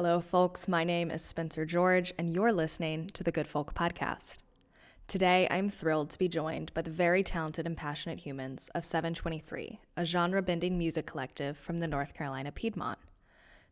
Hello, 0.00 0.20
folks. 0.20 0.68
My 0.68 0.84
name 0.84 1.10
is 1.10 1.22
Spencer 1.22 1.64
George, 1.64 2.14
and 2.16 2.32
you're 2.32 2.52
listening 2.52 3.08
to 3.14 3.24
the 3.24 3.32
Good 3.32 3.48
Folk 3.48 3.74
Podcast. 3.74 4.38
Today, 5.08 5.48
I'm 5.50 5.70
thrilled 5.70 6.10
to 6.10 6.18
be 6.20 6.28
joined 6.28 6.72
by 6.72 6.82
the 6.82 6.90
very 6.90 7.24
talented 7.24 7.66
and 7.66 7.76
passionate 7.76 8.20
humans 8.20 8.70
of 8.76 8.84
723, 8.84 9.80
a 9.96 10.04
genre 10.04 10.40
bending 10.40 10.78
music 10.78 11.04
collective 11.06 11.58
from 11.58 11.80
the 11.80 11.88
North 11.88 12.14
Carolina 12.14 12.52
Piedmont. 12.52 13.00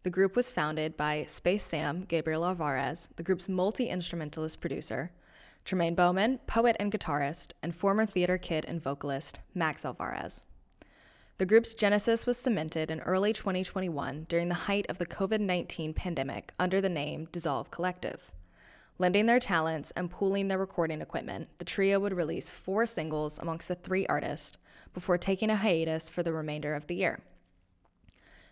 The 0.02 0.10
group 0.10 0.34
was 0.34 0.50
founded 0.50 0.96
by 0.96 1.26
Space 1.28 1.62
Sam 1.62 2.02
Gabriel 2.02 2.44
Alvarez, 2.44 3.08
the 3.14 3.22
group's 3.22 3.48
multi 3.48 3.88
instrumentalist 3.88 4.60
producer, 4.60 5.12
Tramaine 5.64 5.94
Bowman, 5.94 6.40
poet 6.48 6.74
and 6.80 6.90
guitarist, 6.90 7.52
and 7.62 7.72
former 7.72 8.04
theater 8.04 8.36
kid 8.36 8.64
and 8.66 8.82
vocalist 8.82 9.38
Maxx 9.54 9.84
Alvarez. 9.84 10.42
The 11.38 11.44
group's 11.44 11.74
genesis 11.74 12.24
was 12.24 12.38
cemented 12.38 12.90
in 12.90 13.00
early 13.00 13.34
2021 13.34 14.24
during 14.26 14.48
the 14.48 14.54
height 14.54 14.86
of 14.88 14.96
the 14.96 15.04
COVID 15.04 15.38
19 15.38 15.92
pandemic 15.92 16.54
under 16.58 16.80
the 16.80 16.88
name 16.88 17.26
DISSOLVCOLLECTIVE. 17.30 18.32
Lending 18.98 19.26
their 19.26 19.38
talents 19.38 19.90
and 19.90 20.10
pooling 20.10 20.48
their 20.48 20.56
recording 20.56 21.02
equipment, 21.02 21.48
the 21.58 21.66
trio 21.66 22.00
would 22.00 22.14
release 22.14 22.48
four 22.48 22.86
singles 22.86 23.38
amongst 23.38 23.68
the 23.68 23.74
three 23.74 24.06
artists 24.06 24.56
before 24.94 25.18
taking 25.18 25.50
a 25.50 25.56
hiatus 25.56 26.08
for 26.08 26.22
the 26.22 26.32
remainder 26.32 26.74
of 26.74 26.86
the 26.86 26.94
year. 26.94 27.20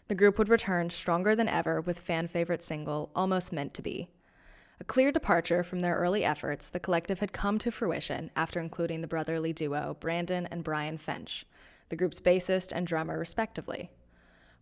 The 0.09 0.15
group 0.15 0.37
would 0.37 0.51
return 0.51 0.91
stronger 0.91 1.35
than 1.35 1.49
ever 1.49 1.81
with 1.81 1.99
fan 1.99 2.29
favorite 2.29 2.63
single 2.63 3.11
Almost 3.17 3.51
Meant 3.51 3.73
to 3.73 3.83
Be. 3.83 4.11
A 4.79 4.85
clear 4.85 5.11
departure 5.11 5.63
from 5.63 5.81
their 5.81 5.97
early 5.97 6.23
efforts, 6.23 6.69
the 6.69 6.81
collective 6.81 7.21
had 7.21 7.33
come 7.33 7.59
to 7.61 7.71
fruition 7.71 8.31
after 8.37 8.61
including 8.61 9.01
the 9.01 9.07
brotherly 9.07 9.55
duo 9.55 9.97
Brandon 9.99 10.47
and 10.51 10.63
Brian 10.63 10.99
Finch, 10.99 11.47
the 11.89 11.97
group's 11.97 12.21
bassist 12.21 12.73
and 12.73 12.87
drummer, 12.87 13.19
respectively. 13.19 13.91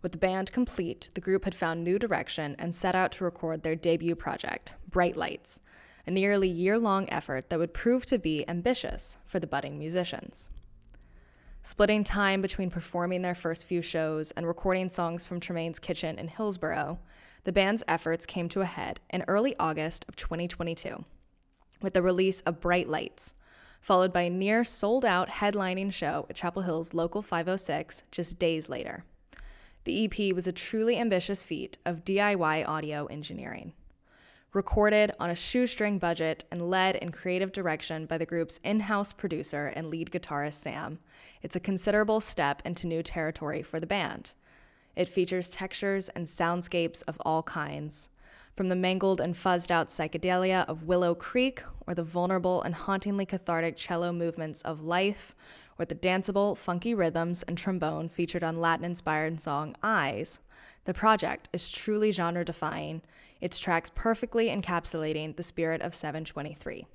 With 0.03 0.13
the 0.13 0.19
band 0.19 0.51
complete, 0.53 1.11
the 1.15 1.21
group 1.21 1.45
had 1.45 1.55
found 1.55 1.85
new 1.85 1.99
direction 1.99 2.57
and 2.59 2.75
set 2.75 2.95
out 2.95 3.13
to 3.13 3.25
record 3.25 3.63
their 3.63 3.77
debut 3.77 4.17
project, 4.17 4.75
Bright 4.89 5.17
Lights, 5.17 5.61
a 6.07 6.11
nearly 6.11 6.49
year 6.49 6.79
long 6.79 7.09
effort 7.09 7.49
that 7.49 7.59
would 7.59 7.73
prove 7.73 8.05
to 8.07 8.19
be 8.19 8.49
ambitious 8.49 9.17
for 9.25 9.39
the 9.39 9.47
budding 9.47 9.79
musicians. 9.79 10.51
Splitting 11.63 12.03
time 12.03 12.43
between 12.43 12.71
performing 12.71 13.23
their 13.23 13.37
first 13.37 13.65
few 13.65 13.83
shows 13.83 14.33
and 14.33 14.47
recording 14.47 14.89
songs 14.89 15.27
from 15.27 15.39
Tramaine's 15.39 15.79
kitchen 15.79 16.19
in 16.19 16.27
Hillsborough, 16.27 16.99
the 17.45 17.53
band's 17.53 17.85
efforts 17.87 18.27
came 18.27 18.49
to 18.49 18.63
a 18.63 18.67
head 18.67 18.99
in 19.11 19.25
early 19.29 19.55
August 19.61 20.05
of 20.09 20.17
2022 20.17 21.05
with 21.81 21.95
the 21.95 22.03
release 22.03 22.41
of 22.43 22.61
Bright 22.61 22.89
Lights, 22.89 23.35
followed 23.83 24.13
by 24.13 24.23
a 24.23 24.31
near 24.31 24.63
sold 24.63 25.05
out 25.05 25.29
headlining 25.29 25.93
show 25.93 26.25
at 26.31 26.37
Chapel 26.37 26.63
Hill's 26.63 26.95
Local 26.95 27.21
506 27.21 28.05
just 28.13 28.39
days 28.39 28.69
later. 28.69 29.05
The 29.85 30.05
EP 30.05 30.35
was 30.35 30.47
a 30.47 30.53
truly 30.53 30.97
ambitious 30.99 31.43
feat 31.43 31.79
of 31.85 32.05
DIY 32.05 32.67
audio 32.67 33.07
engineering. 33.07 33.73
Recorded 34.53 35.11
on 35.19 35.31
a 35.31 35.35
shoestring 35.35 35.99
budget 35.99 36.45
and 36.53 36.71
led 36.71 36.95
in 36.95 37.11
creative 37.11 37.51
direction 37.51 38.07
by 38.07 38.19
the 38.19 38.27
group's 38.27 38.61
in 38.63 38.81
house 38.81 39.13
producer 39.13 39.67
and 39.67 39.89
lead 39.89 40.13
guitarist 40.13 40.55
Sam, 40.55 41.01
it's 41.43 41.57
a 41.57 41.61
considerable 41.61 42.21
step 42.21 42.63
into 42.65 42.87
new 42.87 43.03
territory 43.03 43.63
for 43.63 43.81
the 43.81 43.87
band. 43.87 44.33
It 44.95 45.09
features 45.09 45.49
textures 45.49 46.09
and 46.11 46.27
soundscapes 46.27 47.03
of 47.09 47.17
all 47.25 47.43
kinds, 47.43 48.11
from 48.57 48.69
the 48.69 48.77
mangled 48.77 49.21
and 49.21 49.35
fuzzed 49.35 49.71
out 49.71 49.89
psychedelia 49.89 50.65
of 50.67 50.85
Willow 50.85 51.15
Creek, 51.15 51.63
or 51.87 51.95
the 51.95 52.03
vulnerable 52.03 52.63
and 52.63 52.75
hauntingly 52.75 53.27
cathartic 53.27 53.77
cello 53.77 54.13
movements 54.13 54.63
of 54.63 54.83
Life, 54.83 55.35
or 55.79 55.85
the 55.85 55.95
danceable, 55.95 56.57
funky 56.57 56.95
rhythms 56.95 57.43
and 57.45 57.57
trombone 57.57 58.09
featured 58.09 58.45
on 58.45 58.61
Latin 58.61 58.85
inspired 58.85 59.41
song 59.41 59.75
Eyes, 59.83 60.39
the 60.85 60.95
project 60.95 61.49
is 61.53 61.71
truly 61.71 62.11
genre 62.11 62.45
defying, 62.45 63.03
its 63.41 63.59
tracks 63.59 63.91
perfectly 63.95 64.49
encapsulating 64.49 65.37
the 65.37 65.43
spirit 65.43 65.81
of 65.81 65.95
723. 65.95 66.87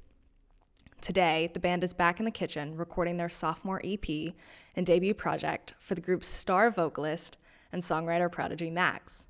Today, 0.99 1.49
the 1.53 1.59
band 1.59 1.83
is 1.83 1.93
back 1.93 2.19
in 2.19 2.25
the 2.25 2.31
kitchen 2.31 2.75
recording 2.75 3.17
their 3.17 3.29
sophomore 3.29 3.81
EP 3.83 4.33
and 4.75 4.85
debut 4.85 5.13
project 5.13 5.73
for 5.79 5.95
the 5.95 6.01
group's 6.01 6.27
star 6.27 6.71
vocalist 6.71 7.37
and 7.71 7.81
songwriter 7.81 8.31
prodigy 8.31 8.69
Maxx. 8.69 9.27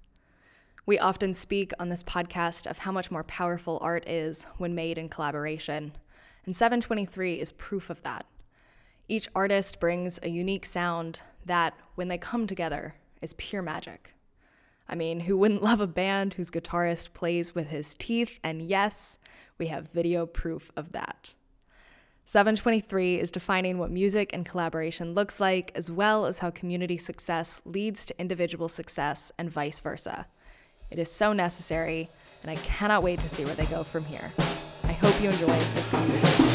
We 0.87 0.97
often 0.97 1.33
speak 1.33 1.73
on 1.79 1.89
this 1.89 2.01
podcast 2.01 2.65
of 2.65 2.77
how 2.77 2.93
much 2.93 3.11
more 3.11 3.25
powerful 3.25 3.77
art 3.81 4.07
is 4.07 4.45
when 4.57 4.73
made 4.73 4.97
in 4.97 5.09
collaboration, 5.09 5.91
and 6.45 6.55
723 6.55 7.41
is 7.41 7.51
proof 7.51 7.89
of 7.89 8.01
that. 8.03 8.25
Each 9.09 9.27
artist 9.35 9.81
brings 9.81 10.17
a 10.23 10.29
unique 10.29 10.65
sound 10.65 11.19
that, 11.45 11.73
when 11.95 12.07
they 12.07 12.17
come 12.17 12.47
together, 12.47 12.95
is 13.21 13.33
pure 13.33 13.61
magic. 13.61 14.13
I 14.87 14.95
mean, 14.95 15.19
who 15.19 15.35
wouldn't 15.35 15.61
love 15.61 15.81
a 15.81 15.87
band 15.87 16.35
whose 16.35 16.49
guitarist 16.49 17.11
plays 17.11 17.53
with 17.53 17.67
his 17.67 17.93
teeth? 17.93 18.39
And 18.41 18.61
yes, 18.61 19.19
we 19.57 19.67
have 19.67 19.91
video 19.91 20.25
proof 20.25 20.71
of 20.77 20.93
that. 20.93 21.33
723 22.23 23.19
is 23.19 23.29
defining 23.29 23.77
what 23.77 23.91
music 23.91 24.29
and 24.31 24.45
collaboration 24.45 25.13
looks 25.13 25.41
like, 25.41 25.69
as 25.75 25.91
well 25.91 26.25
as 26.25 26.39
how 26.39 26.49
community 26.49 26.97
success 26.97 27.61
leads 27.65 28.05
to 28.05 28.17
individual 28.17 28.69
success 28.69 29.33
and 29.37 29.51
vice 29.51 29.81
versa. 29.81 30.27
It 30.89 30.99
is 30.99 31.11
so 31.11 31.33
necessary, 31.33 32.09
and 32.43 32.51
I 32.51 32.55
cannot 32.55 33.03
wait 33.03 33.19
to 33.19 33.27
see 33.27 33.43
where 33.43 33.55
they 33.55 33.65
go 33.65 33.83
from 33.83 34.05
here. 34.05 34.31
I 34.85 34.93
hope 34.93 35.21
you 35.21 35.29
enjoy 35.29 35.47
this 35.75 35.87
conversation. 35.89 36.45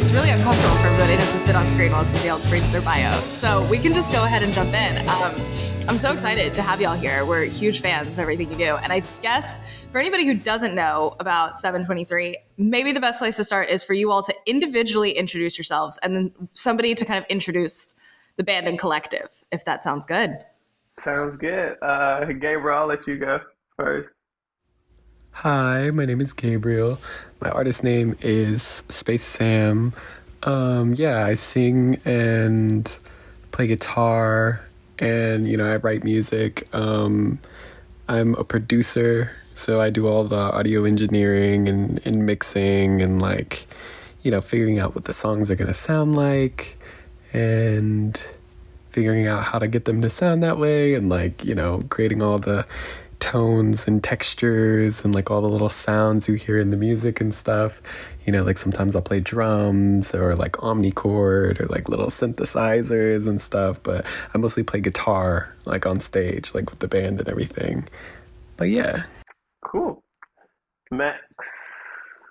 It's 0.00 0.10
really 0.10 0.30
uncomfortable 0.30 0.76
for 0.76 0.86
everybody 0.86 1.16
to 1.16 1.22
have 1.22 1.32
to 1.32 1.38
sit 1.38 1.54
on 1.54 1.68
screen 1.68 1.92
while 1.92 2.04
somebody 2.06 2.28
else 2.28 2.50
reads 2.50 2.72
their 2.72 2.80
bio. 2.80 3.12
So 3.26 3.66
we 3.70 3.78
can 3.78 3.92
just 3.92 4.10
go 4.10 4.24
ahead 4.24 4.42
and 4.42 4.54
jump 4.54 4.72
in. 4.72 5.06
Um, 5.10 5.34
I'm 5.88 5.98
so 5.98 6.12
excited 6.12 6.54
to 6.54 6.62
have 6.62 6.80
y'all 6.80 6.94
here. 6.94 7.24
We're 7.24 7.44
huge 7.44 7.80
fans 7.80 8.12
of 8.12 8.18
everything 8.20 8.50
you 8.52 8.56
do. 8.56 8.76
And 8.76 8.92
I 8.92 9.02
guess 9.20 9.84
for 9.90 9.98
anybody 9.98 10.24
who 10.24 10.34
doesn't 10.34 10.76
know 10.76 11.16
about 11.18 11.58
723, 11.58 12.36
maybe 12.56 12.92
the 12.92 13.00
best 13.00 13.18
place 13.18 13.36
to 13.36 13.44
start 13.44 13.68
is 13.68 13.82
for 13.82 13.92
you 13.92 14.12
all 14.12 14.22
to 14.22 14.34
individually 14.46 15.10
introduce 15.10 15.58
yourselves 15.58 15.98
and 16.02 16.14
then 16.14 16.48
somebody 16.52 16.94
to 16.94 17.04
kind 17.04 17.18
of 17.18 17.28
introduce 17.28 17.94
the 18.36 18.44
band 18.44 18.68
and 18.68 18.78
collective, 18.78 19.28
if 19.50 19.64
that 19.64 19.82
sounds 19.82 20.06
good. 20.06 20.38
Sounds 21.00 21.36
good. 21.36 21.76
Uh, 21.82 22.26
Gabriel, 22.26 22.78
I'll 22.78 22.86
let 22.86 23.04
you 23.08 23.18
go 23.18 23.40
first. 23.76 24.08
Hi, 25.32 25.90
my 25.90 26.04
name 26.04 26.20
is 26.20 26.32
Gabriel. 26.32 26.98
My 27.40 27.50
artist 27.50 27.82
name 27.82 28.16
is 28.20 28.84
Space 28.88 29.24
Sam. 29.24 29.94
Um, 30.44 30.94
yeah, 30.94 31.24
I 31.24 31.34
sing 31.34 32.00
and 32.04 32.98
play 33.50 33.66
guitar 33.66 34.64
and 35.02 35.48
you 35.48 35.56
know 35.56 35.70
I 35.70 35.76
write 35.76 36.04
music. 36.04 36.68
Um, 36.72 37.40
I'm 38.08 38.34
a 38.36 38.44
producer, 38.44 39.32
so 39.54 39.80
I 39.80 39.90
do 39.90 40.06
all 40.06 40.24
the 40.24 40.36
audio 40.36 40.84
engineering 40.84 41.68
and, 41.68 42.00
and 42.04 42.24
mixing 42.24 43.02
and 43.02 43.20
like 43.20 43.66
you 44.22 44.30
know 44.30 44.40
figuring 44.40 44.78
out 44.78 44.94
what 44.94 45.04
the 45.04 45.12
songs 45.12 45.50
are 45.50 45.56
gonna 45.56 45.74
sound 45.74 46.14
like 46.14 46.78
and 47.32 48.24
figuring 48.90 49.26
out 49.26 49.42
how 49.42 49.58
to 49.58 49.66
get 49.66 49.86
them 49.86 50.02
to 50.02 50.10
sound 50.10 50.42
that 50.42 50.58
way 50.58 50.94
and 50.94 51.08
like 51.08 51.44
you 51.44 51.54
know 51.54 51.80
creating 51.88 52.22
all 52.22 52.38
the 52.38 52.64
tones 53.22 53.86
and 53.86 54.02
textures 54.02 55.04
and 55.04 55.14
like 55.14 55.30
all 55.30 55.40
the 55.40 55.48
little 55.48 55.70
sounds 55.70 56.26
you 56.26 56.34
hear 56.34 56.58
in 56.58 56.70
the 56.70 56.76
music 56.76 57.20
and 57.20 57.32
stuff. 57.32 57.80
You 58.26 58.32
know, 58.32 58.42
like 58.42 58.58
sometimes 58.58 58.96
I'll 58.96 59.02
play 59.02 59.20
drums 59.20 60.12
or 60.12 60.34
like 60.34 60.54
omnichord 60.54 61.60
or 61.60 61.66
like 61.66 61.88
little 61.88 62.08
synthesizers 62.08 63.28
and 63.28 63.40
stuff, 63.40 63.80
but 63.84 64.04
I 64.34 64.38
mostly 64.38 64.64
play 64.64 64.80
guitar 64.80 65.54
like 65.66 65.86
on 65.86 66.00
stage, 66.00 66.52
like 66.52 66.70
with 66.70 66.80
the 66.80 66.88
band 66.88 67.20
and 67.20 67.28
everything. 67.28 67.88
But 68.56 68.70
yeah. 68.70 69.04
Cool. 69.60 70.02
Maxx. 70.90 71.24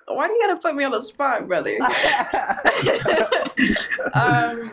Why 0.08 0.28
do 0.28 0.34
you 0.34 0.42
gotta 0.46 0.60
put 0.60 0.76
me 0.76 0.84
on 0.84 0.92
the 0.92 1.04
spot, 1.04 1.48
brother? 1.48 1.78
um, 4.14 4.72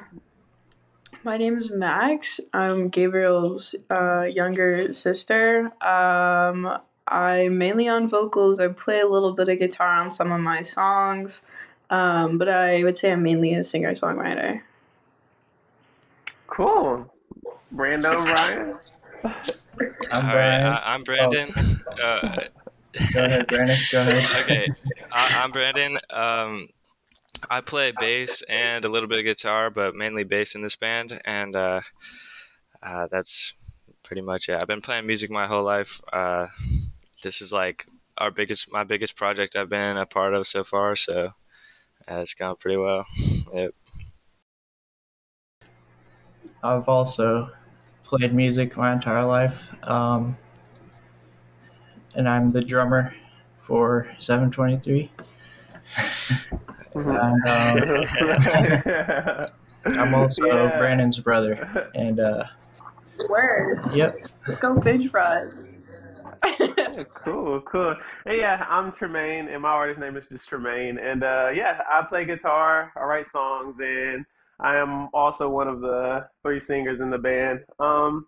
my 1.29 1.37
name 1.37 1.59
is 1.59 1.71
Maxx. 1.71 2.41
I'm 2.55 2.89
Gabriel's 2.89 3.75
uh, 3.91 4.23
younger 4.23 4.95
sister. 4.95 5.71
Um, 5.85 6.79
I'm 7.07 7.59
mainly 7.59 7.87
on 7.87 8.09
vocals. 8.09 8.59
I 8.59 8.69
play 8.69 9.01
a 9.01 9.07
little 9.07 9.35
bit 9.35 9.51
of 9.51 9.59
guitar 9.59 10.01
on 10.01 10.11
some 10.11 10.33
of 10.33 10.41
my 10.41 10.63
songs, 10.63 11.43
um, 11.91 12.39
but 12.39 12.49
I 12.49 12.83
would 12.83 12.97
say 12.97 13.13
I'm 13.13 13.23
mainly 13.23 13.53
a 13.53 13.63
singer 13.63 13.93
songwriter. 13.93 14.63
Cool. 16.47 17.13
Brando 17.75 18.25
Ryan. 18.25 18.79
I'm 19.25 20.25
All 20.25 20.33
Brian. 20.33 20.65
Right, 20.65 20.83
I'm 20.83 21.03
Brandon. 21.03 21.49
Oh. 22.03 22.37
Uh, 22.99 23.13
go 23.15 23.25
ahead, 23.25 23.47
Brandon. 23.47 23.77
Go 23.93 24.01
ahead. 24.01 24.41
okay, 24.45 24.67
I, 25.13 25.45
am 25.45 25.53
Brandon. 25.53 25.99
Um, 26.11 26.69
I 27.51 27.61
play 27.61 27.93
bass 27.99 28.43
and 28.49 28.85
a 28.85 28.89
little 28.89 29.09
bit 29.09 29.19
of 29.19 29.25
guitar, 29.25 29.71
but 29.71 29.95
mainly 29.95 30.25
bass 30.25 30.55
in 30.55 30.63
this 30.63 30.77
band, 30.77 31.21
and 31.25 31.55
uh, 31.55 31.81
uh, 32.83 33.09
that's 33.11 33.55
pretty 34.03 34.23
much 34.23 34.49
it. 34.49 34.61
I've 34.61 34.69
been 34.69 34.81
playing 34.81 35.07
music 35.07 35.31
my 35.31 35.47
whole 35.47 35.65
life. 35.65 36.01
Uh, 36.13 36.47
this 37.23 37.41
is 37.41 37.53
like 37.53 37.87
our 38.19 38.31
biggest, 38.31 38.73
my 38.73 38.85
biggest 38.85 39.17
project 39.17 39.57
I've 39.57 39.69
been 39.69 39.97
a 39.97 40.07
part 40.07 40.35
of 40.35 40.47
so 40.47 40.65
far, 40.65 40.97
so 40.97 41.31
uh, 42.11 42.15
it's 42.15 42.35
gone 42.35 42.57
pretty 42.57 42.77
well. 42.79 43.05
Yep. 43.53 43.75
I've 46.63 46.89
also 46.89 47.51
played 48.05 48.35
music 48.35 48.77
my 48.77 48.93
entire 48.93 49.25
life, 49.25 49.61
um, 49.85 50.37
and 52.15 52.29
I'm 52.29 52.51
the 52.51 52.63
drummer 52.63 53.15
for 53.63 54.09
723. 54.19 55.11
and, 56.95 57.49
um, 57.49 57.79
I'm 59.87 60.15
also 60.15 60.45
Yeah. 60.47 60.79
Brandon's 60.79 61.19
brother, 61.19 61.91
and 61.95 62.21
uh, 62.21 62.45
Word. 63.29 63.81
yep, 63.93 64.15
Let's 64.47 64.59
go 64.59 64.81
Finch 64.81 65.09
fries. 65.09 65.67
cool, 67.15 67.61
cool. 67.63 67.97
Hey, 68.25 68.41
yeah, 68.41 68.65
I'm 68.69 68.93
Tramaine, 68.93 69.53
and 69.53 69.63
my 69.63 69.71
artist 69.71 69.99
name 70.01 70.17
is 70.17 70.27
just 70.31 70.49
Tramaine. 70.49 70.99
And 71.03 71.25
uh, 71.25 71.51
yeah, 71.55 71.81
I 71.91 72.03
play 72.03 72.25
guitar, 72.25 72.93
I 72.97 73.05
write 73.05 73.27
songs, 73.27 73.77
and 73.81 74.25
I 74.61 74.77
am 74.77 75.09
also 75.13 75.49
one 75.49 75.69
of 75.69 75.81
the 75.81 76.27
three 76.43 76.61
singers 76.61 77.01
in 77.01 77.11
the 77.11 77.19
band. 77.19 77.61
Um, 77.81 78.27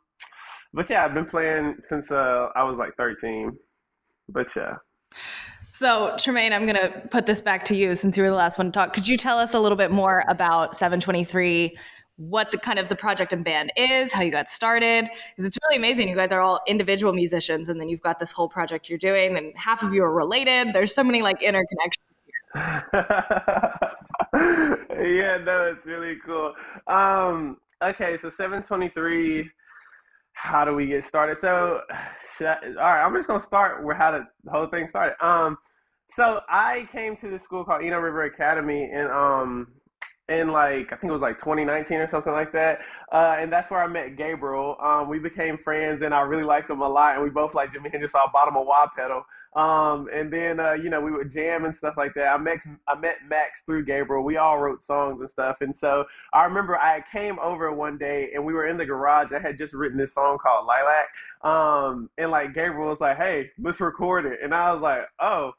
but 0.72 0.88
yeah, 0.88 1.04
I've 1.04 1.14
been 1.14 1.26
playing 1.26 1.76
since 1.84 2.12
uh, 2.12 2.48
I 2.54 2.62
was 2.64 2.78
like 2.78 2.94
13. 2.96 3.56
But 4.28 4.54
yeah. 4.54 4.76
So, 5.80 6.14
Tramaine, 6.18 6.52
I'm 6.52 6.66
going 6.66 6.76
to 6.76 6.90
put 7.08 7.24
this 7.24 7.40
back 7.40 7.64
to 7.64 7.74
you 7.74 7.96
since 7.96 8.14
you 8.14 8.22
were 8.22 8.28
the 8.28 8.36
last 8.36 8.58
one 8.58 8.66
to 8.66 8.70
talk. 8.70 8.92
Could 8.92 9.08
you 9.08 9.16
tell 9.16 9.38
us 9.38 9.54
a 9.54 9.58
little 9.58 9.76
bit 9.76 9.90
more 9.90 10.24
about 10.28 10.76
723, 10.76 11.74
what 12.16 12.50
the 12.50 12.58
kind 12.58 12.78
of 12.78 12.90
the 12.90 12.96
project 12.96 13.32
and 13.32 13.42
band 13.42 13.72
is, 13.76 14.12
how 14.12 14.20
you 14.20 14.30
got 14.30 14.50
started? 14.50 15.06
Because 15.06 15.46
it's 15.46 15.56
really 15.64 15.78
amazing. 15.78 16.10
You 16.10 16.16
guys 16.16 16.32
are 16.32 16.42
all 16.42 16.60
individual 16.66 17.14
musicians, 17.14 17.70
and 17.70 17.80
then 17.80 17.88
you've 17.88 18.02
got 18.02 18.18
this 18.18 18.30
whole 18.30 18.46
project 18.46 18.90
you're 18.90 18.98
doing, 18.98 19.38
and 19.38 19.56
half 19.56 19.82
of 19.82 19.94
you 19.94 20.04
are 20.04 20.12
related. 20.12 20.74
There's 20.74 20.94
so 20.94 21.02
many 21.02 21.22
like 21.22 21.40
interconnections. 21.40 21.94
yeah, 24.34 25.38
no, 25.38 25.74
it's 25.74 25.86
really 25.86 26.18
cool. 26.26 26.52
Um, 26.88 27.56
okay, 27.80 28.18
so 28.18 28.28
723, 28.28 29.50
how 30.34 30.66
do 30.66 30.74
we 30.74 30.84
get 30.84 31.04
started? 31.04 31.38
So, 31.38 31.80
I, 32.40 32.56
all 32.66 32.74
right, 32.74 33.02
I'm 33.02 33.14
just 33.14 33.28
gonna 33.28 33.40
start 33.40 33.82
with 33.82 33.96
how 33.96 34.10
the 34.10 34.50
whole 34.50 34.66
thing 34.66 34.86
started. 34.86 35.14
Um, 35.24 35.56
so 36.10 36.40
I 36.48 36.88
came 36.92 37.16
to 37.16 37.30
this 37.30 37.42
school 37.42 37.64
called 37.64 37.82
Eno 37.82 37.98
River 37.98 38.24
Academy, 38.24 38.90
and 38.92 39.08
um, 39.10 39.68
in 40.30 40.48
like 40.48 40.92
I 40.92 40.96
think 40.96 41.10
it 41.10 41.12
was 41.12 41.20
like 41.20 41.38
2019 41.38 41.98
or 41.98 42.08
something 42.08 42.32
like 42.32 42.52
that. 42.52 42.80
Uh, 43.12 43.36
and 43.38 43.52
that's 43.52 43.70
where 43.70 43.82
I 43.82 43.86
met 43.88 44.16
Gabriel. 44.16 44.76
Um, 44.80 45.08
we 45.08 45.18
became 45.18 45.58
friends, 45.58 46.02
and 46.02 46.14
I 46.14 46.20
really 46.22 46.44
liked 46.44 46.70
him 46.70 46.80
a 46.80 46.88
lot. 46.88 47.14
And 47.14 47.24
we 47.24 47.30
both 47.30 47.54
like 47.54 47.72
Jimi 47.72 47.90
Hendrix, 47.90 48.12
so 48.12 48.20
I 48.20 48.26
bought 48.32 48.48
him 48.48 48.56
a 48.56 48.62
wah 48.62 48.86
pedal. 48.94 49.24
Um, 49.56 50.08
and 50.14 50.32
then 50.32 50.60
uh, 50.60 50.74
you 50.74 50.90
know 50.90 51.00
we 51.00 51.10
would 51.10 51.32
jam 51.32 51.64
and 51.64 51.74
stuff 51.74 51.94
like 51.96 52.14
that. 52.14 52.32
I 52.32 52.38
met 52.38 52.60
I 52.86 52.94
met 52.94 53.18
Maxx 53.28 53.62
through 53.62 53.84
Gabriel. 53.84 54.22
We 54.22 54.36
all 54.36 54.58
wrote 54.58 54.82
songs 54.82 55.20
and 55.20 55.28
stuff. 55.28 55.56
And 55.60 55.76
so 55.76 56.04
I 56.32 56.44
remember 56.44 56.78
I 56.78 57.02
came 57.10 57.38
over 57.40 57.72
one 57.72 57.98
day, 57.98 58.30
and 58.34 58.44
we 58.44 58.52
were 58.52 58.66
in 58.66 58.76
the 58.76 58.86
garage. 58.86 59.32
I 59.32 59.40
had 59.40 59.58
just 59.58 59.74
written 59.74 59.98
this 59.98 60.14
song 60.14 60.38
called 60.38 60.66
Lilac. 60.66 61.08
Um, 61.42 62.10
and 62.18 62.30
like 62.30 62.54
Gabriel 62.54 62.90
was 62.90 63.00
like, 63.00 63.16
"Hey, 63.16 63.50
let's 63.60 63.80
record 63.80 64.26
it," 64.26 64.38
and 64.42 64.54
I 64.54 64.72
was 64.72 64.82
like, 64.82 65.02
"Oh." 65.18 65.52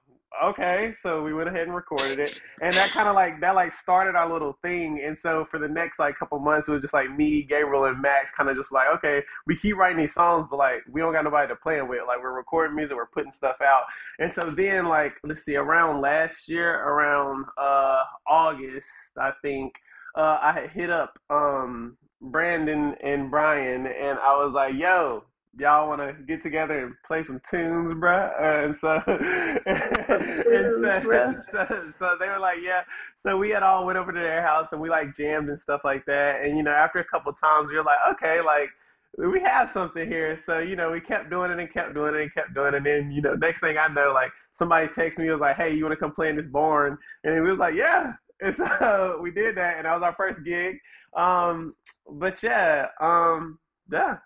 Okay 0.43 0.93
so 0.99 1.21
we 1.23 1.33
went 1.33 1.49
ahead 1.49 1.63
and 1.63 1.75
recorded 1.75 2.19
it. 2.19 2.39
And 2.61 2.75
that 2.75 2.89
kind 2.91 3.07
of 3.09 3.15
like 3.15 3.41
that 3.41 3.55
like 3.55 3.73
started 3.73 4.15
our 4.15 4.31
little 4.31 4.57
thing. 4.61 5.01
And 5.05 5.17
so 5.17 5.45
for 5.49 5.59
the 5.59 5.67
next 5.67 5.99
like 5.99 6.17
couple 6.17 6.39
months 6.39 6.67
it 6.67 6.71
was 6.71 6.81
just 6.81 6.93
like 6.93 7.09
me 7.15 7.43
gabriel 7.43 7.85
and 7.85 8.01
max 8.01 8.31
kind 8.31 8.49
of 8.49 8.55
just 8.57 8.71
like 8.71 8.87
okay 8.95 9.23
we 9.45 9.55
keep 9.55 9.75
writing 9.77 9.99
these 9.99 10.13
songs 10.13 10.47
but 10.49 10.57
like 10.57 10.83
we 10.91 11.01
don't 11.01 11.13
got 11.13 11.23
nobody 11.23 11.47
to 11.47 11.55
play 11.55 11.79
'em 11.79 11.87
with. 11.87 12.01
Like 12.07 12.19
we're 12.21 12.35
recording 12.35 12.75
music 12.75 12.95
we're 12.95 13.07
putting 13.07 13.31
stuff 13.31 13.57
out. 13.61 13.83
And 14.19 14.33
so 14.33 14.49
then 14.51 14.85
like 14.85 15.15
let's 15.23 15.43
see 15.43 15.55
around 15.55 16.01
last 16.01 16.47
year 16.47 16.75
around 16.81 17.45
uh 17.57 18.03
august 18.27 18.87
i 19.17 19.31
think 19.41 19.73
uh 20.15 20.37
i 20.41 20.69
hit 20.73 20.89
up 20.89 21.17
um 21.29 21.97
brandon 22.21 22.95
and 23.01 23.29
brian 23.31 23.85
and 23.87 24.19
i 24.19 24.35
was 24.43 24.53
like 24.53 24.75
yo 24.75 25.23
y'all 25.57 25.87
want 25.87 26.01
to 26.01 26.13
get 26.23 26.41
together 26.41 26.85
and 26.85 26.93
play 27.05 27.23
some 27.23 27.41
tunes, 27.49 27.93
bruh? 27.93 28.31
Uh, 28.39 28.65
and 28.65 28.75
so, 28.75 29.01
and 29.07 30.37
so, 30.37 31.01
bruh. 31.01 31.39
so, 31.49 31.89
so 31.97 32.15
they 32.19 32.27
were 32.27 32.39
like, 32.39 32.59
yeah. 32.61 32.83
So 33.17 33.37
we 33.37 33.49
had 33.49 33.63
all 33.63 33.85
went 33.85 33.97
over 33.97 34.11
to 34.11 34.19
their 34.19 34.41
house 34.41 34.71
and 34.71 34.81
we 34.81 34.89
like 34.89 35.15
jammed 35.15 35.49
and 35.49 35.59
stuff 35.59 35.81
like 35.83 36.05
that. 36.05 36.43
And 36.43 36.57
you 36.57 36.63
know, 36.63 36.71
after 36.71 36.99
a 36.99 37.05
couple 37.05 37.33
times, 37.33 37.69
we 37.69 37.75
were 37.75 37.83
like, 37.83 37.99
okay, 38.13 38.41
like 38.41 38.69
we 39.17 39.41
have 39.41 39.69
something 39.69 40.07
here. 40.07 40.37
So 40.37 40.59
you 40.59 40.75
know, 40.75 40.91
we 40.91 41.01
kept 41.01 41.29
doing 41.29 41.51
it 41.51 41.59
and 41.59 41.71
kept 41.71 41.93
doing 41.93 42.15
it 42.15 42.21
and 42.21 42.33
kept 42.33 42.53
doing 42.53 42.73
it. 42.73 42.77
And 42.77 42.85
then 42.85 43.11
you 43.11 43.21
know, 43.21 43.33
next 43.35 43.61
thing 43.61 43.77
I 43.77 43.87
know, 43.87 44.11
like 44.13 44.31
somebody 44.53 44.87
texts 44.87 45.19
me, 45.19 45.29
was 45.29 45.41
like, 45.41 45.57
hey, 45.57 45.73
you 45.73 45.83
want 45.83 45.93
to 45.93 45.97
come 45.97 46.13
play 46.13 46.29
in 46.29 46.37
this 46.37 46.47
barn? 46.47 46.97
And 47.23 47.43
we 47.43 47.49
was 47.49 47.59
like, 47.59 47.75
yeah. 47.75 48.13
And 48.43 48.55
so 48.55 49.19
we 49.21 49.29
did 49.29 49.53
that, 49.57 49.77
and 49.77 49.85
that 49.85 49.93
was 49.93 50.01
our 50.01 50.15
first 50.15 50.43
gig. 50.43 50.79
Um, 51.15 51.75
but 52.09 52.41
yeah, 52.41 52.87
um, 52.99 53.59
yeah 53.91 54.17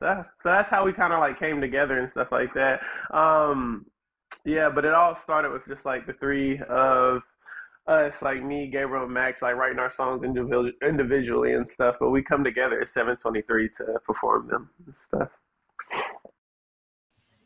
so 0.00 0.24
that's 0.44 0.68
how 0.70 0.84
we 0.84 0.92
kind 0.92 1.12
of 1.12 1.20
like 1.20 1.38
came 1.38 1.60
together 1.60 1.98
and 1.98 2.10
stuff 2.10 2.28
like 2.30 2.52
that. 2.54 2.80
Um, 3.10 3.86
yeah, 4.44 4.68
but 4.68 4.84
it 4.84 4.94
all 4.94 5.16
started 5.16 5.52
with 5.52 5.66
just 5.66 5.84
like 5.84 6.06
the 6.06 6.12
three 6.14 6.60
of 6.68 7.22
us, 7.86 8.22
like 8.22 8.42
me, 8.42 8.68
Gabriel, 8.68 9.04
and 9.04 9.14
Maxx, 9.14 9.42
like 9.42 9.54
writing 9.54 9.78
our 9.78 9.90
songs 9.90 10.24
individually, 10.24 11.52
and 11.52 11.68
stuff. 11.68 11.96
But 12.00 12.10
we 12.10 12.22
come 12.22 12.44
together 12.44 12.80
at 12.80 12.90
seven 12.90 13.16
twenty 13.16 13.42
three 13.42 13.68
to 13.76 14.00
perform 14.04 14.48
them 14.48 14.70
and 14.84 14.94
stuff. 14.96 15.28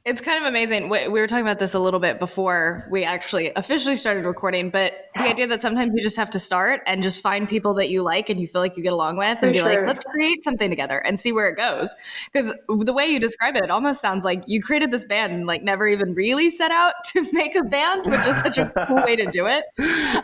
It's 0.03 0.23
kind 0.23 0.43
of 0.43 0.49
amazing. 0.49 0.89
We 0.89 1.09
we 1.09 1.21
were 1.21 1.27
talking 1.27 1.45
about 1.45 1.59
this 1.59 1.75
a 1.75 1.79
little 1.79 2.01
bit 2.01 2.19
before 2.19 2.87
we 2.91 3.05
actually 3.05 3.53
officially 3.55 3.97
started 3.97 4.25
recording, 4.25 4.71
but 4.71 5.11
the 5.15 5.25
idea 5.25 5.47
that 5.49 5.61
sometimes 5.61 5.93
you 5.95 6.01
just 6.01 6.17
have 6.17 6.31
to 6.31 6.39
start 6.39 6.81
and 6.87 7.03
just 7.03 7.21
find 7.21 7.47
people 7.47 7.75
that 7.75 7.91
you 7.91 8.03
like 8.03 8.31
and 8.31 8.41
you 8.41 8.49
feel 8.49 8.63
like 8.63 8.79
you 8.79 8.83
get 8.83 8.95
along 8.95 9.19
with 9.19 9.43
and 9.43 9.51
For 9.51 9.53
be 9.53 9.61
like, 9.61 9.81
let's 9.81 10.05
create 10.05 10.43
something 10.43 10.71
together 10.71 10.97
and 10.99 11.21
see 11.21 11.33
where 11.33 11.51
it 11.51 11.57
goes. 11.57 11.95
Because 12.33 12.55
the 12.67 12.95
way 12.95 13.09
you 13.09 13.21
describe 13.21 13.57
it, 13.57 13.65
it 13.65 13.71
almost 13.71 14.01
sounds 14.01 14.25
like 14.25 14.43
you 14.47 14.63
created 14.63 14.91
this 14.91 15.05
band 15.05 15.35
and 15.35 15.47
like 15.47 15.63
never 15.63 15.87
even 15.87 16.15
really 16.15 16.49
set 16.49 16.71
out 16.71 16.95
to 17.13 17.27
make 17.33 17.55
a 17.55 17.63
band, 17.63 18.07
which 18.07 18.27
is 18.27 18.39
such 18.39 18.57
a 18.57 18.73
cool 18.89 19.03
way 19.05 19.17
to 19.17 19.31
do 19.31 19.47
it. 19.47 19.65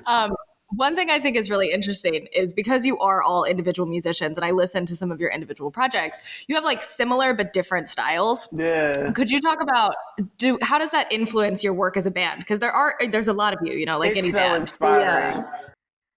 Um, 0.06 0.32
one 0.70 0.96
thing 0.96 1.10
I 1.10 1.18
think 1.18 1.36
is 1.36 1.48
really 1.48 1.70
interesting 1.70 2.14
is 2.32 2.52
because 2.52 2.84
you 2.84 2.98
are 2.98 3.22
all 3.22 3.44
individual 3.44 3.88
musicians 3.88 4.36
and 4.36 4.44
I 4.44 4.50
listened 4.50 4.88
to 4.88 4.96
some 4.96 5.12
of 5.12 5.20
your 5.20 5.30
individual 5.30 5.70
projects, 5.70 6.44
you 6.48 6.54
have 6.56 6.64
like 6.64 6.82
similar 6.82 7.34
but 7.34 7.52
different 7.52 7.88
styles. 7.88 8.48
Yeah. 8.52 9.12
Could 9.12 9.30
you 9.30 9.40
talk 9.40 9.62
about 9.62 9.94
do 10.38 10.58
how 10.62 10.78
does 10.78 10.90
that 10.90 11.10
influence 11.12 11.62
your 11.62 11.72
work 11.74 11.96
as 11.96 12.06
a 12.06 12.10
band? 12.10 12.40
Because 12.40 12.58
there 12.58 12.72
are 12.72 12.96
there's 13.10 13.28
a 13.28 13.32
lot 13.32 13.52
of 13.54 13.60
you, 13.66 13.74
you 13.74 13.86
know, 13.86 13.98
like 13.98 14.10
it's 14.10 14.18
any 14.18 14.30
so 14.30 14.38
band. 14.38 14.60
inspiring. 14.62 15.02
Yeah. 15.36 15.50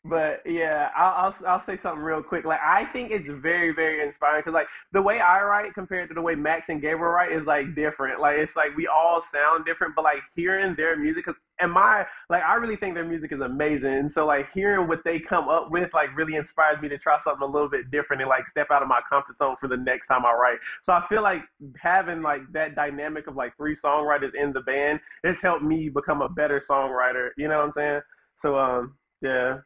But 0.06 0.42
yeah, 0.46 0.90
I'll, 0.96 1.26
I'll 1.26 1.48
I'll 1.48 1.60
say 1.60 1.76
something 1.76 2.02
real 2.02 2.24
quick. 2.24 2.46
Like 2.46 2.62
I 2.66 2.86
think 2.86 3.12
it's 3.12 3.30
very 3.30 3.72
very 3.74 4.02
inspiring 4.02 4.40
because 4.40 4.54
like 4.54 4.68
the 4.94 5.02
way 5.02 5.20
I 5.20 5.44
write 5.44 5.74
compared 5.74 6.08
to 6.10 6.16
the 6.16 6.22
way 6.22 6.36
Maxx 6.36 6.70
and 6.70 6.82
Gabriel 6.82 7.12
write 7.12 7.34
is 7.34 7.46
like 7.46 7.76
different. 7.76 8.22
Like 8.22 8.40
it's 8.40 8.56
like 8.56 8.76
we 8.78 8.88
all 8.88 9.22
sound 9.22 9.66
different, 9.66 9.96
but 9.96 10.04
like 10.06 10.22
hearing 10.36 10.74
their 10.76 10.98
music 10.98 11.26
'cause- 11.26 11.36
and 11.60 11.72
my 11.72 12.06
like 12.30 12.44
I 12.44 12.56
really 12.56 12.76
think 12.76 12.96
their 12.96 13.06
music 13.06 13.32
is 13.32 13.42
amazing. 13.42 13.94
And 13.94 14.12
so 14.12 14.26
like 14.26 14.48
hearing 14.54 14.88
what 14.88 15.04
they 15.04 15.20
come 15.20 15.50
up 15.50 15.72
with 15.72 15.94
like 15.94 16.16
really 16.16 16.36
inspires 16.36 16.82
me 16.82 16.90
to 16.90 16.98
try 16.98 17.18
something 17.18 17.48
a 17.48 17.52
little 17.52 17.70
bit 17.70 17.92
different 17.92 18.22
and 18.22 18.30
like 18.30 18.48
step 18.48 18.68
out 18.72 18.82
of 18.82 18.88
my 18.88 19.02
comfort 19.10 19.38
zone 19.38 19.56
for 19.60 19.68
the 19.68 19.78
next 19.78 20.08
time 20.08 20.26
I 20.26 20.34
write. 20.34 20.60
So 20.84 20.94
I 20.94 21.06
feel 21.08 21.22
like 21.22 21.44
having 21.78 22.22
like 22.22 22.42
that 22.54 22.76
dynamic 22.76 23.28
of 23.28 23.36
like 23.36 23.56
three 23.58 23.76
songwriters 23.76 24.34
in 24.34 24.54
the 24.54 24.62
band 24.62 25.00
has 25.24 25.42
helped 25.42 25.64
me 25.64 25.90
become 25.90 26.22
a 26.22 26.30
better 26.30 26.60
songwriter. 26.60 27.30
You 27.38 27.48
know 27.48 27.58
what 27.58 27.66
I'm 27.66 27.74
saying? 27.74 28.02
So 28.38 28.58
um 28.58 28.96
yeah. 29.22 29.60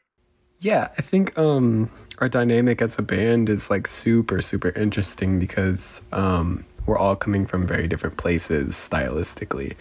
Yeah, 0.60 0.88
I 0.98 1.02
think 1.02 1.38
um, 1.38 1.90
our 2.20 2.30
dynamic 2.30 2.82
as 2.82 2.98
a 2.98 3.02
band 3.02 3.50
is 3.50 3.70
like 3.70 3.86
super, 3.86 4.42
super 4.42 4.70
interesting 4.70 5.38
because 5.38 6.02
um, 6.14 6.64
we're 6.86 6.98
all 6.98 7.18
coming 7.18 7.46
from 7.46 7.68
very 7.68 7.86
different 7.86 8.16
places 8.16 8.76
stylistically. 8.76 9.76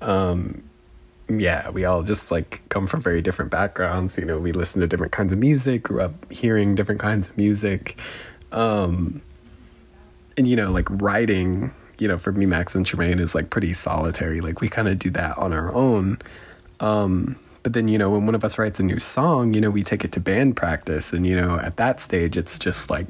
Um, 0.00 0.62
yeah, 1.28 1.68
we 1.70 1.84
all 1.84 2.02
just 2.02 2.30
like 2.30 2.62
come 2.70 2.86
from 2.86 3.00
very 3.02 3.20
different 3.20 3.50
backgrounds. 3.50 4.16
You 4.16 4.24
know, 4.24 4.38
we 4.38 4.52
listen 4.52 4.80
to 4.80 4.86
different 4.86 5.12
kinds 5.12 5.32
of 5.32 5.38
music, 5.38 5.82
grew 5.82 6.00
up 6.00 6.30
hearing 6.32 6.74
different 6.74 7.00
kinds 7.00 7.28
of 7.28 7.36
music. 7.36 8.00
Um, 8.50 9.20
and, 10.36 10.46
you 10.46 10.56
know, 10.56 10.70
like 10.70 10.88
writing, 10.90 11.74
you 11.98 12.08
know, 12.08 12.16
for 12.16 12.32
me, 12.32 12.46
Maxx 12.46 12.74
and 12.74 12.86
Tramaine 12.86 13.20
is 13.20 13.34
like 13.34 13.50
pretty 13.50 13.72
solitary. 13.72 14.40
Like 14.40 14.60
we 14.60 14.68
kind 14.68 14.88
of 14.88 14.98
do 14.98 15.10
that 15.10 15.36
on 15.36 15.52
our 15.52 15.74
own. 15.74 16.18
Um, 16.80 17.38
but 17.62 17.72
then, 17.72 17.88
you 17.88 17.98
know, 17.98 18.08
when 18.10 18.24
one 18.24 18.34
of 18.34 18.44
us 18.44 18.56
writes 18.56 18.80
a 18.80 18.82
new 18.82 18.98
song, 18.98 19.52
you 19.52 19.60
know, 19.60 19.68
we 19.68 19.82
take 19.82 20.04
it 20.04 20.12
to 20.12 20.20
band 20.20 20.56
practice. 20.56 21.12
And, 21.12 21.26
you 21.26 21.36
know, 21.36 21.58
at 21.58 21.76
that 21.76 22.00
stage, 22.00 22.36
it's 22.36 22.58
just 22.58 22.88
like, 22.88 23.06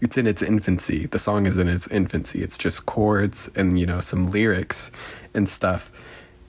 it's 0.00 0.16
in 0.16 0.26
its 0.26 0.42
infancy. 0.42 1.06
The 1.06 1.18
song 1.18 1.46
is 1.46 1.58
in 1.58 1.68
its 1.68 1.86
infancy. 1.88 2.42
It's 2.42 2.58
just 2.58 2.86
chords 2.86 3.50
and, 3.54 3.78
you 3.78 3.86
know, 3.86 4.00
some 4.00 4.30
lyrics 4.30 4.90
and 5.34 5.48
stuff. 5.48 5.92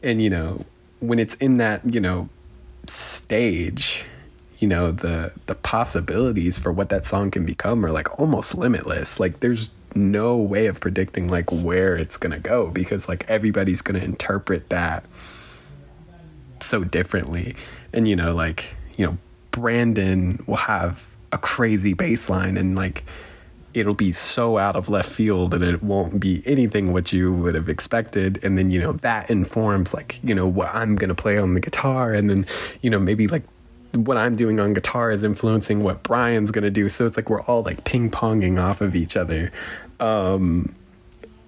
And, 0.02 0.22
you 0.22 0.30
know, 0.30 0.66
when 1.00 1.20
it's 1.20 1.36
in 1.36 1.58
that, 1.58 1.82
you 1.86 2.00
know, 2.00 2.30
stage, 2.88 4.06
you 4.58 4.68
know, 4.68 4.92
the 4.92 5.34
the 5.46 5.56
possibilities 5.56 6.60
for 6.60 6.72
what 6.72 6.90
that 6.90 7.06
song 7.06 7.32
can 7.32 7.46
become 7.46 7.86
are 7.86 7.92
like 7.92 8.20
almost 8.20 8.56
limitless. 8.56 9.20
Like 9.20 9.40
there's 9.40 9.72
no 9.96 10.38
way 10.38 10.68
of 10.68 10.80
predicting 10.80 11.30
like 11.30 11.52
where 11.52 11.96
it's 11.96 12.18
going 12.18 12.32
to 12.34 12.40
go 12.40 12.70
because 12.72 13.08
like 13.08 13.26
everybody's 13.28 13.82
going 13.82 14.00
to 14.00 14.06
interpret 14.06 14.70
that 14.70 15.06
so 16.62 16.84
differently. 16.84 17.56
And 17.94 18.08
you 18.08 18.16
know, 18.16 18.34
like, 18.34 18.76
you 18.98 19.06
know, 19.06 19.18
Brandon 19.52 20.44
will 20.48 20.58
have 20.58 21.16
a 21.32 21.38
crazy 21.38 21.94
bass 21.94 22.30
line 22.30 22.58
and 22.58 22.76
like 22.76 23.04
it'll 23.74 23.94
be 23.94 24.12
so 24.12 24.58
out 24.58 24.76
of 24.76 24.90
left 24.90 25.10
field 25.10 25.54
and 25.54 25.64
it 25.64 25.84
won't 25.84 26.20
be 26.20 26.42
anything 26.46 26.92
what 26.92 27.14
you 27.14 27.34
would 27.34 27.56
have 27.56 27.70
expected. 27.70 28.40
And 28.44 28.58
then 28.58 28.72
you 28.72 28.82
know 28.82 28.94
that 28.94 29.30
informs 29.30 29.94
like 29.94 30.20
you 30.24 30.34
know 30.34 30.48
what 30.48 30.74
i'm 30.74 30.96
going 30.96 31.10
to 31.10 31.16
play 31.16 31.38
on 31.38 31.54
the 31.54 31.60
guitar. 31.60 32.14
And 32.14 32.30
then 32.30 32.46
you 32.82 32.90
know 32.90 33.00
maybe 33.00 33.28
like 33.28 33.44
what 33.94 34.18
i'm 34.18 34.36
doing 34.36 34.60
on 34.60 34.74
guitar 34.74 35.10
is 35.12 35.24
influencing 35.24 35.84
what 35.84 36.04
brian's 36.04 36.52
going 36.52 36.64
to 36.64 36.72
do. 36.72 36.90
So 36.90 37.06
it's 37.06 37.18
like 37.18 37.30
we're 37.30 37.42
all 37.44 37.64
like 37.64 37.84
ping-ponging 37.86 38.62
off 38.62 38.82
of 38.82 38.96
each 38.96 39.16
other. 39.16 39.52
Um 40.00 40.76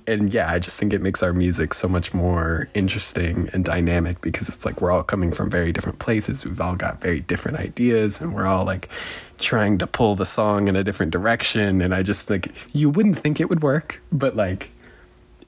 and 0.08 0.34
yeah, 0.34 0.52
I 0.52 0.60
just 0.60 0.78
think 0.78 0.94
it 0.94 1.02
makes 1.02 1.22
our 1.22 1.32
music 1.32 1.74
so 1.74 1.88
much 1.88 2.14
more 2.14 2.68
interesting 2.74 3.50
and 3.54 3.64
dynamic 3.64 4.20
because 4.22 4.50
it's 4.50 4.66
like 4.66 4.82
we're 4.82 4.92
all 4.92 5.04
coming 5.04 5.32
from 5.32 5.50
very 5.50 5.72
different 5.72 6.00
places. 6.00 6.44
We've 6.44 6.60
all 6.60 6.76
got 6.76 7.00
very 7.00 7.20
different 7.20 7.60
ideas 7.60 8.20
and 8.20 8.34
we're 8.34 8.48
all 8.48 8.66
like 8.66 8.90
trying 9.42 9.78
to 9.80 9.88
pull 9.88 10.16
the 10.16 10.26
song 10.26 10.68
in 10.68 10.76
a 10.76 10.84
different 10.84 11.12
direction. 11.12 11.82
And 11.82 11.94
I 11.94 12.04
just 12.04 12.24
think 12.24 12.54
you 12.74 12.90
wouldn't 12.90 13.18
think 13.18 13.40
it 13.40 13.50
would 13.50 13.62
work, 13.62 14.02
but 14.12 14.36
like 14.36 14.72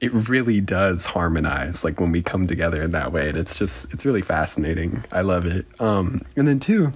it 0.00 0.12
really 0.12 0.60
does 0.60 1.06
harmonize 1.06 1.84
like 1.84 2.00
when 2.00 2.12
we 2.12 2.20
come 2.22 2.46
together 2.46 2.82
in 2.82 2.90
that 2.92 3.12
way. 3.12 3.28
And 3.28 3.38
it's 3.38 3.58
just, 3.58 3.92
it's 3.92 4.04
really 4.04 4.22
fascinating. 4.22 5.04
I 5.10 5.22
love 5.22 5.46
it. 5.46 5.66
Um, 5.80 6.20
and 6.36 6.46
then, 6.46 6.60
two, 6.60 6.92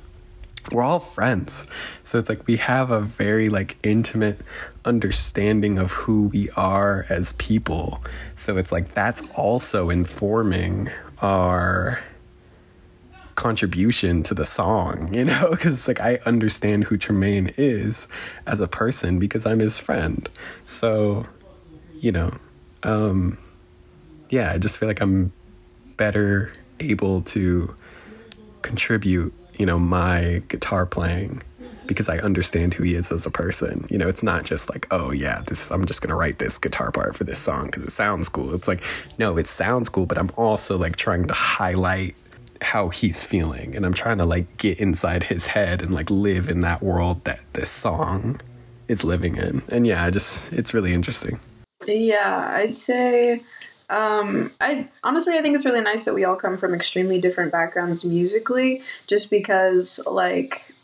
we're 0.72 0.82
all 0.82 0.98
friends. 0.98 1.66
So 2.04 2.18
it's 2.18 2.28
like 2.28 2.46
we 2.46 2.56
have 2.56 2.90
a 2.90 3.00
very 3.00 3.48
like 3.48 3.76
intimate 3.82 4.40
understanding 4.84 5.78
of 5.78 5.92
who 5.92 6.24
we 6.24 6.50
are 6.50 7.06
as 7.08 7.32
people. 7.34 8.02
So 8.36 8.56
it's 8.56 8.72
like 8.72 8.94
that's 8.94 9.22
also 9.34 9.90
informing 9.90 10.90
our 11.22 12.00
contribution 13.38 14.24
to 14.24 14.34
the 14.34 14.44
song, 14.44 15.14
you 15.14 15.24
know, 15.24 15.48
because 15.52 15.88
like 15.88 16.00
I 16.00 16.18
understand 16.26 16.84
who 16.84 16.98
Tramaine 16.98 17.54
is 17.56 18.08
as 18.46 18.60
a 18.60 18.66
person 18.66 19.18
because 19.18 19.46
I'm 19.46 19.60
his 19.60 19.78
friend. 19.78 20.28
So, 20.66 21.24
you 21.98 22.12
know, 22.12 22.36
um, 22.82 23.38
yeah, 24.28 24.50
I 24.52 24.58
just 24.58 24.78
feel 24.78 24.88
like 24.88 25.00
I'm 25.00 25.32
better 25.96 26.52
able 26.80 27.22
to 27.22 27.74
contribute, 28.62 29.32
you 29.54 29.66
know, 29.66 29.78
my 29.78 30.42
guitar 30.48 30.84
playing 30.84 31.42
because 31.86 32.08
I 32.08 32.18
understand 32.18 32.74
who 32.74 32.82
he 32.82 32.96
is 32.96 33.12
as 33.12 33.24
a 33.24 33.30
person. 33.30 33.86
You 33.88 33.98
know, 33.98 34.08
it's 34.08 34.22
not 34.22 34.44
just 34.44 34.68
like, 34.68 34.88
oh 34.90 35.12
yeah, 35.12 35.42
this 35.46 35.70
I'm 35.70 35.86
just 35.86 36.02
gonna 36.02 36.16
write 36.16 36.40
this 36.40 36.58
guitar 36.58 36.90
part 36.90 37.14
for 37.14 37.22
this 37.22 37.38
song 37.38 37.66
because 37.66 37.84
it 37.84 37.92
sounds 37.92 38.28
cool. 38.28 38.52
It's 38.52 38.66
like, 38.66 38.82
no, 39.16 39.38
it 39.38 39.46
sounds 39.46 39.88
cool, 39.88 40.06
but 40.06 40.18
I'm 40.18 40.30
also 40.36 40.76
like 40.76 40.96
trying 40.96 41.28
to 41.28 41.34
highlight 41.34 42.16
how 42.62 42.88
he's 42.88 43.24
feeling 43.24 43.76
and 43.76 43.86
I'm 43.86 43.94
trying 43.94 44.18
to 44.18 44.24
like 44.24 44.56
get 44.56 44.78
inside 44.78 45.24
his 45.24 45.48
head 45.48 45.82
and 45.82 45.92
like 45.92 46.10
live 46.10 46.48
in 46.48 46.60
that 46.62 46.82
world 46.82 47.24
that 47.24 47.40
this 47.52 47.70
song 47.70 48.40
is 48.88 49.04
living 49.04 49.36
in. 49.36 49.62
And 49.68 49.86
yeah, 49.86 50.04
I 50.04 50.10
just 50.10 50.52
it's 50.52 50.74
really 50.74 50.92
interesting. 50.92 51.38
Yeah, 51.86 52.50
I'd 52.54 52.76
say 52.76 53.42
um, 53.90 54.52
I 54.60 54.88
honestly 55.04 55.36
I 55.38 55.42
think 55.42 55.54
it's 55.54 55.64
really 55.64 55.80
nice 55.80 56.04
that 56.04 56.14
we 56.14 56.24
all 56.24 56.36
come 56.36 56.56
from 56.56 56.74
extremely 56.74 57.20
different 57.20 57.52
backgrounds 57.52 58.04
musically 58.04 58.82
just 59.06 59.30
because 59.30 60.00
like 60.06 60.74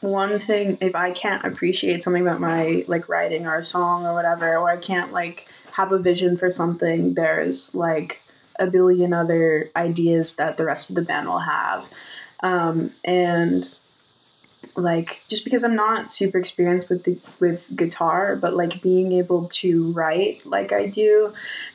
one 0.00 0.38
thing 0.38 0.78
if 0.80 0.94
I 0.96 1.12
can't 1.12 1.44
appreciate 1.44 2.02
something 2.02 2.22
about 2.22 2.40
my 2.40 2.84
like 2.88 3.08
writing 3.08 3.46
or 3.46 3.56
a 3.56 3.64
song 3.64 4.04
or 4.04 4.12
whatever, 4.14 4.56
or 4.56 4.70
I 4.70 4.76
can't 4.76 5.12
like 5.12 5.46
have 5.72 5.92
a 5.92 5.98
vision 5.98 6.36
for 6.36 6.50
something, 6.50 7.14
there's 7.14 7.74
like 7.74 8.21
a 8.58 8.66
billion 8.66 9.12
other 9.12 9.70
ideas 9.76 10.34
that 10.34 10.56
the 10.56 10.64
rest 10.64 10.90
of 10.90 10.96
the 10.96 11.02
band 11.02 11.28
will 11.28 11.40
have. 11.40 11.88
Um, 12.42 12.92
and 13.04 13.68
like 14.76 15.20
just 15.28 15.44
because 15.44 15.64
I'm 15.64 15.76
not 15.76 16.10
super 16.10 16.38
experienced 16.38 16.88
with 16.88 17.04
the 17.04 17.18
with 17.40 17.74
guitar, 17.76 18.36
but 18.36 18.54
like 18.54 18.82
being 18.82 19.12
able 19.12 19.48
to 19.48 19.92
write 19.92 20.44
like 20.46 20.72
I 20.72 20.86
do 20.86 21.32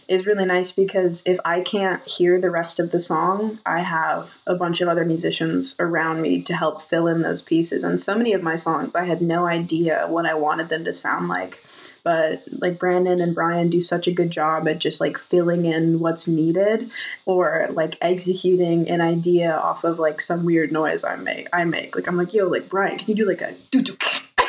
is 0.08 0.26
really 0.26 0.46
nice 0.46 0.72
because 0.72 1.22
if 1.26 1.40
I 1.44 1.62
can't 1.62 2.06
hear 2.08 2.40
the 2.40 2.50
rest 2.50 2.80
of 2.80 2.92
the 2.92 3.02
song, 3.02 3.60
I 3.66 3.82
have 3.82 4.38
a 4.48 4.56
bunch 4.56 4.82
of 4.82 4.88
other 4.88 5.06
musicians 5.06 5.76
around 5.80 6.22
me 6.22 6.42
to 6.44 6.56
help 6.56 6.82
fill 6.82 7.08
in 7.08 7.22
those 7.22 7.42
pieces. 7.42 7.84
And 7.84 8.00
so 8.00 8.16
many 8.16 8.34
of 8.34 8.44
my 8.44 8.56
songs 8.56 8.96
I 8.96 9.06
had 9.06 9.22
no 9.22 9.46
idea 9.46 10.06
what 10.08 10.26
I 10.26 10.34
wanted 10.34 10.70
them 10.70 10.86
to 10.86 10.94
sound 10.94 11.28
like. 11.28 11.64
But 12.04 12.44
like 12.52 12.80
Brandon 12.80 13.20
and 13.20 13.36
Brian 13.36 13.70
do 13.70 13.82
such 13.82 14.08
a 14.08 14.14
good 14.14 14.30
job 14.30 14.68
at 14.68 14.80
just 14.80 15.02
like 15.02 15.18
filling 15.18 15.66
in 15.66 16.00
what's 16.00 16.28
needed 16.28 16.90
or 17.26 17.68
like 17.72 17.98
executing 18.00 18.88
an 18.90 19.02
idea 19.02 19.52
off 19.52 19.84
of 19.84 20.00
like 20.00 20.22
some 20.22 20.46
weird 20.46 20.72
noise 20.72 21.04
I 21.04 21.18
make. 21.18 21.50
I 21.52 21.66
make 21.66 21.96
like 21.96 22.08
I'm 22.08 22.16
like 22.16 22.34
yo 22.34 22.48
like 22.48 22.70
Brian, 22.70 22.98
can 22.98 23.10
you 23.10 23.16
do 23.16 23.28
like 23.28 23.42
a 23.42 23.56
doo 23.72 23.82
doo? 23.82 23.98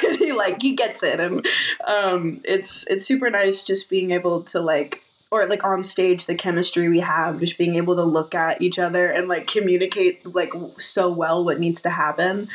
he 0.18 0.32
like 0.32 0.60
he 0.62 0.74
gets 0.74 1.02
it, 1.02 1.20
and 1.20 1.46
um, 1.86 2.40
it's 2.44 2.86
it's 2.88 3.06
super 3.06 3.30
nice 3.30 3.64
just 3.64 3.90
being 3.90 4.10
able 4.10 4.42
to 4.42 4.60
like 4.60 5.02
or 5.30 5.46
like 5.46 5.64
on 5.64 5.82
stage 5.82 6.26
the 6.26 6.34
chemistry 6.34 6.88
we 6.88 7.00
have 7.00 7.40
just 7.40 7.58
being 7.58 7.76
able 7.76 7.96
to 7.96 8.04
look 8.04 8.34
at 8.34 8.60
each 8.62 8.78
other 8.78 9.10
and 9.10 9.28
like 9.28 9.46
communicate 9.46 10.24
like 10.34 10.52
so 10.78 11.10
well 11.10 11.44
what 11.44 11.60
needs 11.60 11.82
to 11.82 11.90
happen. 11.90 12.48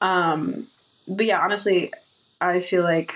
Um 0.00 0.68
but 1.10 1.26
yeah 1.26 1.40
honestly 1.40 1.92
i 2.40 2.60
feel 2.60 2.82
like 2.82 3.14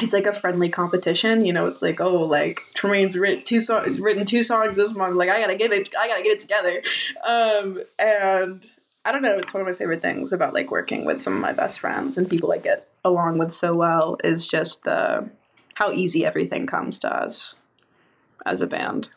it's 0.00 0.12
like 0.12 0.26
a 0.26 0.32
friendly 0.32 0.68
competition 0.68 1.44
you 1.44 1.52
know? 1.52 1.66
It's 1.66 1.82
like 1.82 2.00
oh 2.00 2.22
like 2.22 2.62
tramaine's 2.74 3.16
written 3.16 3.44
two 3.44 3.60
songs 3.60 3.98
written 4.00 4.24
two 4.24 4.42
songs 4.42 4.76
this 4.76 4.94
month 4.94 5.16
like 5.16 5.28
i 5.28 5.40
gotta 5.40 5.56
get 5.56 5.72
it 5.72 5.88
i 5.98 6.08
gotta 6.08 6.22
get 6.22 6.36
it 6.36 6.40
together. 6.40 6.82
Um 7.26 7.82
and 7.98 8.66
i 9.04 9.12
don't 9.12 9.22
know 9.22 9.36
it's 9.36 9.54
one 9.54 9.60
of 9.60 9.66
my 9.66 9.74
favorite 9.74 10.02
things 10.02 10.32
about 10.32 10.54
like 10.54 10.70
working 10.70 11.04
with 11.04 11.22
some 11.22 11.34
of 11.34 11.40
my 11.40 11.52
best 11.52 11.80
friends 11.80 12.16
and 12.16 12.28
people 12.28 12.52
i 12.52 12.58
get 12.58 12.88
along 13.04 13.38
with 13.38 13.52
so 13.52 13.74
well 13.74 14.16
is 14.24 14.48
just 14.48 14.82
the 14.84 15.28
how 15.74 15.92
easy 15.92 16.24
everything 16.24 16.66
comes 16.66 16.98
to 17.00 17.14
us 17.14 17.58
as 18.46 18.60
a 18.60 18.66
band. 18.66 19.10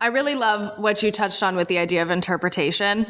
I 0.00 0.06
really 0.06 0.34
love 0.34 0.78
what 0.78 1.02
you 1.02 1.12
touched 1.12 1.42
on 1.42 1.54
with 1.54 1.68
the 1.68 1.78
idea 1.78 2.02
of 2.02 2.10
interpretation, 2.10 3.06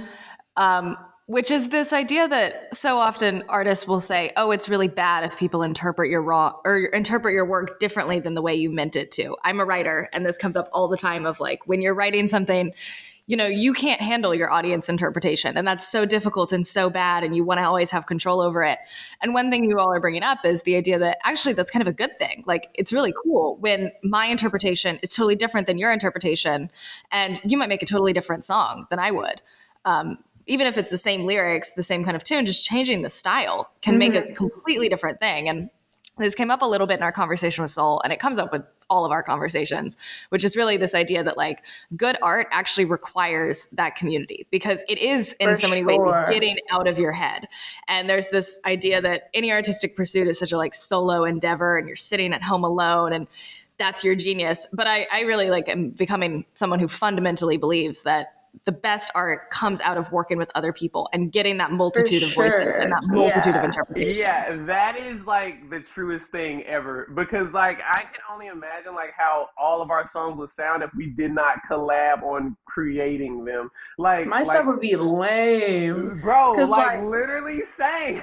um, 0.57 0.97
which 1.26 1.50
is 1.50 1.71
this 1.71 1.92
idea 1.92 2.28
that 2.28 2.75
so 2.75 2.99
often 2.99 3.45
artists 3.49 3.87
will 3.87 4.00
say, 4.00 4.33
"Oh, 4.37 4.50
it's 4.50 4.69
really 4.69 4.88
bad 4.88 5.25
if 5.25 5.38
people 5.38 5.62
interpret 5.62 6.11
your 6.11 6.21
raw 6.21 6.52
or 6.64 6.78
interpret 6.78 7.33
your 7.33 7.47
work 7.47 7.78
differently 7.78 8.21
than 8.21 8.35
the 8.35 8.42
way 8.42 8.54
you 8.54 8.69
meant 8.69 8.97
it 8.97 9.11
to." 9.12 9.37
I'm 9.45 9.61
a 9.61 9.64
writer, 9.64 10.11
and 10.12 10.26
this 10.26 10.37
comes 10.37 10.57
up 10.57 10.69
all 10.73 10.88
the 10.88 10.97
time. 10.97 11.25
Of 11.25 11.40
like 11.40 11.61
when 11.66 11.81
you're 11.81 11.95
writing 11.95 12.28
something 12.28 12.75
you 13.26 13.37
know, 13.37 13.47
you 13.47 13.73
can't 13.73 14.00
handle 14.00 14.35
your 14.35 14.52
audience 14.52 14.88
interpretation. 14.88 15.57
And 15.57 15.67
that's 15.67 15.87
so 15.87 16.05
difficult 16.05 16.52
and 16.52 16.67
so 16.67 16.91
bad. 16.91 17.23
And 17.23 17.37
you 17.37 17.45
want 17.45 17.61
to 17.61 17.64
always 17.64 17.91
have 17.91 18.07
control 18.07 18.41
over 18.41 18.64
it. 18.64 18.79
And 19.21 19.33
one 19.33 19.50
thing 19.50 19.64
you 19.64 19.79
all 19.79 19.93
are 19.93 20.00
bringing 20.00 20.25
up 20.25 20.45
is 20.45 20.62
the 20.62 20.76
idea 20.76 20.99
that 20.99 21.19
actually 21.25 21.55
that's 21.55 21.71
kind 21.71 21.83
of 21.83 21.87
a 21.87 21.93
good 21.93 22.19
thing. 22.19 22.43
Like, 22.47 22.69
it's 22.75 22.93
really 22.93 23.14
cool 23.25 23.57
when 23.61 23.93
my 24.02 24.26
interpretation 24.26 24.99
is 25.02 25.14
totally 25.14 25.37
different 25.37 25.67
than 25.67 25.79
your 25.79 25.93
interpretation. 25.93 26.71
And 27.12 27.41
you 27.45 27.57
might 27.57 27.69
make 27.69 27.83
a 27.83 27.87
totally 27.87 28.12
different 28.12 28.45
song 28.45 28.87
than 28.91 28.99
I 28.99 29.12
would. 29.12 29.41
Um, 29.85 30.19
even 30.47 30.67
if 30.67 30.76
it's 30.76 30.91
the 30.91 30.99
same 30.99 31.25
lyrics, 31.25 31.75
the 31.75 31.83
same 31.83 32.05
kind 32.05 32.17
of 32.17 32.25
tune, 32.25 32.45
just 32.45 32.64
changing 32.64 33.02
the 33.02 33.11
style 33.11 33.71
can 33.81 33.99
make 33.99 34.14
a 34.14 34.23
mm-hmm. 34.23 34.35
completely 34.35 34.88
different 34.88 35.21
thing. 35.21 35.49
And 35.49 35.71
this 36.19 36.35
came 36.35 36.50
up 36.50 36.62
a 36.62 36.66
little 36.66 36.87
bit 36.87 36.99
in 36.99 37.02
our 37.02 37.12
conversation 37.12 37.62
with 37.62 37.71
Soul, 37.71 38.00
and 38.04 38.12
it 38.12 38.19
comes 38.19 38.38
up 38.38 38.52
with 38.52 38.62
all 38.90 39.07
of 39.07 39.11
our 39.11 39.23
conversations, 39.23 39.97
which 40.28 40.45
is 40.45 40.54
really 40.54 40.76
this 40.76 40.95
idea 40.95 41.25
that 41.25 41.38
like 41.38 41.64
good 41.97 42.16
art 42.21 42.47
actually 42.50 42.85
requires 42.85 43.69
that 43.69 43.97
community 43.97 44.47
because 44.50 44.85
it 44.88 44.99
is 44.99 45.35
in 45.40 45.49
For 45.49 45.57
so 45.57 45.69
many 45.69 45.81
sure. 45.81 46.26
ways 46.26 46.35
getting 46.35 46.59
out 46.71 46.87
of 46.87 46.99
your 46.99 47.12
head. 47.12 47.49
And 47.88 48.11
there's 48.11 48.28
this 48.28 48.61
idea 48.66 49.00
that 49.00 49.31
any 49.33 49.50
artistic 49.50 49.97
pursuit 49.97 50.28
is 50.28 50.38
such 50.38 50.52
a 50.52 50.59
like 50.59 50.75
solo 50.75 51.25
endeavor 51.25 51.78
and 51.78 51.88
you're 51.88 51.97
sitting 51.97 52.35
at 52.35 52.42
home 52.42 52.64
alone 52.64 53.14
and 53.14 53.26
that's 53.78 54.04
your 54.04 54.14
genius. 54.14 54.66
But 54.73 54.87
I, 54.87 55.07
I 55.11 55.23
really 55.23 55.49
like 55.49 55.69
am 55.69 55.88
becoming 55.88 56.45
someone 56.52 56.78
who 56.78 56.88
fundamentally 56.88 57.57
believes 57.57 58.02
that 58.02 58.41
the 58.64 58.73
best 58.73 59.11
art 59.14 59.50
comes 59.50 59.80
out 59.80 59.97
of 59.97 60.12
working 60.12 60.38
with 60.38 60.50
other 60.54 60.73
people 60.73 61.09
and 61.12 61.32
getting 61.32 61.56
that 61.59 61.73
multitude 61.73 62.21
sure. 62.21 62.44
of 62.47 62.52
voices 62.52 62.75
and 62.82 62.92
that 62.92 63.02
multitude 63.06 63.54
yeah. 63.54 63.59
of 63.59 63.64
interpretations. 63.64 64.18
Yeah, 64.18 64.66
that 64.66 64.97
is 64.99 65.26
like 65.26 65.71
the 65.71 65.80
truest 65.80 66.30
thing 66.30 66.62
ever 66.64 67.09
because 67.14 67.52
like 67.52 67.80
I 67.87 68.02
can 68.02 68.21
only 68.30 68.47
imagine 68.49 68.94
like 68.94 69.14
how 69.16 69.49
all 69.59 69.82
of 69.82 69.90
our 69.90 70.06
songs 70.06 70.38
would 70.38 70.50
sound 70.50 70.82
if 70.82 70.90
we 70.94 71.06
did 71.06 71.32
not 71.32 71.59
collab 71.71 72.23
on 72.23 72.56
creating 72.66 73.44
them. 73.44 73.71
Like 73.99 74.26
my 74.26 74.38
like, 74.38 74.47
stuff 74.47 74.66
would 74.66 74.80
be 74.80 74.97
lame, 74.97 76.16
bro. 76.23 76.52
Like, 76.52 76.68
like 76.68 77.02
literally 77.04 77.62
saying, 77.62 78.23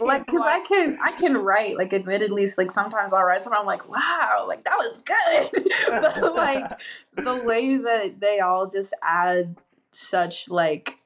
like 0.00 0.26
because 0.26 0.42
I 0.42 0.60
can 0.66 0.96
I 1.02 1.12
can 1.12 1.36
write 1.38 1.76
like 1.76 1.92
admittedly 1.92 2.46
like 2.58 2.70
sometimes 2.70 3.12
I'll 3.12 3.24
write 3.24 3.42
something 3.42 3.58
I'm 3.58 3.66
like 3.66 3.88
wow 3.88 4.44
like 4.48 4.64
that 4.64 4.76
was 4.76 5.02
good, 5.04 5.64
but 5.88 6.34
like 6.34 6.64
the 7.16 7.42
way 7.44 7.76
that 7.76 8.20
they 8.20 8.40
all 8.40 8.66
just 8.66 8.94
add 9.02 9.56
such 9.92 10.48
like 10.48 10.98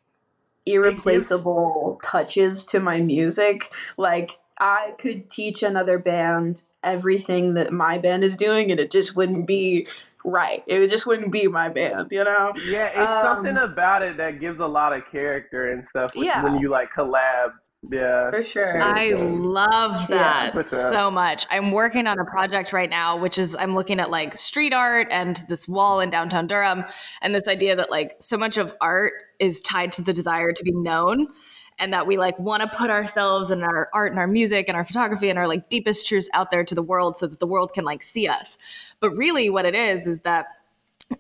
irreplaceable 0.67 2.01
touches 2.03 2.65
to 2.67 2.81
my 2.81 3.01
music. 3.01 3.71
Like 3.97 4.33
I 4.59 4.93
could 4.99 5.29
teach 5.29 5.63
another 5.63 5.99
band 5.99 6.63
everything 6.83 7.55
that 7.55 7.73
my 7.73 7.99
band 7.99 8.25
is 8.25 8.37
doing 8.37 8.71
and 8.71 8.79
it 8.79 8.91
just 8.91 9.17
wouldn't 9.17 9.47
be 9.47 9.89
right. 10.25 10.63
It 10.67 10.89
just 10.91 11.07
wouldn't 11.07 11.33
be 11.33 11.49
my 11.49 11.69
band, 11.69 12.09
you 12.11 12.25
know? 12.25 12.53
Yeah, 12.67 12.87
it's 12.87 13.11
um, 13.11 13.23
something 13.23 13.57
about 13.57 14.03
it 14.03 14.17
that 14.17 14.41
gives 14.41 14.61
a 14.61 14.67
lot 14.67 14.93
of 14.93 15.03
character 15.11 15.71
and 15.73 15.87
stuff 15.87 16.13
yeah. 16.15 16.43
when 16.43 16.59
you 16.59 16.71
like 16.71 16.89
collab 16.97 17.53
Yeah. 17.91 18.31
For 18.31 18.43
sure. 18.43 18.81
I 18.81 19.13
love 19.13 20.09
that 20.09 20.51
for 20.53 20.63
sure. 20.63 20.93
so 20.93 21.11
much. 21.11 21.47
I'm 21.51 21.71
working 21.73 22.07
on 22.07 22.19
a 22.19 22.25
project 22.25 22.73
right 22.73 22.91
now, 22.91 23.17
which 23.17 23.39
is 23.39 23.55
I'm 23.57 23.75
looking 23.75 24.01
at 24.01 24.11
like 24.11 24.37
street 24.37 24.73
art 24.73 25.09
and 25.11 25.43
this 25.49 25.69
wall 25.69 26.01
in 26.01 26.11
downtown 26.11 26.47
Durham, 26.47 26.85
and 27.21 27.35
this 27.35 27.49
idea 27.49 27.77
that 27.77 27.91
like 27.91 28.17
so 28.21 28.37
much 28.37 28.57
of 28.57 28.75
art 28.81 29.13
is 29.39 29.61
tied 29.61 29.93
to 29.93 30.03
the 30.03 30.13
desire 30.13 30.53
to 30.53 30.63
be 30.65 30.73
known. 30.73 31.29
And 31.77 31.93
that 31.93 32.07
we 32.07 32.17
like 32.17 32.39
want 32.39 32.63
to 32.63 32.69
put 32.69 32.89
ourselves 32.89 33.51
and 33.51 33.65
our 33.65 33.91
art 33.93 34.13
and 34.13 34.19
our 34.21 34.29
music 34.29 34.69
and 34.69 34.77
our 34.77 34.85
photography 34.85 35.29
and 35.29 35.37
our 35.37 35.49
like 35.49 35.69
deepest 35.69 36.07
truths 36.07 36.31
out 36.33 36.53
there 36.53 36.63
to 36.63 36.73
the 36.73 36.85
world 36.85 37.17
so 37.17 37.27
that 37.27 37.41
the 37.41 37.49
world 37.49 37.73
can 37.73 37.85
like 37.85 38.05
see 38.05 38.29
us. 38.29 38.59
But 39.01 39.11
really, 39.17 39.51
what 39.51 39.65
it 39.65 39.75
is 39.75 40.07
is 40.07 40.21
that 40.21 40.47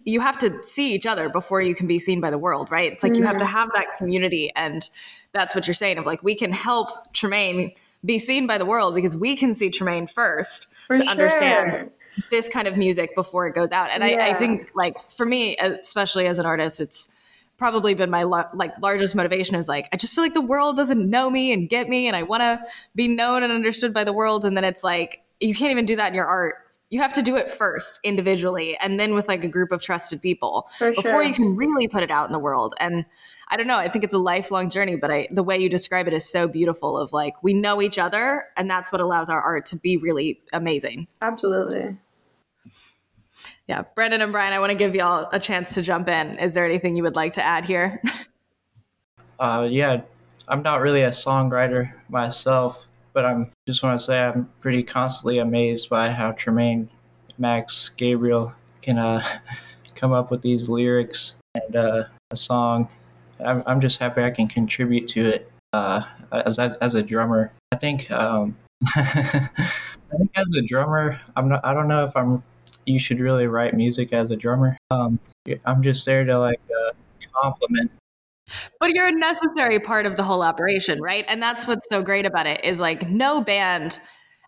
you 0.04 0.20
have 0.20 0.38
to 0.38 0.62
see 0.62 0.94
each 0.94 1.06
other 1.06 1.28
before 1.28 1.60
you 1.60 1.74
can 1.74 1.86
be 1.86 1.98
seen 1.98 2.20
by 2.20 2.30
the 2.30 2.38
world, 2.38 2.70
right? 2.70 2.92
It's 2.92 3.02
like 3.02 3.16
you 3.16 3.24
have 3.24 3.38
to 3.38 3.44
mm-hmm. 3.44 3.54
have 3.54 3.72
that 3.74 3.98
community. 3.98 4.50
And 4.56 4.88
that's 5.32 5.54
what 5.54 5.66
you're 5.66 5.74
saying 5.74 5.98
of 5.98 6.06
like, 6.06 6.22
we 6.22 6.34
can 6.34 6.52
help 6.52 7.12
Tramaine 7.12 7.74
be 8.04 8.18
seen 8.18 8.46
by 8.46 8.58
the 8.58 8.66
world 8.66 8.94
because 8.94 9.16
we 9.16 9.36
can 9.36 9.54
see 9.54 9.70
Tramaine 9.70 10.10
first 10.10 10.68
For 10.86 10.96
to 10.96 11.02
sure. 11.02 11.10
understand 11.10 11.90
this 12.30 12.48
kind 12.48 12.68
of 12.68 12.76
music 12.76 13.14
before 13.14 13.46
it 13.46 13.54
goes 13.54 13.72
out. 13.72 13.90
And 13.90 14.04
I, 14.04 14.30
I 14.30 14.34
think 14.34 14.70
like 14.74 14.94
for 15.10 15.26
me, 15.26 15.56
especially 15.56 16.26
as 16.26 16.38
an 16.38 16.46
artist, 16.46 16.80
it's 16.80 17.10
probably 17.56 17.94
been 17.94 18.10
my 18.10 18.24
lo- 18.24 18.48
like 18.52 18.76
largest 18.80 19.14
motivation 19.14 19.54
is 19.54 19.68
like 19.68 19.88
I 19.92 19.96
just 19.96 20.14
feel 20.14 20.24
like 20.24 20.34
the 20.34 20.40
world 20.40 20.76
doesn't 20.76 21.08
know 21.08 21.30
me 21.30 21.52
and 21.52 21.68
get 21.68 21.88
me 21.88 22.08
and 22.08 22.16
I 22.16 22.22
want 22.24 22.42
to 22.42 22.62
be 22.94 23.08
known 23.08 23.42
and 23.42 23.52
understood 23.52 23.94
by 23.94 24.04
the 24.04 24.12
world 24.12 24.44
and 24.44 24.56
then 24.56 24.64
it's 24.64 24.82
like 24.82 25.22
you 25.40 25.54
can't 25.54 25.70
even 25.70 25.86
do 25.86 25.96
that 25.96 26.08
in 26.08 26.14
your 26.14 26.26
art. 26.26 26.56
You 26.90 27.00
have 27.00 27.12
to 27.14 27.22
do 27.22 27.36
it 27.36 27.50
first 27.50 27.98
individually 28.04 28.76
and 28.82 29.00
then 29.00 29.14
with 29.14 29.26
like 29.26 29.42
a 29.42 29.48
group 29.48 29.72
of 29.72 29.82
trusted 29.82 30.22
people 30.22 30.68
For 30.78 30.90
before 30.90 31.02
sure. 31.02 31.22
you 31.22 31.34
can 31.34 31.56
really 31.56 31.88
put 31.88 32.02
it 32.02 32.10
out 32.10 32.28
in 32.28 32.32
the 32.32 32.38
world. 32.38 32.74
And 32.78 33.04
I 33.48 33.56
don't 33.56 33.66
know, 33.66 33.78
I 33.78 33.88
think 33.88 34.04
it's 34.04 34.14
a 34.14 34.18
lifelong 34.18 34.70
journey, 34.70 34.96
but 34.96 35.10
I 35.10 35.26
the 35.30 35.42
way 35.42 35.58
you 35.58 35.68
describe 35.68 36.06
it 36.06 36.14
is 36.14 36.30
so 36.30 36.46
beautiful 36.46 36.96
of 36.96 37.12
like 37.12 37.42
we 37.42 37.52
know 37.52 37.82
each 37.82 37.98
other 37.98 38.44
and 38.56 38.70
that's 38.70 38.92
what 38.92 39.00
allows 39.00 39.28
our 39.28 39.40
art 39.40 39.66
to 39.66 39.76
be 39.76 39.96
really 39.96 40.40
amazing. 40.52 41.08
Absolutely. 41.20 41.98
Yeah, 43.66 43.82
Brendan 43.94 44.20
and 44.20 44.30
Brian, 44.30 44.52
I 44.52 44.58
want 44.58 44.70
to 44.70 44.76
give 44.78 44.94
y'all 44.94 45.28
a 45.32 45.40
chance 45.40 45.74
to 45.74 45.82
jump 45.82 46.08
in. 46.08 46.38
Is 46.38 46.54
there 46.54 46.64
anything 46.66 46.96
you 46.96 47.02
would 47.02 47.16
like 47.16 47.32
to 47.34 47.42
add 47.42 47.64
here? 47.64 48.00
Uh, 49.38 49.66
yeah, 49.68 50.02
I'm 50.46 50.62
not 50.62 50.80
really 50.80 51.02
a 51.02 51.10
songwriter 51.10 51.92
myself, 52.08 52.84
but 53.14 53.24
I'm 53.24 53.50
just 53.66 53.82
want 53.82 53.98
to 53.98 54.04
say 54.04 54.18
I'm 54.18 54.50
pretty 54.60 54.82
constantly 54.82 55.38
amazed 55.38 55.88
by 55.88 56.10
how 56.10 56.32
Tramaine, 56.32 56.88
Maxx, 57.38 57.90
Gabriel 57.96 58.52
can 58.82 58.98
uh, 58.98 59.24
come 59.94 60.12
up 60.12 60.30
with 60.30 60.42
these 60.42 60.68
lyrics 60.68 61.36
and 61.54 61.76
uh, 61.76 62.04
a 62.30 62.36
song. 62.36 62.88
I'm, 63.44 63.62
I'm 63.66 63.80
just 63.80 63.98
happy 63.98 64.22
I 64.22 64.30
can 64.30 64.48
contribute 64.48 65.08
to 65.10 65.26
it 65.26 65.50
uh, 65.72 66.02
as, 66.32 66.58
as 66.58 66.76
as 66.78 66.94
a 66.94 67.02
drummer. 67.02 67.52
I 67.72 67.76
think 67.76 68.10
um, 68.10 68.56
I 68.96 69.48
think 70.16 70.30
as 70.34 70.46
a 70.56 70.62
drummer, 70.62 71.20
I'm 71.36 71.48
not. 71.48 71.64
I 71.64 71.72
don't 71.72 71.88
know 71.88 72.04
if 72.04 72.16
I'm. 72.16 72.42
You 72.86 72.98
should 72.98 73.18
really 73.18 73.46
write 73.46 73.74
music 73.74 74.12
as 74.12 74.30
a 74.30 74.36
drummer. 74.36 74.76
Um, 74.90 75.18
I'm 75.64 75.82
just 75.82 76.04
there 76.04 76.24
to 76.24 76.38
like 76.38 76.60
uh, 76.70 76.92
compliment 77.40 77.90
But 78.80 78.94
you're 78.94 79.06
a 79.06 79.12
necessary 79.12 79.78
part 79.78 80.06
of 80.06 80.16
the 80.16 80.22
whole 80.22 80.42
operation, 80.42 81.00
right? 81.00 81.24
And 81.28 81.42
that's 81.42 81.66
what's 81.66 81.88
so 81.88 82.02
great 82.02 82.26
about 82.26 82.46
it 82.46 82.64
is 82.64 82.80
like 82.80 83.08
no 83.08 83.40
band. 83.40 84.00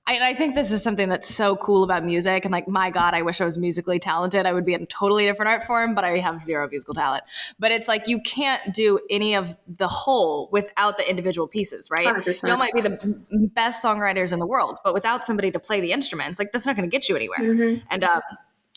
And 0.09 0.23
I 0.23 0.35
think 0.35 0.55
this 0.55 0.71
is 0.71 0.85
something 0.85 1.09
that's 1.09 1.27
so 1.27 1.57
cool 1.57 1.83
about 1.83 2.05
music. 2.05 2.45
And 2.45 2.53
like, 2.53 2.69
my 2.69 2.91
God, 2.91 3.13
I 3.13 3.23
wish 3.23 3.41
I 3.41 3.45
was 3.45 3.59
musically 3.59 3.99
talented. 3.99 4.47
I 4.47 4.53
would 4.53 4.65
be 4.65 4.73
in 4.73 4.83
a 4.83 4.87
totally 4.87 5.25
different 5.25 5.49
art 5.49 5.65
form, 5.65 5.97
but 5.97 6.05
I 6.05 6.19
have 6.19 6.45
zero 6.45 6.69
musical 6.69 6.95
talent. 6.95 7.25
But 7.59 7.73
it's 7.73 7.89
like 7.89 8.07
you 8.07 8.21
can't 8.21 8.73
do 8.73 9.01
any 9.11 9.35
of 9.35 9.57
the 9.67 9.89
whole 9.89 10.49
without 10.53 10.97
the 10.97 11.11
individual 11.11 11.49
pieces, 11.49 11.91
right? 11.91 12.07
100%. 12.07 12.47
Y'all 12.47 12.57
might 12.57 12.73
be 12.73 12.83
the 12.83 13.19
best 13.53 13.85
songwriters 13.85 14.33
in 14.33 14.39
the 14.39 14.47
world, 14.47 14.79
but 14.85 14.95
without 14.95 15.27
somebody 15.27 15.51
to 15.51 15.59
play 15.59 15.81
the 15.81 15.91
instruments, 15.91 16.39
like 16.39 16.53
that's 16.53 16.67
not 16.67 16.77
going 16.77 16.89
to 16.89 16.95
get 16.95 17.09
you 17.09 17.17
anywhere. 17.17 17.41
Mm-hmm. 17.41 17.85
And 17.91 18.05
um, 18.05 18.21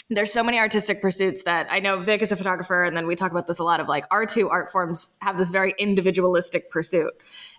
there's 0.10 0.34
so 0.34 0.44
many 0.44 0.58
artistic 0.58 1.02
pursuits 1.02 1.44
that 1.44 1.68
I 1.70 1.80
know 1.80 2.00
Vic 2.00 2.22
is 2.22 2.32
a 2.32 2.36
photographer, 2.36 2.84
and 2.84 2.98
then 2.98 3.06
we 3.06 3.16
talk 3.16 3.32
about 3.32 3.46
this 3.46 3.60
a 3.60 3.64
lot 3.64 3.80
of 3.80 3.88
like 3.88 4.06
our 4.10 4.26
two 4.26 4.50
art 4.50 4.72
forms 4.72 5.12
have 5.22 5.38
this 5.38 5.52
very 5.52 5.74
individualistic 5.78 6.72
pursuit. 6.72 7.14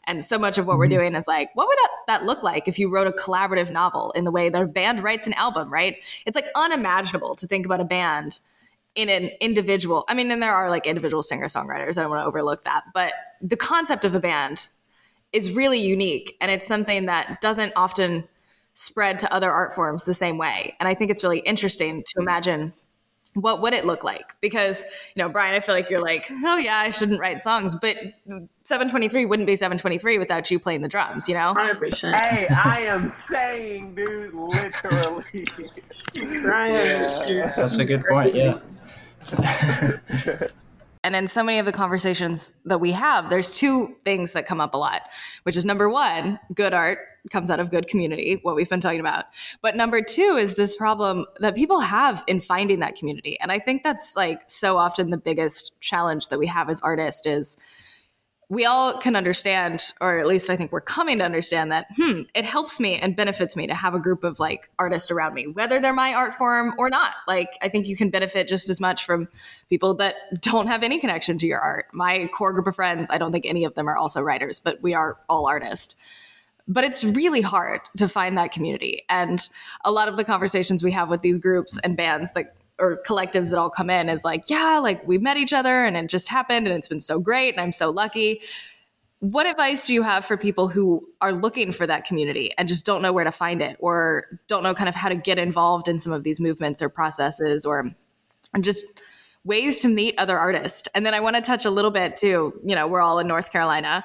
And 0.05 0.25
so 0.25 0.39
much 0.39 0.59
of 0.59 0.67
what 0.67 0.77
we're 0.77 0.87
mm-hmm. 0.87 0.99
doing 0.99 1.15
is 1.15 1.29
like, 1.29 1.51
what 1.55 1.69
would 1.69 1.79
that- 1.79 1.91
that 2.09 2.27
look 2.27 2.43
like 2.43 2.67
if 2.67 2.79
you 2.79 2.91
wrote 2.91 3.07
a 3.07 3.13
collaborative 3.13 3.71
novel 3.71 4.11
in 4.13 4.25
the 4.25 4.33
way 4.33 4.49
that 4.49 4.63
a 4.63 4.67
band 4.67 5.03
writes 5.05 5.29
an 5.29 5.33
album, 5.35 5.73
right? 5.73 5.97
It's 6.27 6.35
like 6.35 6.47
unimaginable 6.57 7.37
to 7.37 7.47
think 7.47 7.67
about 7.67 7.81
a 7.81 7.85
band 7.85 8.41
in 8.97 9.09
an 9.09 9.31
individual. 9.41 10.05
I 10.09 10.15
mean, 10.15 10.31
and 10.33 10.43
there 10.43 10.55
are 10.55 10.69
like 10.69 10.87
individual 10.87 11.23
singer 11.23 11.47
songwriters. 11.47 11.97
I 11.97 12.03
don't 12.03 12.11
want 12.11 12.23
to 12.23 12.27
overlook 12.27 12.65
that. 12.65 12.83
But 12.93 13.13
the 13.41 13.57
concept 13.57 14.05
of 14.05 14.15
a 14.17 14.21
band 14.21 14.69
is 15.33 15.53
really 15.53 15.79
unique. 15.79 16.37
And 16.41 16.51
it's 16.51 16.67
something 16.67 17.07
that 17.07 17.41
doesn't 17.41 17.73
often 17.77 18.27
spread 18.81 19.19
to 19.19 19.33
other 19.33 19.53
art 19.53 19.75
forms 19.75 20.05
the 20.05 20.15
same 20.15 20.39
way. 20.39 20.75
And 20.81 20.89
I 20.89 20.95
think 20.95 21.11
it's 21.11 21.23
really 21.23 21.41
interesting 21.41 22.03
to 22.03 22.15
imagine 22.17 22.73
what 23.35 23.61
would 23.61 23.75
it 23.75 23.85
look 23.85 24.03
like? 24.03 24.35
Because, 24.41 24.83
you 25.15 25.23
know, 25.23 25.29
Brian, 25.29 25.55
I 25.55 25.61
feel 25.61 25.75
like 25.75 25.91
you're 25.91 26.01
like, 26.01 26.31
oh 26.31 26.57
yeah, 26.57 26.79
I 26.79 26.91
shouldn't 26.91 27.21
write 27.21 27.43
songs, 27.43 27.77
but 27.77 27.97
723 28.63 29.27
wouldn't 29.27 29.47
be 29.47 29.55
723 29.55 30.17
without 30.17 30.51
you 30.51 30.59
playing 30.59 30.81
the 30.81 30.89
drums, 30.89 31.29
you 31.29 31.35
know? 31.35 31.53
100%. 31.55 32.19
Hey, 32.19 32.49
I 32.49 32.81
am 32.81 33.11
saying, 33.11 33.97
dude, 33.97 34.33
literally. 34.33 35.47
Brian, 36.43 36.75
Yeah. 36.75 37.47
That's 37.55 37.77
a 37.77 37.85
good 37.85 38.03
point. 38.09 38.35
Yeah. 38.35 38.59
And 41.03 41.17
in 41.17 41.29
so 41.29 41.43
many 41.43 41.59
of 41.59 41.65
the 41.65 41.73
conversations 41.73 42.53
that 42.67 42.79
we 42.79 42.93
have, 42.93 43.31
there's 43.31 43.55
two 43.55 43.97
things 44.05 44.35
that 44.35 44.47
come 44.47 44.61
up 44.61 44.75
a 44.75 44.77
lot, 44.77 45.01
which 45.45 45.57
is 45.57 45.65
number 45.65 45.89
one, 45.89 46.39
good 46.55 46.75
art 46.75 46.99
comes 47.31 47.51
out 47.51 47.61
of 47.61 47.71
good 47.71 47.87
community, 47.87 48.39
what 48.43 48.55
we've 48.55 48.69
been 48.69 48.81
talking 48.81 49.01
about. 49.01 49.27
But 49.63 49.77
number 49.77 50.01
two 50.01 50.37
is 50.39 50.55
this 50.55 50.77
problem 50.77 51.27
that 51.41 51.55
people 51.55 51.81
have 51.81 52.25
in 52.27 52.41
finding 52.41 52.81
that 52.81 52.97
community. 52.97 53.39
And 53.41 53.53
I 53.53 53.59
think 53.59 53.83
that's 53.83 54.17
like 54.17 54.43
so 54.49 54.79
often 54.79 55.11
the 55.11 55.19
biggest 55.19 55.79
challenge 55.81 56.29
that 56.29 56.39
we 56.39 56.47
have 56.47 56.71
as 56.71 56.81
artists 56.81 57.27
is 57.27 57.59
we 58.51 58.67
all 58.67 58.99
can 58.99 59.15
understand, 59.15 59.93
or 60.01 60.19
at 60.19 60.27
least 60.27 60.51
I 60.51 60.57
think 60.57 60.73
we're 60.73 60.81
coming 60.81 61.19
to 61.19 61.25
understand 61.25 61.71
that, 61.71 61.87
hmm, 61.95 62.23
it 62.35 62.45
helps 62.45 62.81
me 62.81 62.97
and 62.97 63.15
benefits 63.15 63.55
me 63.55 63.69
to 63.69 63.75
have 63.75 63.95
a 63.95 64.01
group 64.01 64.25
of 64.25 64.41
like 64.41 64.69
artists 64.77 65.09
around 65.13 65.35
me, 65.35 65.47
whether 65.47 65.79
they're 65.79 65.93
my 65.93 66.13
art 66.13 66.35
form 66.35 66.75
or 66.77 66.91
not. 66.91 67.15
Like, 67.29 67.51
I 67.63 67.69
think 67.69 67.87
you 67.87 67.97
can 67.97 68.11
benefit 68.11 68.49
just 68.49 68.69
as 68.69 68.81
much 68.81 69.05
from 69.05 69.29
people 69.69 69.95
that 69.95 70.17
don't 70.43 70.67
have 70.67 70.83
any 70.83 70.99
connection 70.99 71.39
to 71.39 71.47
your 71.47 71.61
art. 71.61 71.87
My 71.93 72.29
core 72.35 72.53
group 72.53 72.67
of 72.67 72.75
friends, 72.75 73.09
I 73.09 73.19
don't 73.19 73.31
think 73.31 73.47
any 73.47 73.65
of 73.65 73.77
them 73.77 73.89
are 73.89 73.97
also 73.97 74.21
writers, 74.21 74.59
but 74.59 74.83
we 74.83 74.95
are 74.95 75.19
all 75.29 75.47
artists. 75.49 75.95
But 76.69 76.85
it's 76.85 77.05
really 77.05 77.41
hard 77.41 77.81
to 77.97 78.09
find 78.09 78.39
that 78.39 78.53
community. 78.53 79.03
And 79.09 79.49
a 79.85 79.91
lot 79.91 80.09
of 80.09 80.17
the 80.17 80.25
conversations 80.25 80.83
we 80.83 80.93
have 80.93 81.09
with 81.09 81.23
these 81.23 81.39
groups 81.39 81.79
and 81.83 81.97
bands 81.97 82.33
that 82.33 82.55
or 82.81 83.01
collectives 83.07 83.51
that 83.51 83.59
all 83.59 83.71
come 83.71 83.91
in 83.91 84.09
is 84.09 84.25
like, 84.25 84.49
yeah, 84.49 84.79
like 84.79 85.07
we 85.07 85.19
met 85.19 85.37
each 85.37 85.53
other 85.53 85.85
and 85.85 85.97
it 85.97 86.09
just 86.09 86.29
happened 86.29 86.67
and 86.67 86.77
it's 86.77 86.89
been 86.89 87.01
so 87.01 87.21
great 87.21 87.51
and 87.51 87.61
I'm 87.61 87.73
so 87.73 87.91
lucky. 87.91 88.41
What 89.21 89.47
advice 89.47 89.87
do 89.87 89.93
you 89.93 90.03
have 90.03 90.25
for 90.25 90.39
people 90.39 90.69
who 90.69 91.07
are 91.21 91.33
looking 91.33 91.73
for 91.73 91.87
that 91.87 92.07
community 92.07 92.53
and 92.57 92.67
just 92.67 92.87
don't 92.87 93.03
know 93.03 93.13
where 93.13 93.25
to 93.25 93.33
find 93.33 93.61
it 93.61 93.77
or 93.79 94.25
don't 94.49 94.63
know 94.63 94.73
kind 94.73 94.89
of 94.89 94.95
how 94.95 95.11
to 95.11 95.15
get 95.15 95.39
involved 95.39 95.89
in 95.89 95.99
some 95.99 96.13
of 96.13 96.25
these 96.25 96.41
movements 96.41 96.81
or 96.81 96.89
processes 96.89 97.67
or 97.67 97.91
just 98.61 98.87
ways 99.45 99.81
to 99.83 99.89
meet 99.89 100.19
other 100.19 100.39
artists? 100.39 100.89
And 100.95 101.05
then 101.05 101.13
I 101.13 101.21
want 101.21 101.37
to 101.37 101.43
touch 101.43 101.67
a 101.67 101.71
little 101.71 101.91
bit 101.91 102.17
too, 102.17 102.59
you 102.65 102.75
know, 102.75 102.89
we're 102.89 103.03
all 103.03 103.19
in 103.19 103.29
North 103.29 103.53
Carolina. 103.53 104.05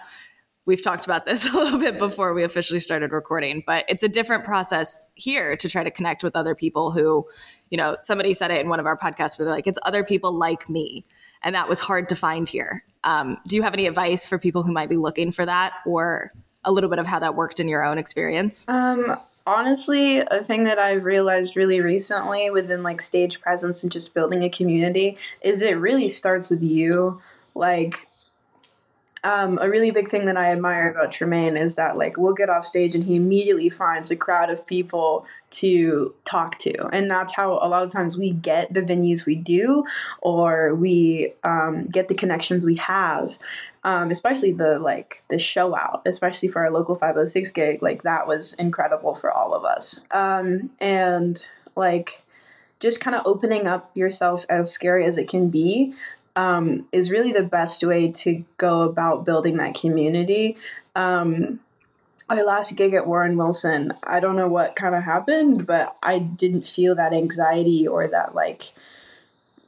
We've 0.65 0.81
talked 0.81 1.05
about 1.05 1.25
this 1.25 1.47
a 1.53 1.55
little 1.55 1.79
bit 1.79 1.99
before 1.99 2.33
we 2.33 2.43
officially 2.43 2.79
started 2.79 3.11
recording, 3.11 3.63
but 3.65 3.85
it's 3.87 4.03
a 4.03 4.09
different 4.09 4.43
process 4.43 5.11
here 5.15 5.55
to 5.57 5.69
try 5.69 5.83
to 5.83 5.91
connect 5.91 6.23
with 6.23 6.35
other 6.35 6.55
people 6.55 6.91
who, 6.91 7.25
you 7.69 7.77
know, 7.77 7.97
somebody 8.01 8.33
said 8.33 8.51
it 8.51 8.61
in 8.61 8.69
one 8.69 8.79
of 8.79 8.85
our 8.85 8.97
podcasts 8.97 9.37
where 9.37 9.45
they're 9.45 9.53
like, 9.53 9.67
it's 9.67 9.79
other 9.83 10.03
people 10.03 10.31
like 10.31 10.69
me. 10.69 11.05
And 11.43 11.53
that 11.55 11.69
was 11.69 11.79
hard 11.79 12.09
to 12.09 12.15
find 12.15 12.49
here. 12.49 12.83
Um, 13.03 13.37
do 13.47 13.55
you 13.55 13.61
have 13.61 13.73
any 13.73 13.85
advice 13.85 14.25
for 14.25 14.39
people 14.39 14.63
who 14.63 14.71
might 14.71 14.89
be 14.89 14.97
looking 14.97 15.31
for 15.31 15.45
that 15.45 15.73
or 15.85 16.31
a 16.63 16.71
little 16.71 16.89
bit 16.89 16.99
of 16.99 17.05
how 17.05 17.19
that 17.19 17.35
worked 17.35 17.59
in 17.59 17.67
your 17.67 17.83
own 17.83 17.99
experience? 17.99 18.65
Um, 18.67 19.17
honestly, 19.45 20.17
a 20.19 20.43
thing 20.43 20.63
that 20.63 20.79
I've 20.79 21.05
realized 21.05 21.55
really 21.55 21.79
recently 21.81 22.49
within 22.49 22.81
like 22.81 23.01
stage 23.01 23.39
presence 23.41 23.83
and 23.83 23.91
just 23.91 24.13
building 24.13 24.43
a 24.43 24.49
community 24.49 25.17
is 25.43 25.61
it 25.61 25.77
really 25.77 26.09
starts 26.09 26.49
with 26.49 26.63
you. 26.63 27.21
Like, 27.53 28.07
um, 29.25 29.57
a 29.59 29.67
really 29.67 29.89
big 29.89 30.07
thing 30.07 30.25
that 30.25 30.37
I 30.37 30.51
admire 30.51 30.87
about 30.89 31.11
Tramaine 31.11 31.57
is 31.57 31.75
that 31.75 31.97
like 31.97 32.15
we'll 32.15 32.35
get 32.35 32.49
off 32.49 32.63
stage 32.63 32.93
and 32.93 33.03
he 33.03 33.15
immediately 33.15 33.69
finds 33.69 34.11
a 34.11 34.15
crowd 34.15 34.51
of 34.51 34.65
people 34.67 35.25
to 35.51 36.13
talk 36.25 36.59
to, 36.59 36.87
and 36.93 37.09
that's 37.09 37.33
how 37.33 37.53
a 37.53 37.67
lot 37.67 37.83
of 37.83 37.89
times 37.89 38.17
we 38.17 38.31
get 38.31 38.71
the 38.73 38.81
venues 38.81 39.25
we 39.25 39.35
do, 39.35 39.83
or 40.21 40.75
we 40.75 41.33
um, 41.43 41.87
get 41.87 42.07
the 42.07 42.13
connections 42.13 42.63
we 42.63 42.75
have. 42.75 43.37
Um, 43.83 44.09
especially 44.09 44.51
the 44.51 44.79
like 44.79 45.21
the 45.29 45.37
show 45.37 45.75
out, 45.75 46.01
especially 46.07 46.49
for 46.49 46.63
our 46.63 46.71
local 46.71 46.95
506 46.95 47.51
gig, 47.51 47.83
like 47.83 48.01
that 48.01 48.25
was 48.25 48.53
incredible 48.53 49.13
for 49.13 49.31
all 49.31 49.53
of 49.53 49.63
us. 49.63 50.07
Um, 50.09 50.71
and 50.79 51.47
like 51.75 52.23
just 52.79 52.99
kind 52.99 53.15
of 53.15 53.25
opening 53.25 53.67
up 53.67 53.91
yourself, 53.95 54.45
as 54.49 54.71
scary 54.71 55.05
as 55.05 55.17
it 55.17 55.27
can 55.27 55.49
be, 55.49 55.93
um, 56.35 56.87
is 56.91 57.11
really 57.11 57.31
the 57.31 57.43
best 57.43 57.83
way 57.83 58.11
to 58.11 58.43
go 58.57 58.81
about 58.81 59.25
building 59.25 59.57
that 59.57 59.75
community. 59.75 60.57
Um, 60.95 61.59
my 62.27 62.41
last 62.41 62.75
gig 62.75 62.93
at 62.93 63.07
Warren 63.07 63.37
Wilson, 63.37 63.93
I 64.03 64.19
don't 64.19 64.35
know 64.35 64.47
what 64.47 64.75
kind 64.75 64.95
of 64.95 65.03
happened, 65.03 65.67
but 65.67 65.95
I 66.01 66.19
didn't 66.19 66.67
feel 66.67 66.95
that 66.95 67.13
anxiety 67.13 67.87
or 67.87 68.07
that 68.07 68.33
like 68.33 68.73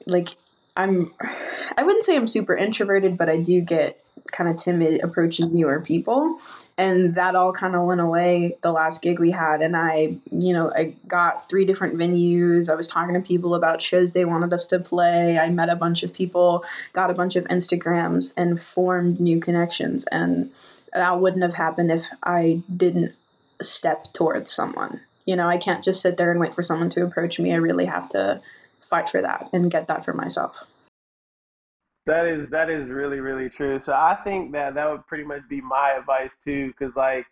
like 0.05 0.29
I'm 0.75 1.13
I 1.77 1.83
wouldn't 1.83 2.03
say 2.03 2.15
I'm 2.15 2.27
super 2.27 2.55
introverted, 2.55 3.17
but 3.17 3.29
I 3.29 3.37
do 3.37 3.61
get 3.61 4.03
kind 4.31 4.49
of 4.49 4.57
timid 4.57 5.03
approaching 5.03 5.53
newer 5.53 5.79
people. 5.79 6.39
And 6.77 7.15
that 7.15 7.35
all 7.35 7.51
kind 7.51 7.75
of 7.75 7.83
went 7.83 8.01
away 8.01 8.55
the 8.61 8.71
last 8.71 9.01
gig 9.01 9.19
we 9.19 9.31
had. 9.31 9.61
And 9.61 9.75
i 9.75 10.15
you 10.31 10.53
know 10.53 10.71
i 10.75 10.95
got 11.07 11.49
three 11.49 11.65
different 11.65 11.95
venues. 11.97 12.69
I 12.69 12.75
was 12.75 12.87
talking 12.87 13.13
to 13.15 13.21
people 13.21 13.55
about 13.55 13.81
shows 13.81 14.13
they 14.13 14.25
wanted 14.25 14.53
us 14.53 14.65
to 14.67 14.79
play. 14.79 15.37
I 15.39 15.49
met 15.49 15.69
a 15.69 15.75
bunch 15.75 16.03
of 16.03 16.13
people 16.13 16.63
got 16.93 17.09
a 17.09 17.13
bunch 17.13 17.35
of 17.35 17.45
instagrams 17.45 18.33
and 18.37 18.59
formed 18.59 19.19
new 19.19 19.39
connections. 19.39 20.05
And 20.11 20.51
that 20.93 21.19
wouldn't 21.19 21.43
have 21.43 21.55
happened 21.55 21.91
if 21.91 22.07
i 22.23 22.61
didn't 22.75 23.13
step 23.61 24.13
towards 24.13 24.51
someone. 24.51 25.01
You 25.25 25.35
know 25.35 25.47
i 25.47 25.57
can't 25.57 25.83
just 25.83 26.01
sit 26.01 26.17
there 26.17 26.31
and 26.31 26.39
wait 26.39 26.53
for 26.53 26.63
someone 26.63 26.89
to 26.89 27.03
approach 27.03 27.39
me. 27.39 27.51
I 27.53 27.57
really 27.57 27.85
have 27.85 28.07
to 28.09 28.41
fight 28.81 29.09
for 29.09 29.21
that 29.21 29.49
and 29.51 29.69
get 29.69 29.87
that 29.87 30.05
for 30.05 30.13
myself 30.13 30.65
that 32.07 32.25
is 32.25 32.49
that 32.49 32.69
is 32.69 32.89
really 32.89 33.19
really 33.19 33.49
true. 33.49 33.79
So 33.79 33.93
I 33.93 34.17
think 34.23 34.51
that 34.53 34.73
that 34.75 34.89
would 34.89 35.05
pretty 35.07 35.23
much 35.23 35.41
be 35.49 35.61
my 35.61 35.95
advice 35.99 36.37
too, 36.43 36.67
because 36.67 36.95
like 36.95 37.25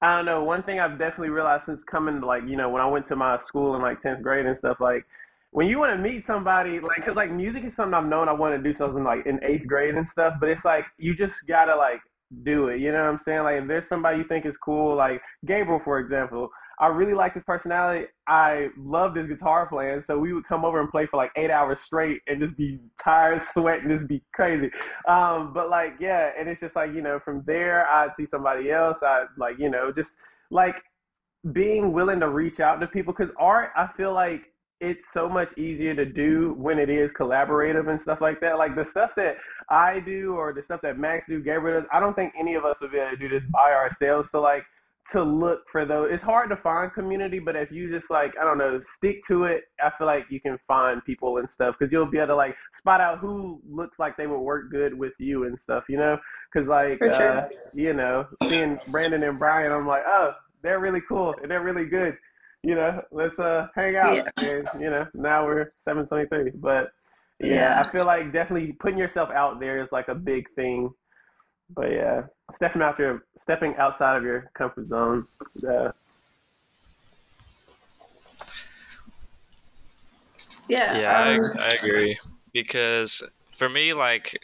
I 0.00 0.16
don't 0.16 0.24
know, 0.24 0.42
one 0.42 0.64
thing 0.64 0.80
I've 0.80 0.98
definitely 0.98 1.28
realized 1.28 1.66
since 1.66 1.84
coming 1.84 2.20
to 2.20 2.26
like 2.26 2.42
you 2.46 2.56
know 2.56 2.70
when 2.70 2.82
I 2.82 2.88
went 2.88 3.06
to 3.06 3.16
my 3.16 3.38
school 3.38 3.76
in 3.76 3.82
like 3.82 4.00
tenth 4.00 4.22
grade 4.22 4.46
and 4.46 4.56
stuff 4.56 4.78
like 4.80 5.04
when 5.50 5.66
you 5.66 5.78
want 5.78 5.94
to 5.94 6.02
meet 6.02 6.24
somebody 6.24 6.80
like 6.80 6.96
because 6.96 7.14
like 7.14 7.30
music 7.30 7.64
is 7.64 7.76
something 7.76 7.94
I've 7.94 8.06
known 8.06 8.28
I 8.28 8.32
want 8.32 8.56
to 8.56 8.62
do 8.62 8.74
something 8.74 9.04
like 9.04 9.26
in 9.26 9.38
eighth 9.44 9.66
grade 9.66 9.94
and 9.94 10.08
stuff, 10.08 10.34
but 10.40 10.48
it's 10.48 10.64
like 10.64 10.86
you 10.98 11.14
just 11.14 11.46
gotta 11.46 11.76
like 11.76 12.00
do 12.42 12.68
it. 12.68 12.80
You 12.80 12.90
know 12.92 13.04
what 13.04 13.10
I'm 13.10 13.20
saying? 13.20 13.42
Like 13.42 13.62
if 13.62 13.68
there's 13.68 13.88
somebody 13.88 14.18
you 14.18 14.24
think 14.24 14.46
is 14.46 14.56
cool, 14.56 14.96
like 14.96 15.20
Gabriel 15.44 15.80
for 15.84 15.98
example. 15.98 16.50
I 16.82 16.88
really 16.88 17.14
liked 17.14 17.36
his 17.36 17.44
personality. 17.44 18.06
I 18.26 18.70
loved 18.76 19.16
his 19.16 19.28
guitar 19.28 19.68
playing. 19.68 20.02
So 20.02 20.18
we 20.18 20.32
would 20.32 20.48
come 20.48 20.64
over 20.64 20.80
and 20.80 20.90
play 20.90 21.06
for 21.06 21.16
like 21.16 21.30
eight 21.36 21.50
hours 21.50 21.80
straight 21.80 22.22
and 22.26 22.40
just 22.40 22.56
be 22.56 22.80
tired, 23.02 23.40
sweating, 23.40 23.88
just 23.88 24.08
be 24.08 24.20
crazy. 24.34 24.68
Um, 25.08 25.52
but 25.54 25.70
like, 25.70 25.94
yeah, 26.00 26.32
and 26.36 26.48
it's 26.48 26.60
just 26.60 26.74
like, 26.74 26.92
you 26.92 27.00
know, 27.00 27.20
from 27.24 27.44
there, 27.46 27.88
I'd 27.88 28.16
see 28.16 28.26
somebody 28.26 28.72
else. 28.72 29.00
I'd 29.04 29.26
like, 29.38 29.60
you 29.60 29.70
know, 29.70 29.92
just 29.92 30.16
like 30.50 30.82
being 31.52 31.92
willing 31.92 32.18
to 32.18 32.28
reach 32.28 32.58
out 32.58 32.80
to 32.80 32.88
people. 32.88 33.14
Cause 33.14 33.30
art, 33.38 33.70
I 33.76 33.86
feel 33.96 34.12
like 34.12 34.42
it's 34.80 35.12
so 35.12 35.28
much 35.28 35.56
easier 35.56 35.94
to 35.94 36.04
do 36.04 36.54
when 36.58 36.80
it 36.80 36.90
is 36.90 37.12
collaborative 37.12 37.88
and 37.88 38.00
stuff 38.00 38.20
like 38.20 38.40
that. 38.40 38.58
Like 38.58 38.74
the 38.74 38.84
stuff 38.84 39.12
that 39.16 39.36
I 39.70 40.00
do 40.00 40.34
or 40.34 40.52
the 40.52 40.64
stuff 40.64 40.80
that 40.82 40.98
Maxx 40.98 41.26
do, 41.28 41.40
Gabriel 41.40 41.80
does, 41.80 41.88
I 41.92 42.00
don't 42.00 42.14
think 42.14 42.32
any 42.36 42.56
of 42.56 42.64
us 42.64 42.78
would 42.80 42.90
be 42.90 42.98
able 42.98 43.12
to 43.12 43.16
do 43.16 43.28
this 43.28 43.44
by 43.52 43.70
ourselves. 43.70 44.32
So 44.32 44.42
like, 44.42 44.64
to 45.10 45.22
look 45.22 45.62
for 45.70 45.84
those. 45.84 46.10
It's 46.12 46.22
hard 46.22 46.50
to 46.50 46.56
find 46.56 46.92
community, 46.92 47.38
but 47.38 47.56
if 47.56 47.72
you 47.72 47.90
just 47.90 48.10
like 48.10 48.32
I 48.40 48.44
don't 48.44 48.58
know, 48.58 48.80
stick 48.82 49.22
to 49.28 49.44
it, 49.44 49.64
I 49.82 49.90
feel 49.98 50.06
like 50.06 50.26
you 50.30 50.40
can 50.40 50.58
find 50.68 51.04
people 51.04 51.38
and 51.38 51.50
stuff 51.50 51.74
because 51.78 51.92
you'll 51.92 52.10
be 52.10 52.18
able 52.18 52.28
to 52.28 52.36
like 52.36 52.54
spot 52.72 53.00
out 53.00 53.18
who 53.18 53.60
looks 53.68 53.98
like 53.98 54.16
they 54.16 54.26
would 54.26 54.38
work 54.40 54.70
good 54.70 54.96
with 54.96 55.12
you 55.18 55.44
and 55.44 55.60
stuff, 55.60 55.84
you 55.88 55.96
know? 55.96 56.18
Because 56.52 56.68
like 56.68 56.98
sure. 56.98 57.38
uh, 57.38 57.48
you 57.74 57.92
know, 57.92 58.26
seeing 58.44 58.78
Brandon 58.88 59.24
and 59.24 59.38
Brian, 59.38 59.72
I'm 59.72 59.86
like, 59.86 60.04
oh, 60.06 60.32
they're 60.62 60.80
really 60.80 61.02
cool 61.08 61.34
and 61.42 61.50
they're 61.50 61.64
really 61.64 61.86
good. 61.86 62.16
You 62.62 62.76
know, 62.76 63.02
let's 63.10 63.38
uh 63.40 63.66
hang 63.74 63.96
out. 63.96 64.28
Yeah. 64.38 64.44
And 64.44 64.68
you 64.80 64.90
know, 64.90 65.04
now 65.14 65.44
we're 65.44 65.72
723, 65.80 66.60
but 66.60 66.92
yeah, 67.40 67.54
yeah, 67.54 67.80
I 67.80 67.90
feel 67.90 68.06
like 68.06 68.32
definitely 68.32 68.72
putting 68.78 68.98
yourself 68.98 69.30
out 69.30 69.58
there 69.58 69.82
is 69.82 69.90
like 69.90 70.06
a 70.06 70.14
big 70.14 70.46
thing 70.54 70.90
but 71.74 71.90
yeah, 71.90 72.22
stepping 72.54 72.82
out 72.82 72.98
your 72.98 73.24
stepping 73.38 73.74
outside 73.76 74.16
of 74.16 74.22
your 74.22 74.50
comfort 74.54 74.88
zone. 74.88 75.26
Yeah. 75.54 75.92
Yeah. 80.68 80.96
Yeah, 80.96 81.18
um, 81.18 81.40
I, 81.58 81.70
I 81.70 81.74
agree 81.74 82.18
because 82.52 83.22
for 83.52 83.68
me, 83.68 83.92
like, 83.92 84.38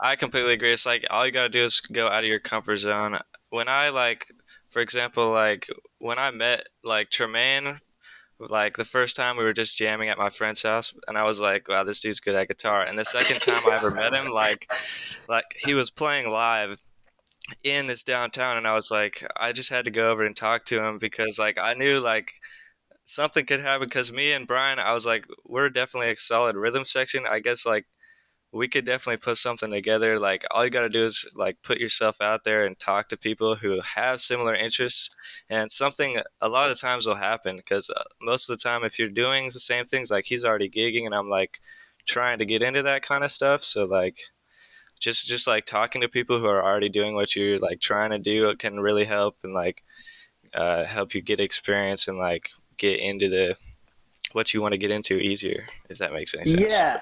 I 0.00 0.16
completely 0.16 0.54
agree. 0.54 0.72
It's 0.72 0.86
like 0.86 1.06
all 1.10 1.26
you 1.26 1.32
gotta 1.32 1.48
do 1.48 1.64
is 1.64 1.80
go 1.80 2.06
out 2.06 2.24
of 2.24 2.28
your 2.28 2.40
comfort 2.40 2.76
zone. 2.76 3.18
When 3.50 3.68
I 3.68 3.90
like, 3.90 4.26
for 4.70 4.80
example, 4.80 5.30
like 5.30 5.66
when 5.98 6.18
I 6.18 6.30
met 6.30 6.66
like 6.84 7.10
Tramaine 7.10 7.78
like 8.48 8.76
the 8.76 8.84
first 8.84 9.16
time 9.16 9.36
we 9.36 9.44
were 9.44 9.52
just 9.52 9.76
jamming 9.76 10.08
at 10.08 10.18
my 10.18 10.30
friend's 10.30 10.62
house 10.62 10.94
and 11.06 11.18
i 11.18 11.24
was 11.24 11.40
like 11.40 11.68
wow 11.68 11.84
this 11.84 12.00
dude's 12.00 12.20
good 12.20 12.34
at 12.34 12.48
guitar. 12.48 12.82
And 12.82 12.98
the 12.98 13.04
second 13.04 13.40
time 13.40 13.62
i 13.66 13.76
ever 13.76 13.90
met 13.90 14.14
him 14.14 14.30
like 14.32 14.70
like 15.28 15.44
he 15.64 15.74
was 15.74 15.90
playing 15.90 16.30
live 16.30 16.78
in 17.64 17.86
this 17.86 18.04
downtown 18.04 18.56
and 18.56 18.66
i 18.66 18.74
was 18.74 18.90
like 18.90 19.26
i 19.36 19.52
just 19.52 19.70
had 19.70 19.84
to 19.84 19.90
go 19.90 20.10
over 20.10 20.24
and 20.24 20.36
talk 20.36 20.64
to 20.66 20.82
him 20.82 20.98
because 20.98 21.38
like 21.38 21.58
i 21.58 21.74
knew 21.74 22.00
like 22.00 22.32
something 23.02 23.44
could 23.44 23.60
happen 23.60 23.86
because 23.86 24.12
me 24.12 24.32
and 24.32 24.46
brian 24.46 24.78
i 24.78 24.92
was 24.92 25.04
like 25.04 25.26
we're 25.44 25.68
definitely 25.68 26.10
a 26.10 26.16
solid 26.16 26.56
rhythm 26.56 26.84
section. 26.84 27.24
I 27.28 27.40
guess 27.40 27.66
like 27.66 27.86
we 28.52 28.68
could 28.68 28.84
definitely 28.84 29.18
put 29.18 29.36
something 29.36 29.70
together. 29.70 30.18
Like 30.18 30.44
all 30.50 30.64
you 30.64 30.70
got 30.70 30.82
to 30.82 30.88
do 30.88 31.04
is 31.04 31.28
like 31.36 31.62
put 31.62 31.78
yourself 31.78 32.20
out 32.20 32.44
there 32.44 32.64
and 32.64 32.78
talk 32.78 33.08
to 33.08 33.16
people 33.16 33.54
who 33.56 33.80
have 33.80 34.20
similar 34.20 34.54
interests, 34.54 35.10
and 35.48 35.70
something 35.70 36.20
a 36.40 36.48
lot 36.48 36.70
of 36.70 36.80
times 36.80 37.06
will 37.06 37.14
happen 37.14 37.56
because 37.56 37.90
uh, 37.90 38.02
most 38.20 38.48
of 38.50 38.56
the 38.56 38.62
time 38.62 38.84
if 38.84 38.98
you're 38.98 39.08
doing 39.08 39.46
the 39.46 39.52
same 39.52 39.84
things, 39.86 40.10
like 40.10 40.26
he's 40.26 40.44
already 40.44 40.68
gigging 40.68 41.06
and 41.06 41.14
I'm 41.14 41.28
like 41.28 41.60
trying 42.06 42.38
to 42.38 42.46
get 42.46 42.62
into 42.62 42.82
that 42.82 43.02
kind 43.02 43.24
of 43.24 43.30
stuff, 43.30 43.62
so 43.62 43.84
like 43.84 44.18
just 45.00 45.26
just 45.26 45.46
like 45.46 45.64
talking 45.64 46.02
to 46.02 46.08
people 46.08 46.38
who 46.38 46.46
are 46.46 46.62
already 46.62 46.88
doing 46.88 47.14
what 47.14 47.34
you're 47.34 47.58
like 47.58 47.80
trying 47.80 48.10
to 48.10 48.18
do 48.18 48.54
can 48.56 48.80
really 48.80 49.04
help 49.04 49.36
and 49.42 49.54
like 49.54 49.82
uh, 50.54 50.84
help 50.84 51.14
you 51.14 51.22
get 51.22 51.40
experience 51.40 52.08
and 52.08 52.18
like 52.18 52.50
get 52.76 53.00
into 53.00 53.28
the 53.28 53.56
what 54.32 54.54
you 54.54 54.60
want 54.60 54.72
to 54.72 54.78
get 54.78 54.90
into 54.90 55.18
easier 55.18 55.66
if 55.88 55.98
that 55.98 56.12
makes 56.12 56.34
any 56.34 56.44
sense. 56.44 56.72
Yeah. 56.72 56.98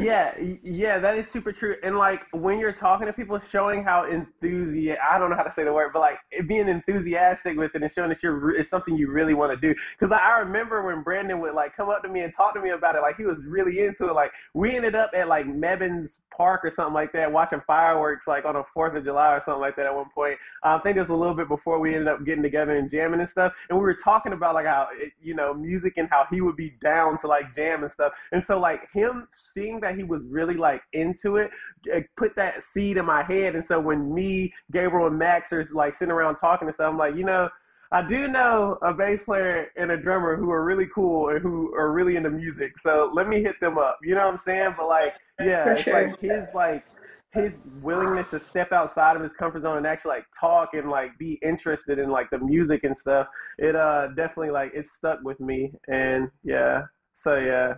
Yeah 0.00 0.34
yeah 0.62 0.98
that 0.98 1.16
is 1.16 1.30
super 1.30 1.52
true 1.52 1.76
and 1.82 1.96
like 1.96 2.22
when 2.32 2.58
you're 2.58 2.72
talking 2.72 3.06
to 3.06 3.12
people 3.12 3.38
showing 3.40 3.82
how 3.82 4.04
enthusiastic 4.04 4.98
i 5.08 5.18
don't 5.18 5.30
know 5.30 5.36
how 5.36 5.42
to 5.42 5.52
say 5.52 5.64
the 5.64 5.72
word 5.72 5.90
but 5.92 6.00
like 6.00 6.18
being 6.46 6.68
enthusiastic 6.68 7.56
with 7.56 7.74
it 7.74 7.82
and 7.82 7.92
showing 7.92 8.08
that 8.08 8.22
you're 8.22 8.56
it's 8.56 8.70
something 8.70 8.96
you 8.96 9.10
really 9.10 9.34
want 9.34 9.52
to 9.52 9.56
do 9.56 9.74
because 9.98 10.12
i 10.12 10.38
remember 10.38 10.84
when 10.84 11.02
brandon 11.02 11.40
would 11.40 11.54
like 11.54 11.76
come 11.76 11.88
up 11.88 12.02
to 12.02 12.08
me 12.08 12.20
and 12.20 12.32
talk 12.34 12.54
to 12.54 12.60
me 12.60 12.70
about 12.70 12.94
it 12.94 13.00
like 13.00 13.16
he 13.16 13.24
was 13.24 13.38
really 13.46 13.80
into 13.80 14.08
it 14.08 14.12
like 14.12 14.30
we 14.54 14.74
ended 14.74 14.94
up 14.94 15.10
at 15.14 15.28
like 15.28 15.46
Mebbins 15.46 16.20
park 16.36 16.64
or 16.64 16.70
something 16.70 16.94
like 16.94 17.12
that 17.12 17.30
watching 17.30 17.60
fireworks 17.66 18.26
like 18.26 18.44
on 18.44 18.56
a 18.56 18.64
fourth 18.74 18.94
of 18.94 19.04
july 19.04 19.34
or 19.34 19.42
something 19.42 19.60
like 19.60 19.76
that 19.76 19.86
at 19.86 19.94
one 19.94 20.08
point. 20.14 20.38
Uh, 20.64 20.76
I 20.76 20.78
think 20.80 20.96
it 20.96 21.00
was 21.00 21.08
a 21.08 21.14
little 21.14 21.34
bit 21.34 21.48
before 21.48 21.78
we 21.78 21.94
ended 21.94 22.08
up 22.08 22.24
getting 22.24 22.42
together 22.42 22.76
and 22.76 22.90
jamming 22.90 23.20
and 23.20 23.30
stuff 23.30 23.52
and 23.68 23.78
we 23.78 23.82
were 23.82 23.94
talking 23.94 24.32
about 24.32 24.54
like 24.54 24.66
how 24.66 24.88
eh, 25.02 25.08
you 25.20 25.34
know 25.34 25.54
music 25.54 25.94
and 25.96 26.08
how 26.10 26.26
he 26.30 26.40
would 26.40 26.55
would 26.56 26.70
be 26.70 26.76
down 26.82 27.18
to 27.18 27.26
like 27.26 27.54
jam 27.54 27.82
and 27.82 27.92
stuff. 27.92 28.12
And 28.32 28.42
so 28.42 28.58
like 28.58 28.80
him 28.92 29.28
seeing 29.32 29.80
that 29.80 29.96
he 29.96 30.02
was 30.02 30.22
really 30.28 30.56
like 30.56 30.82
into 30.92 31.36
it, 31.36 31.50
eh, 31.92 32.02
put 32.16 32.34
that 32.36 32.62
seed 32.62 32.96
in 32.96 33.04
my 33.04 33.22
head. 33.22 33.54
And 33.54 33.66
so 33.66 33.78
when 33.78 34.14
me, 34.14 34.52
Gabriel, 34.72 35.06
and 35.06 35.18
Maxx 35.18 35.52
are 35.52 35.64
like 35.72 35.94
sitting 35.94 36.12
around 36.12 36.36
talking 36.36 36.68
and 36.68 36.74
stuff, 36.74 36.90
I'm 36.90 36.98
like, 36.98 37.16
you 37.16 37.24
know. 37.24 37.48
I 37.92 38.02
do 38.02 38.26
know 38.26 38.78
a 38.82 38.92
bass 38.92 39.22
player 39.22 39.68
and 39.76 39.92
a 39.92 39.96
drummer 39.96 40.34
who 40.34 40.50
are 40.50 40.64
really 40.64 40.88
cool 40.92 41.28
and 41.28 41.40
who 41.40 41.72
are 41.76 41.92
really 41.92 42.16
into 42.16 42.30
music. 42.30 42.80
So 42.80 43.12
let 43.14 43.28
me 43.28 43.40
hit 43.40 43.60
them 43.60 43.78
up. 43.78 44.00
You 44.02 44.16
know 44.16 44.24
what 44.24 44.32
I'm 44.32 44.38
saying? 44.40 44.74
But 44.76 44.88
like, 44.88 45.14
yeah, 45.38 45.70
it's 45.70 45.86
like 45.86 46.18
his 46.18 46.52
like 46.52 46.84
his 47.32 47.64
willingness 47.82 48.30
to 48.30 48.40
step 48.40 48.72
outside 48.72 49.16
of 49.16 49.22
his 49.22 49.32
comfort 49.32 49.62
zone 49.62 49.76
and 49.76 49.86
actually 49.86 50.10
like 50.10 50.24
talk 50.38 50.70
and 50.72 50.88
like 50.88 51.10
be 51.18 51.38
interested 51.42 51.98
in 51.98 52.10
like 52.10 52.28
the 52.30 52.38
music 52.38 52.84
and 52.84 52.96
stuff 52.96 53.26
it 53.58 53.76
uh 53.76 54.08
definitely 54.16 54.50
like 54.50 54.72
it 54.74 54.86
stuck 54.86 55.18
with 55.22 55.38
me 55.40 55.70
and 55.88 56.30
yeah 56.44 56.82
so 57.16 57.36
yeah 57.36 57.74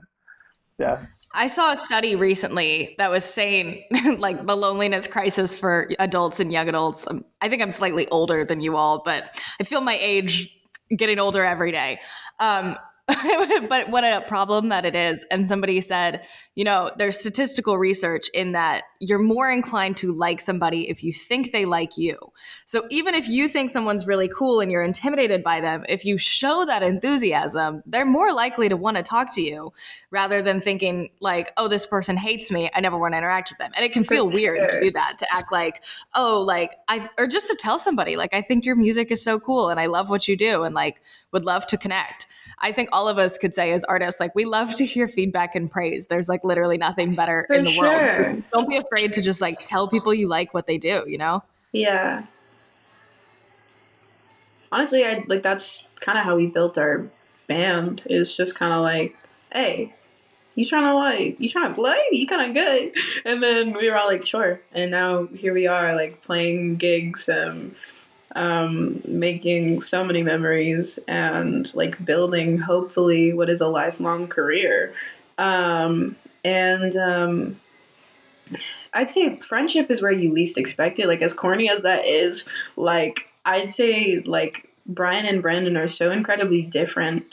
yeah 0.78 1.00
I 1.34 1.46
saw 1.46 1.72
a 1.72 1.76
study 1.76 2.16
recently 2.16 2.94
that 2.98 3.10
was 3.10 3.22
saying 3.22 3.84
like 4.18 4.46
the 4.46 4.56
loneliness 4.56 5.06
crisis 5.06 5.54
for 5.54 5.88
adults 5.98 6.40
and 6.40 6.50
young 6.50 6.68
adults. 6.68 7.06
Um, 7.06 7.24
I 7.42 7.50
think 7.50 7.60
I'm 7.60 7.70
slightly 7.70 8.08
older 8.08 8.44
than 8.44 8.62
you 8.62 8.76
all, 8.76 9.02
but 9.04 9.38
I 9.60 9.64
feel 9.64 9.82
my 9.82 9.98
age 10.00 10.50
getting 10.96 11.18
older 11.18 11.44
every 11.44 11.70
day. 11.70 12.00
Um, 12.40 12.76
but 13.68 13.88
what 13.88 14.04
a 14.04 14.22
problem 14.28 14.68
that 14.68 14.84
it 14.84 14.94
is. 14.94 15.24
And 15.30 15.48
somebody 15.48 15.80
said, 15.80 16.26
you 16.54 16.64
know, 16.64 16.90
there's 16.98 17.18
statistical 17.18 17.78
research 17.78 18.28
in 18.34 18.52
that 18.52 18.82
you're 19.00 19.18
more 19.18 19.50
inclined 19.50 19.96
to 19.98 20.12
like 20.12 20.42
somebody 20.42 20.90
if 20.90 21.02
you 21.02 21.14
think 21.14 21.52
they 21.52 21.64
like 21.64 21.96
you. 21.96 22.18
So 22.66 22.86
even 22.90 23.14
if 23.14 23.26
you 23.26 23.48
think 23.48 23.70
someone's 23.70 24.06
really 24.06 24.28
cool 24.28 24.60
and 24.60 24.70
you're 24.70 24.82
intimidated 24.82 25.42
by 25.42 25.62
them, 25.62 25.86
if 25.88 26.04
you 26.04 26.18
show 26.18 26.66
that 26.66 26.82
enthusiasm, 26.82 27.82
they're 27.86 28.04
more 28.04 28.30
likely 28.34 28.68
to 28.68 28.76
want 28.76 28.98
to 28.98 29.02
talk 29.02 29.34
to 29.36 29.42
you 29.42 29.72
rather 30.10 30.42
than 30.42 30.60
thinking 30.60 31.08
like, 31.20 31.50
oh, 31.56 31.66
this 31.66 31.86
person 31.86 32.18
hates 32.18 32.50
me. 32.50 32.68
I 32.74 32.80
never 32.80 32.98
want 32.98 33.14
to 33.14 33.18
interact 33.18 33.50
with 33.50 33.58
them. 33.58 33.70
And 33.74 33.86
it 33.86 33.92
can 33.94 34.04
feel 34.04 34.28
weird 34.28 34.68
to 34.68 34.80
do 34.80 34.90
that, 34.90 35.16
to 35.18 35.26
act 35.32 35.50
like, 35.50 35.82
oh, 36.14 36.44
like 36.46 36.76
I, 36.88 37.08
or 37.16 37.26
just 37.26 37.46
to 37.46 37.56
tell 37.58 37.78
somebody, 37.78 38.16
like, 38.16 38.34
I 38.34 38.42
think 38.42 38.66
your 38.66 38.76
music 38.76 39.10
is 39.10 39.22
so 39.24 39.40
cool 39.40 39.70
and 39.70 39.80
I 39.80 39.86
love 39.86 40.10
what 40.10 40.28
you 40.28 40.36
do 40.36 40.64
and 40.64 40.74
like 40.74 41.00
would 41.32 41.46
love 41.46 41.66
to 41.68 41.78
connect. 41.78 42.26
I 42.60 42.72
think 42.72 42.88
all 42.92 43.08
of 43.08 43.18
us 43.18 43.38
could 43.38 43.54
say 43.54 43.70
as 43.72 43.84
artists, 43.84 44.20
like 44.20 44.34
we 44.34 44.44
love 44.44 44.74
to 44.76 44.84
hear 44.84 45.06
feedback 45.08 45.54
and 45.54 45.70
praise. 45.70 46.08
There's 46.08 46.28
like 46.28 46.42
literally 46.44 46.78
nothing 46.78 47.14
better 47.14 47.44
For 47.46 47.54
in 47.54 47.64
the 47.64 47.70
sure. 47.70 47.84
world. 47.84 48.42
Don't 48.52 48.68
be 48.68 48.76
afraid 48.76 49.12
to 49.14 49.22
just 49.22 49.40
like 49.40 49.64
tell 49.64 49.88
people 49.88 50.12
you 50.12 50.28
like 50.28 50.54
what 50.54 50.66
they 50.66 50.78
do, 50.78 51.04
you 51.06 51.18
know? 51.18 51.44
Yeah. 51.72 52.24
honestly, 54.72 55.04
I 55.04 55.24
like 55.26 55.42
that's 55.42 55.86
kind 56.00 56.18
of 56.18 56.24
how 56.24 56.36
we 56.36 56.46
built 56.46 56.78
our 56.78 57.08
band. 57.46 58.02
Is 58.06 58.36
just 58.36 58.58
kind 58.58 58.72
of 58.72 58.82
like, 58.82 59.16
hey, 59.52 59.94
you 60.54 60.64
trying 60.64 60.84
to 60.84 60.94
like, 60.94 61.40
you 61.40 61.48
trying 61.48 61.68
to 61.68 61.74
play? 61.74 61.98
You 62.10 62.26
kind 62.26 62.48
of 62.48 62.54
good. 62.54 62.92
And 63.24 63.42
then 63.42 63.72
we 63.74 63.90
were 63.90 63.96
all 63.96 64.08
like, 64.08 64.24
sure. 64.24 64.60
And 64.72 64.90
now 64.90 65.26
here 65.26 65.54
we 65.54 65.66
are, 65.66 65.94
like 65.94 66.22
playing 66.22 66.76
gigs 66.76 67.28
and 67.28 67.74
um, 68.38 69.02
making 69.04 69.80
so 69.80 70.04
many 70.04 70.22
memories 70.22 71.00
and 71.08 71.74
like 71.74 72.04
building 72.04 72.58
hopefully 72.58 73.32
what 73.32 73.50
is 73.50 73.60
a 73.60 73.66
lifelong 73.66 74.28
career. 74.28 74.94
Um, 75.38 76.14
and 76.44 76.96
um, 76.96 77.60
I'd 78.94 79.10
say 79.10 79.40
friendship 79.40 79.90
is 79.90 80.00
where 80.00 80.12
you 80.12 80.32
least 80.32 80.56
expect 80.56 81.00
it. 81.00 81.08
Like 81.08 81.20
as 81.20 81.34
corny 81.34 81.68
as 81.68 81.82
that 81.82 82.06
is, 82.06 82.48
like 82.76 83.28
I'd 83.44 83.72
say 83.72 84.20
like 84.20 84.70
Brian 84.86 85.26
and 85.26 85.42
Brandon 85.42 85.76
are 85.76 85.88
so 85.88 86.12
incredibly 86.12 86.62
different 86.62 87.26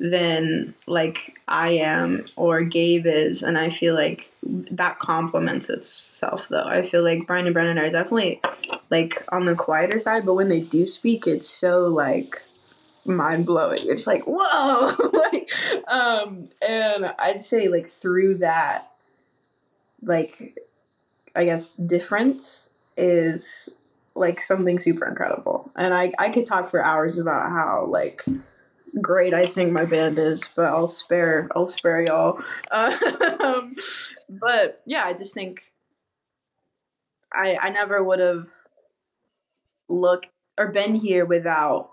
than 0.00 0.74
like 0.86 1.38
I 1.46 1.72
am 1.72 2.24
or 2.34 2.62
Gabe 2.62 3.06
is, 3.06 3.42
and 3.42 3.58
I 3.58 3.68
feel 3.68 3.94
like 3.94 4.32
that 4.42 4.98
complements 4.98 5.68
itself. 5.68 6.48
Though 6.48 6.64
I 6.64 6.82
feel 6.82 7.02
like 7.02 7.26
Brian 7.26 7.46
and 7.46 7.52
Brandon 7.52 7.78
are 7.78 7.90
definitely 7.90 8.40
like 8.90 9.22
on 9.30 9.44
the 9.44 9.54
quieter 9.54 10.00
side, 10.00 10.24
but 10.24 10.34
when 10.34 10.48
they 10.48 10.60
do 10.60 10.86
speak, 10.86 11.26
it's 11.26 11.48
so 11.48 11.84
like 11.84 12.42
mind 13.04 13.44
blowing. 13.44 13.82
You're 13.84 13.96
just 13.96 14.06
like 14.06 14.24
whoa, 14.26 15.10
like 15.12 15.50
um, 15.86 16.48
and 16.66 17.12
I'd 17.18 17.42
say 17.42 17.68
like 17.68 17.90
through 17.90 18.36
that, 18.36 18.90
like 20.02 20.58
I 21.36 21.44
guess 21.44 21.72
difference 21.72 22.66
is 22.96 23.68
like 24.14 24.40
something 24.40 24.78
super 24.78 25.06
incredible, 25.06 25.70
and 25.76 25.92
I 25.92 26.14
I 26.18 26.30
could 26.30 26.46
talk 26.46 26.70
for 26.70 26.82
hours 26.82 27.18
about 27.18 27.50
how 27.50 27.84
like 27.84 28.24
great 29.00 29.34
I 29.34 29.44
think 29.44 29.72
my 29.72 29.84
band 29.84 30.18
is, 30.18 30.48
but 30.54 30.66
I'll 30.66 30.88
spare 30.88 31.48
I'll 31.54 31.68
spare 31.68 32.02
y'all. 32.02 32.40
Um, 33.40 33.74
but 34.28 34.82
yeah, 34.86 35.04
I 35.04 35.14
just 35.14 35.34
think 35.34 35.72
I 37.32 37.56
I 37.56 37.70
never 37.70 38.02
would 38.02 38.18
have 38.18 38.48
looked 39.88 40.28
or 40.58 40.68
been 40.68 40.94
here 40.94 41.24
without 41.24 41.90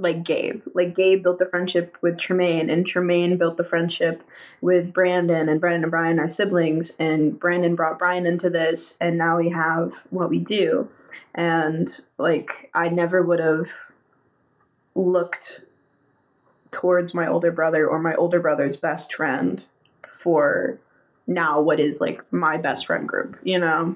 like 0.00 0.24
Gabe. 0.24 0.62
Like 0.74 0.94
Gabe 0.94 1.22
built 1.22 1.38
the 1.38 1.46
friendship 1.46 1.96
with 2.00 2.16
Tramaine, 2.16 2.72
and 2.72 2.86
Tramaine 2.86 3.38
built 3.38 3.56
the 3.56 3.64
friendship 3.64 4.22
with 4.60 4.92
Brandon, 4.92 5.48
and 5.48 5.60
Brandon 5.60 5.84
and 5.84 5.90
Brian 5.90 6.18
are 6.18 6.28
siblings, 6.28 6.92
and 6.98 7.38
Brandon 7.38 7.74
brought 7.74 7.98
Brian 7.98 8.26
into 8.26 8.50
this, 8.50 8.96
and 9.00 9.18
now 9.18 9.38
we 9.38 9.50
have 9.50 10.06
what 10.10 10.30
we 10.30 10.38
do. 10.38 10.88
And 11.34 11.88
like 12.18 12.70
I 12.74 12.88
never 12.88 13.22
would 13.22 13.40
have 13.40 13.68
looked 14.94 15.64
towards 16.70 17.14
my 17.14 17.26
older 17.26 17.50
brother 17.50 17.86
or 17.86 17.98
my 17.98 18.14
older 18.14 18.40
brother's 18.40 18.76
best 18.76 19.12
friend 19.14 19.64
for 20.08 20.78
now 21.26 21.60
what 21.60 21.80
is 21.80 22.00
like 22.00 22.20
my 22.32 22.56
best 22.56 22.86
friend 22.86 23.08
group, 23.08 23.38
you 23.42 23.58
know? 23.58 23.94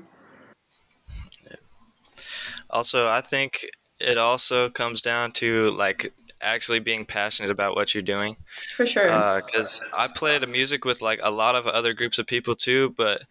Also, 2.70 3.08
I 3.08 3.20
think 3.20 3.66
it 4.00 4.18
also 4.18 4.68
comes 4.68 5.00
down 5.00 5.32
to 5.32 5.70
like 5.70 6.12
actually 6.40 6.78
being 6.78 7.04
passionate 7.04 7.50
about 7.50 7.76
what 7.76 7.94
you're 7.94 8.02
doing. 8.02 8.37
For 8.74 8.84
sure. 8.84 9.40
Because 9.40 9.80
uh, 9.92 9.96
I 9.96 10.08
played 10.08 10.42
the 10.42 10.46
music 10.46 10.84
with 10.84 11.00
like 11.00 11.20
a 11.22 11.30
lot 11.30 11.54
of 11.54 11.66
other 11.66 11.92
groups 11.92 12.18
of 12.18 12.26
people 12.26 12.54
too, 12.54 12.94
but 12.96 13.22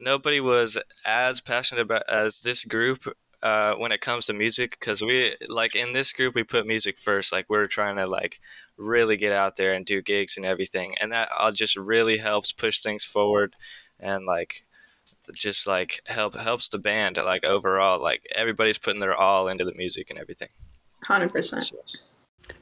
nobody 0.00 0.40
was 0.40 0.80
as 1.04 1.40
passionate 1.40 1.82
about 1.82 2.08
as 2.08 2.42
this 2.42 2.64
group 2.64 3.12
uh, 3.42 3.74
when 3.74 3.92
it 3.92 4.00
comes 4.00 4.26
to 4.26 4.32
music 4.32 4.70
because 4.78 5.02
we 5.02 5.32
like 5.48 5.74
in 5.74 5.92
this 5.92 6.12
group 6.12 6.34
we 6.34 6.44
put 6.44 6.66
music 6.66 6.96
first 6.98 7.32
like 7.32 7.46
we're 7.48 7.66
trying 7.66 7.96
to 7.96 8.06
like 8.06 8.40
really 8.76 9.16
get 9.16 9.32
out 9.32 9.56
there 9.56 9.72
and 9.72 9.84
do 9.84 10.00
gigs 10.00 10.36
and 10.36 10.46
everything 10.46 10.94
and 11.00 11.10
that 11.10 11.28
all 11.38 11.52
just 11.52 11.76
really 11.76 12.18
helps 12.18 12.52
push 12.52 12.80
things 12.80 13.04
forward 13.04 13.54
and 13.98 14.26
like 14.26 14.64
just 15.32 15.66
like 15.66 16.00
help 16.06 16.36
helps 16.36 16.68
the 16.68 16.78
band 16.78 17.16
like 17.16 17.44
overall 17.44 18.00
like 18.00 18.26
everybody's 18.34 18.78
putting 18.78 19.00
their 19.00 19.14
all 19.14 19.48
into 19.48 19.64
the 19.64 19.74
music 19.74 20.10
and 20.10 20.18
everything. 20.18 20.48
100% 21.08 21.64
So, 21.64 21.76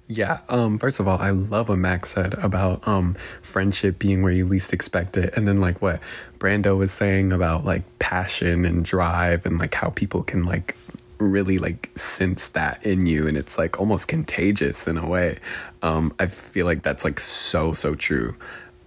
Yeah. 0.09 0.41
Um. 0.49 0.79
First 0.79 0.99
of 0.99 1.07
all, 1.07 1.19
I 1.19 1.31
love 1.31 1.69
what 1.69 1.79
Maxx 1.79 2.11
said 2.11 2.35
about 2.35 2.87
um 2.89 3.15
friendship 3.43 3.99
being 3.99 4.23
where 4.23 4.33
you 4.33 4.45
least 4.45 4.73
expect 4.73 5.17
it, 5.17 5.37
and 5.37 5.47
then 5.47 5.61
like 5.61 5.81
what 5.81 6.01
Brando 6.39 6.77
was 6.77 6.91
saying 6.93 7.33
about 7.33 7.65
like 7.65 7.83
passion 8.01 8.65
and 8.65 8.85
drive, 8.85 9.47
and 9.47 9.59
like 9.59 9.75
how 9.75 9.91
people 9.91 10.23
can 10.23 10.45
like 10.45 10.77
really 11.19 11.59
like 11.59 11.91
sense 11.97 12.49
that 12.49 12.85
in 12.85 13.07
you, 13.07 13.29
and 13.29 13.37
it's 13.37 13.57
like 13.59 13.79
almost 13.79 14.09
contagious 14.09 14.89
in 14.89 14.99
a 14.99 15.09
way. 15.09 15.39
Um. 15.83 16.13
I 16.19 16.27
feel 16.27 16.67
like 16.67 16.83
that's 16.83 17.05
like 17.05 17.21
so 17.21 17.73
so 17.73 17.95
true. 17.95 18.35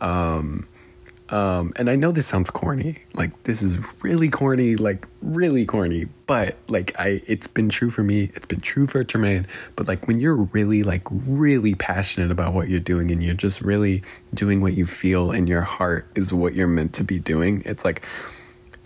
Um. 0.02 0.68
Um, 1.34 1.74
and 1.78 1.90
I 1.90 1.96
know 1.96 2.12
this 2.12 2.28
sounds 2.28 2.52
corny, 2.52 3.00
like 3.16 3.44
this 3.46 3.64
is 3.64 3.80
really 4.04 4.30
corny, 4.30 4.76
like 4.76 5.08
really 5.24 5.66
corny, 5.66 6.06
but 6.28 6.58
like 6.68 6.94
I, 7.00 7.22
it's 7.26 7.48
been 7.48 7.70
true 7.70 7.90
for 7.90 8.04
me. 8.04 8.30
It's 8.36 8.46
been 8.46 8.60
true 8.62 8.86
for 8.86 9.04
Tramaine. 9.04 9.48
But 9.76 9.88
like 9.88 10.08
when 10.08 10.20
you're 10.20 10.36
really, 10.36 10.84
like 10.84 11.02
really 11.10 11.74
passionate 11.74 12.30
about 12.30 12.54
what 12.54 12.70
you're 12.70 12.80
doing, 12.80 13.10
and 13.10 13.24
you're 13.24 13.34
just 13.34 13.62
really 13.62 14.04
doing 14.36 14.62
what 14.62 14.74
you 14.74 14.86
feel 14.86 15.32
in 15.32 15.48
your 15.48 15.64
heart 15.64 16.06
is 16.14 16.32
what 16.32 16.54
you're 16.54 16.68
meant 16.68 16.94
to 16.94 17.04
be 17.04 17.18
doing. 17.18 17.64
It's 17.66 17.84
like 17.84 18.06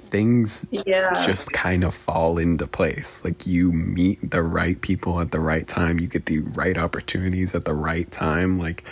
things 0.10 0.66
Yeah. 0.72 1.22
just 1.26 1.52
kind 1.52 1.84
of 1.84 1.94
fall 1.94 2.38
into 2.38 2.66
place. 2.66 3.22
Like 3.26 3.46
you 3.46 3.74
meet 3.74 4.32
the 4.32 4.42
right 4.42 4.80
people 4.80 5.20
at 5.20 5.32
the 5.32 5.42
right 5.42 5.68
time, 5.68 6.00
you 6.00 6.08
get 6.08 6.28
the 6.28 6.40
right 6.40 6.78
opportunities 6.78 7.54
at 7.56 7.66
the 7.66 7.76
right 7.76 8.10
time. 8.10 8.58
Like 8.58 8.86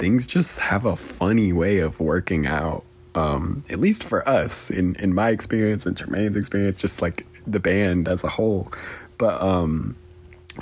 things 0.00 0.26
just 0.26 0.58
have 0.58 0.84
a 0.84 0.96
funny 0.96 1.52
way 1.52 1.78
of 1.78 2.00
working 2.00 2.46
out. 2.46 2.84
Um, 3.14 3.62
at 3.68 3.78
least 3.78 4.02
for 4.04 4.28
us, 4.28 4.70
in 4.70 4.96
in 4.96 5.14
my 5.14 5.30
experience 5.30 5.86
and 5.86 5.96
Tramaine's 5.96 6.36
experience, 6.36 6.80
just 6.80 7.02
like 7.02 7.26
the 7.46 7.60
band 7.60 8.08
as 8.08 8.24
a 8.24 8.28
whole. 8.28 8.72
But 9.18 9.40
um 9.42 9.96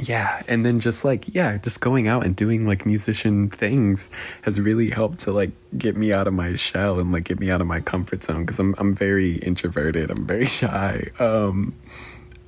yeah, 0.00 0.42
and 0.48 0.66
then 0.66 0.80
just 0.80 1.04
like 1.04 1.34
yeah, 1.34 1.56
just 1.58 1.80
going 1.80 2.08
out 2.08 2.24
and 2.24 2.34
doing 2.34 2.66
like 2.66 2.84
musician 2.84 3.48
things 3.48 4.10
has 4.42 4.60
really 4.60 4.90
helped 4.90 5.20
to 5.20 5.32
like 5.32 5.50
get 5.76 5.96
me 5.96 6.12
out 6.12 6.26
of 6.26 6.34
my 6.34 6.54
shell 6.56 6.98
and 6.98 7.12
like 7.12 7.24
get 7.24 7.38
me 7.38 7.50
out 7.50 7.60
of 7.60 7.66
my 7.66 7.80
comfort 7.80 8.22
zone 8.22 8.44
because 8.44 8.58
I'm 8.58 8.74
I'm 8.78 8.94
very 8.94 9.36
introverted. 9.36 10.10
I'm 10.10 10.26
very 10.26 10.46
shy. 10.60 11.10
Um 11.18 11.74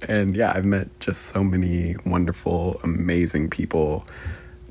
and 0.09 0.35
yeah, 0.35 0.53
I've 0.55 0.65
met 0.65 0.89
just 1.01 1.27
so 1.27 1.45
many 1.45 1.95
wonderful, 2.07 2.81
amazing 2.83 3.51
people, 3.51 4.07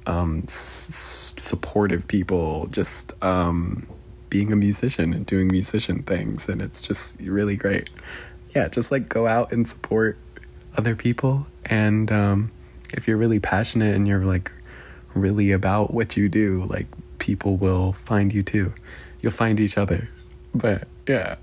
um, 0.05 0.43
s- 0.45 1.33
supportive 1.37 2.07
people, 2.07 2.67
just 2.67 3.13
um, 3.23 3.87
being 4.29 4.51
a 4.53 4.55
musician 4.55 5.13
and 5.13 5.25
doing 5.25 5.47
musician 5.47 6.03
things, 6.03 6.47
and 6.47 6.61
it's 6.61 6.81
just 6.81 7.19
really 7.19 7.55
great. 7.55 7.89
Yeah, 8.55 8.67
just 8.67 8.91
like 8.91 9.09
go 9.09 9.27
out 9.27 9.51
and 9.51 9.67
support 9.67 10.17
other 10.77 10.95
people, 10.95 11.47
and 11.65 12.11
um, 12.11 12.51
if 12.93 13.07
you're 13.07 13.17
really 13.17 13.39
passionate 13.39 13.95
and 13.95 14.07
you're 14.07 14.25
like 14.25 14.51
really 15.13 15.51
about 15.51 15.93
what 15.93 16.17
you 16.17 16.29
do, 16.29 16.65
like 16.65 16.87
people 17.19 17.57
will 17.57 17.93
find 17.93 18.33
you 18.33 18.41
too. 18.43 18.73
You'll 19.21 19.31
find 19.31 19.59
each 19.59 19.77
other. 19.77 20.09
But 20.53 20.87
yeah. 21.07 21.35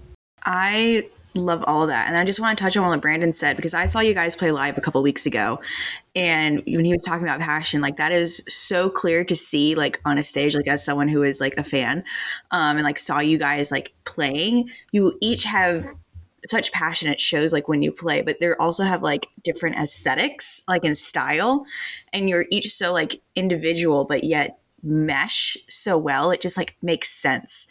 I 0.44 1.08
love 1.36 1.62
all 1.66 1.86
that. 1.86 2.08
And 2.08 2.16
I 2.16 2.24
just 2.24 2.40
want 2.40 2.56
to 2.56 2.62
touch 2.62 2.76
on 2.76 2.86
what 2.86 3.00
Brandon 3.00 3.32
said 3.32 3.56
because 3.56 3.74
I 3.74 3.86
saw 3.86 4.00
you 4.00 4.14
guys 4.14 4.34
play 4.34 4.50
live 4.50 4.76
a 4.78 4.80
couple 4.80 5.02
weeks 5.02 5.26
ago. 5.26 5.60
And 6.14 6.62
when 6.66 6.84
he 6.84 6.92
was 6.92 7.02
talking 7.02 7.26
about 7.26 7.40
passion, 7.40 7.80
like 7.80 7.96
that 7.96 8.12
is 8.12 8.42
so 8.48 8.88
clear 8.88 9.24
to 9.24 9.36
see 9.36 9.74
like 9.74 10.00
on 10.04 10.18
a 10.18 10.22
stage, 10.22 10.54
like 10.54 10.68
as 10.68 10.84
someone 10.84 11.08
who 11.08 11.22
is 11.22 11.40
like 11.40 11.56
a 11.56 11.64
fan, 11.64 12.04
um, 12.50 12.76
and 12.76 12.84
like 12.84 12.98
saw 12.98 13.20
you 13.20 13.38
guys 13.38 13.70
like 13.70 13.92
playing, 14.04 14.70
you 14.92 15.16
each 15.20 15.44
have 15.44 15.86
such 16.48 16.72
passion 16.72 17.10
it 17.10 17.20
shows 17.20 17.52
like 17.52 17.66
when 17.66 17.82
you 17.82 17.90
play 17.90 18.22
but 18.22 18.38
they 18.38 18.52
also 18.54 18.84
have 18.84 19.02
like 19.02 19.26
different 19.42 19.76
aesthetics 19.76 20.62
like 20.68 20.84
in 20.84 20.94
style 20.94 21.66
and 22.12 22.28
you're 22.28 22.46
each 22.52 22.72
so 22.72 22.92
like 22.92 23.20
individual 23.34 24.04
but 24.04 24.22
yet 24.22 24.58
mesh 24.86 25.56
so 25.68 25.98
well 25.98 26.30
it 26.30 26.40
just 26.40 26.56
like 26.56 26.76
makes 26.80 27.10
sense. 27.10 27.66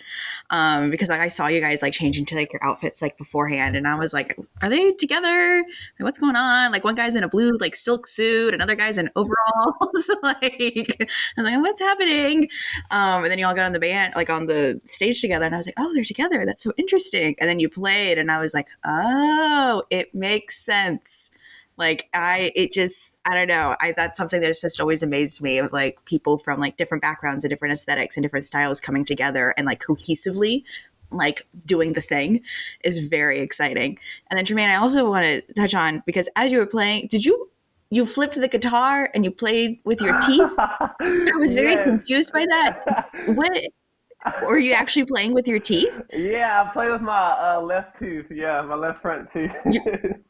Um 0.49 0.89
because 0.91 1.09
like 1.09 1.21
i 1.21 1.27
saw 1.27 1.47
you 1.47 1.61
guys 1.61 1.81
like 1.81 1.93
change 1.93 2.17
into 2.19 2.35
like 2.35 2.51
your 2.51 2.63
outfits 2.63 3.01
like 3.01 3.17
beforehand 3.17 3.75
and 3.75 3.87
i 3.87 3.95
was 3.95 4.13
like 4.13 4.37
are 4.61 4.69
they 4.69 4.91
together? 4.93 5.63
Like 5.99 6.05
what's 6.05 6.17
going 6.17 6.35
on? 6.35 6.71
Like 6.71 6.83
one 6.83 6.95
guy's 6.95 7.15
in 7.15 7.23
a 7.23 7.29
blue 7.29 7.57
like 7.59 7.75
silk 7.75 8.07
suit 8.07 8.53
another 8.53 8.75
guy's 8.75 8.97
in 8.97 9.09
overalls 9.15 10.09
like 10.23 10.43
i 10.43 11.07
was 11.37 11.45
like 11.45 11.61
what's 11.61 11.81
happening? 11.81 12.49
Um 12.91 13.23
and 13.23 13.31
then 13.31 13.39
you 13.39 13.47
all 13.47 13.55
got 13.55 13.65
on 13.65 13.71
the 13.71 13.79
band 13.79 14.13
like 14.15 14.29
on 14.29 14.47
the 14.47 14.81
stage 14.83 15.21
together 15.21 15.45
and 15.45 15.55
i 15.55 15.57
was 15.57 15.67
like 15.67 15.75
oh 15.77 15.93
they're 15.93 16.03
together. 16.03 16.45
That's 16.45 16.63
so 16.63 16.73
interesting. 16.77 17.35
And 17.39 17.49
then 17.49 17.59
you 17.59 17.69
played 17.69 18.17
and 18.17 18.31
i 18.31 18.39
was 18.39 18.53
like 18.53 18.67
oh 18.85 19.83
it 19.89 20.13
makes 20.13 20.57
sense 20.57 21.31
like 21.77 22.09
i 22.13 22.51
it 22.55 22.71
just 22.71 23.17
i 23.25 23.33
don't 23.33 23.47
know 23.47 23.75
i 23.81 23.93
that's 23.95 24.17
something 24.17 24.41
that's 24.41 24.61
just 24.61 24.79
always 24.79 25.03
amazed 25.03 25.41
me 25.41 25.57
of 25.59 25.71
like 25.73 26.03
people 26.05 26.37
from 26.37 26.59
like 26.59 26.77
different 26.77 27.01
backgrounds 27.01 27.43
and 27.43 27.49
different 27.49 27.73
aesthetics 27.73 28.15
and 28.17 28.23
different 28.23 28.45
styles 28.45 28.79
coming 28.79 29.05
together 29.05 29.53
and 29.57 29.65
like 29.65 29.81
cohesively 29.81 30.63
like 31.11 31.45
doing 31.65 31.93
the 31.93 32.01
thing 32.01 32.41
is 32.83 32.99
very 32.99 33.39
exciting 33.39 33.97
and 34.29 34.37
then 34.37 34.45
Tramaine, 34.45 34.69
i 34.69 34.75
also 34.75 35.09
want 35.09 35.25
to 35.25 35.41
touch 35.53 35.75
on 35.75 36.01
because 36.05 36.29
as 36.35 36.51
you 36.51 36.57
were 36.57 36.65
playing 36.65 37.07
did 37.07 37.25
you 37.25 37.49
you 37.91 38.05
flipped 38.05 38.35
the 38.35 38.47
guitar 38.47 39.09
and 39.13 39.23
you 39.23 39.31
played 39.31 39.79
with 39.85 40.01
your 40.01 40.19
teeth. 40.19 40.51
I 40.57 41.31
was 41.37 41.53
very 41.53 41.73
Yes. 41.73 41.83
confused 41.83 42.33
by 42.33 42.45
that. 42.49 43.09
What 43.27 43.51
were 44.43 44.57
you 44.57 44.73
actually 44.73 45.05
playing 45.05 45.33
with 45.33 45.47
your 45.47 45.59
teeth? 45.59 46.01
Yeah, 46.11 46.63
I 46.63 46.73
play 46.73 46.89
with 46.89 47.01
my 47.01 47.13
uh, 47.13 47.61
left 47.61 47.99
tooth. 47.99 48.25
Yeah, 48.31 48.61
my 48.63 48.75
left 48.75 49.01
front 49.01 49.31
tooth. 49.31 49.51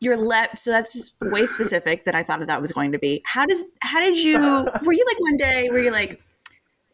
Your 0.00 0.16
left, 0.16 0.58
so 0.58 0.70
that's 0.70 1.12
way 1.22 1.46
specific 1.46 2.04
than 2.04 2.14
I 2.14 2.22
thought 2.22 2.46
that 2.46 2.60
was 2.60 2.72
going 2.72 2.92
to 2.92 2.98
be. 2.98 3.22
How 3.24 3.46
does 3.46 3.62
how 3.82 4.00
did 4.00 4.16
you? 4.18 4.38
Were 4.84 4.92
you 4.92 5.06
like 5.06 5.20
one 5.20 5.36
day 5.36 5.68
were 5.70 5.78
you're 5.78 5.92
like, 5.92 6.20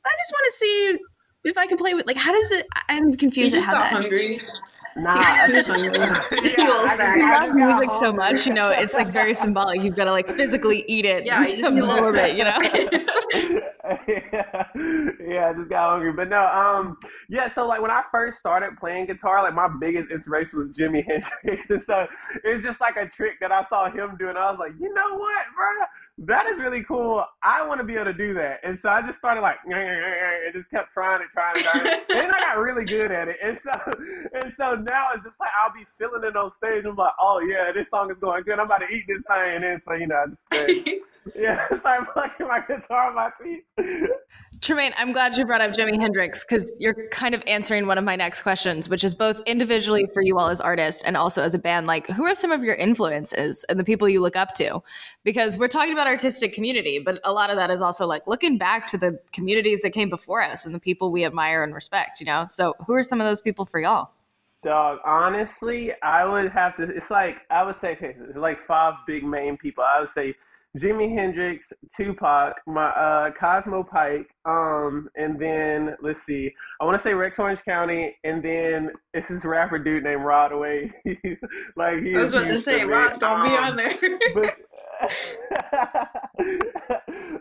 I 0.05 0.11
just 0.19 0.33
want 0.33 0.45
to 0.47 0.53
see 0.53 0.99
if 1.45 1.59
I 1.59 1.67
can 1.67 1.79
play 1.79 1.95
with 1.95 2.07
like 2.07 2.17
how 2.17 2.33
does 2.33 2.51
it? 2.53 2.67
I'm 2.89 3.11
You 3.11 3.17
confused 3.17 3.55
at 3.55 3.65
how 3.65 3.73
got 3.73 3.91
that. 3.91 3.93
hungry. 3.93 4.35
Nah, 5.03 5.15
I 5.17 5.47
He 5.47 5.53
was 5.53 5.67
just, 5.67 5.69
hungry. 5.69 6.55
yeah, 6.57 6.85
I, 6.87 6.97
back. 6.97 7.17
just- 7.17 7.17
We 7.17 7.23
I 7.23 7.39
love 7.47 7.55
music 7.55 7.93
so 7.95 8.13
much, 8.13 8.47
you 8.47 8.55
know, 8.55 8.69
it's 8.71 8.95
like 8.95 9.09
very 9.13 9.35
symbolic. 9.35 9.83
You've 9.83 9.97
got 9.97 10.05
to 10.05 10.13
like 10.13 10.27
physically 10.29 10.85
eat 10.89 11.05
it, 11.05 11.27
Yeah, 11.27 11.47
you 11.47 11.57
just 11.63 11.77
absorb 11.77 12.15
it, 12.17 12.37
you 12.37 12.45
know. 12.45 12.59
yeah, 14.07 14.67
yeah, 15.27 15.49
I 15.51 15.53
just 15.57 15.69
got 15.69 15.91
hungry. 15.91 16.13
But 16.13 16.29
no, 16.29 16.47
um, 16.47 16.99
yeah. 17.29 17.49
So 17.49 17.67
like 17.67 17.81
when 17.81 17.91
I 17.91 18.03
first 18.11 18.39
started 18.39 18.77
playing 18.79 19.07
guitar, 19.07 19.43
like 19.43 19.55
my 19.55 19.69
biggest 19.81 20.11
inspiration 20.11 20.59
was 20.61 20.77
Jimi 20.77 21.05
Hendrix, 21.07 21.71
and 21.71 21.83
so 21.83 22.07
it's 22.45 22.63
just 22.63 22.81
like 22.81 22.97
a 22.97 23.07
trick 23.09 23.35
that 23.41 23.53
I 23.53 23.65
saw 23.65 23.91
him 23.91 24.17
doing. 24.19 24.31
And 24.31 24.39
I 24.39 24.51
was 24.51 24.59
like, 24.61 24.73
you 24.81 24.93
know 24.95 25.17
what, 25.17 25.45
bro, 25.57 25.87
that 26.21 26.47
is 26.47 26.59
really 26.59 26.83
cool. 26.85 27.25
I 27.43 27.67
want 27.67 27.81
to 27.81 27.85
be 27.85 27.95
able 27.95 28.07
to 28.07 28.13
do 28.13 28.35
that. 28.35 28.61
And 28.63 28.79
so 28.79 28.91
I 28.91 29.01
just 29.03 29.19
started 29.19 29.41
like, 29.41 29.57
and 29.67 30.55
just 30.55 30.71
kept 30.71 30.93
trying 30.93 31.23
and 31.23 31.31
trying 31.33 31.57
it, 31.57 31.63
trying 31.63 31.87
and 31.87 32.03
then 32.09 32.35
I 32.35 32.41
got 32.41 32.59
really 32.59 32.85
good 32.85 33.11
at 33.11 33.29
it. 33.29 33.37
And 33.43 33.59
so, 33.59 33.71
and 34.43 34.53
so 34.53 34.75
now 34.91 35.09
it's 35.15 35.25
just 35.25 35.41
like 35.41 35.51
I'll 35.63 35.73
be 35.73 35.87
feeling 35.99 36.23
it 36.25 36.37
on 36.37 36.51
stage. 36.51 36.85
I'm 36.85 36.97
like, 36.97 37.13
oh 37.19 37.41
yeah, 37.41 37.73
this 37.73 37.89
song 37.91 38.11
is 38.11 38.19
going 38.19 38.43
good. 38.43 38.59
I'm 38.59 38.67
about 38.67 38.79
to 38.79 38.95
eat 38.95 39.05
this 39.09 39.23
thing. 39.29 39.55
And 39.55 39.65
then 39.65 39.83
so 39.87 39.95
you 39.95 40.07
know, 40.07 40.25
I 40.53 40.67
just. 40.67 40.89
Yeah, 41.37 41.69
start 41.77 42.09
plucking 42.15 42.49
my 42.49 42.61
guitar 42.61 43.09
on 43.09 43.15
my 43.15 43.31
teeth. 43.45 43.63
Tramaine, 44.61 44.93
I'm 44.99 45.13
glad 45.13 45.39
you 45.39 45.47
brought 45.47 45.63
up 45.63 45.73
Jimi 45.73 45.99
Hendrix 45.99 46.45
because 46.45 46.71
you're 46.79 47.09
kind 47.09 47.35
of 47.35 47.43
answering 47.47 47.87
one 47.87 47.97
of 47.97 48.05
my 48.05 48.15
next 48.15 48.43
questions, 48.43 48.91
which 48.91 49.03
is 49.03 49.15
both 49.15 49.41
individually 49.47 50.07
for 50.13 50.23
you 50.23 50.39
all 50.39 50.49
as 50.49 50.61
artists 50.61 51.03
and 51.03 51.17
also 51.17 51.43
as 51.43 51.55
a 51.55 51.59
band. 51.59 51.87
Like, 51.87 52.07
who 52.09 52.25
are 52.25 52.35
some 52.35 52.51
of 52.51 52.63
your 52.63 52.75
influences 52.75 53.65
and 53.71 53.81
the 53.81 53.85
people 53.85 54.07
you 54.07 54.21
look 54.21 54.37
up 54.37 54.53
to? 54.57 54.83
Because 55.25 55.57
we're 55.57 55.69
talking 55.69 55.95
about 55.95 56.07
artistic 56.07 56.53
community, 56.53 56.99
but 56.99 57.21
a 57.25 57.33
lot 57.33 57.49
of 57.49 57.57
that 57.57 57.71
is 57.71 57.81
also 57.81 58.07
like 58.07 58.27
looking 58.27 58.59
back 58.59 58.87
to 58.89 58.99
the 58.99 59.19
communities 59.33 59.81
that 59.81 59.91
came 59.91 60.11
before 60.11 60.43
us 60.43 60.67
and 60.67 60.75
the 60.75 60.81
people 60.81 61.11
we 61.11 61.25
admire 61.25 61.63
and 61.63 61.75
respect, 61.75 62.21
you 62.21 62.27
know? 62.27 62.45
So, 62.47 62.75
who 62.87 62.93
are 62.93 63.05
some 63.05 63.19
of 63.19 63.27
those 63.27 63.41
people 63.41 63.65
for 63.65 63.81
y'all? 63.81 64.11
Dog, 64.63 64.99
honestly, 65.07 65.93
I 66.03 66.27
would 66.27 66.51
have 66.53 66.77
to. 66.77 66.83
It's 66.83 67.11
like 67.11 67.39
I 67.49 67.63
would 67.63 67.77
say, 67.77 68.15
like 68.35 68.59
five 68.67 68.93
big 69.07 69.25
main 69.25 69.57
people. 69.57 69.85
I 69.85 70.01
would 70.01 70.11
say 70.11 70.35
Jimi 70.79 71.13
Hendrix, 71.15 71.73
Tupac, 71.97 72.55
my 72.67 72.87
uh, 72.91 73.31
Cosmo 73.33 73.83
Pyke, 73.83 74.29
um, 74.45 75.09
and 75.17 75.37
then 75.39 75.97
let's 76.01 76.23
see, 76.23 76.53
I 76.81 76.85
want 76.85 76.97
to 76.97 77.03
say 77.03 77.13
Rex 77.13 77.39
Orange 77.41 77.61
County, 77.65 78.17
and 78.23 78.41
then 78.43 78.91
it's 79.13 79.29
this 79.29 79.45
rapper 79.45 79.79
dude 79.81 80.05
named 80.05 80.23
Rod 80.25 80.55
Wave. 80.55 80.93
like 81.77 82.01
he 82.03 82.15
I 82.15 82.21
was 82.21 82.33
about 82.35 82.47
to 82.47 82.59
say. 82.61 82.85
Rock, 82.85 83.19
don't 83.19 83.43
be 83.45 83.57
Um, 83.57 83.65
on 83.65 83.77
there. 83.77 83.97
but 84.35 84.57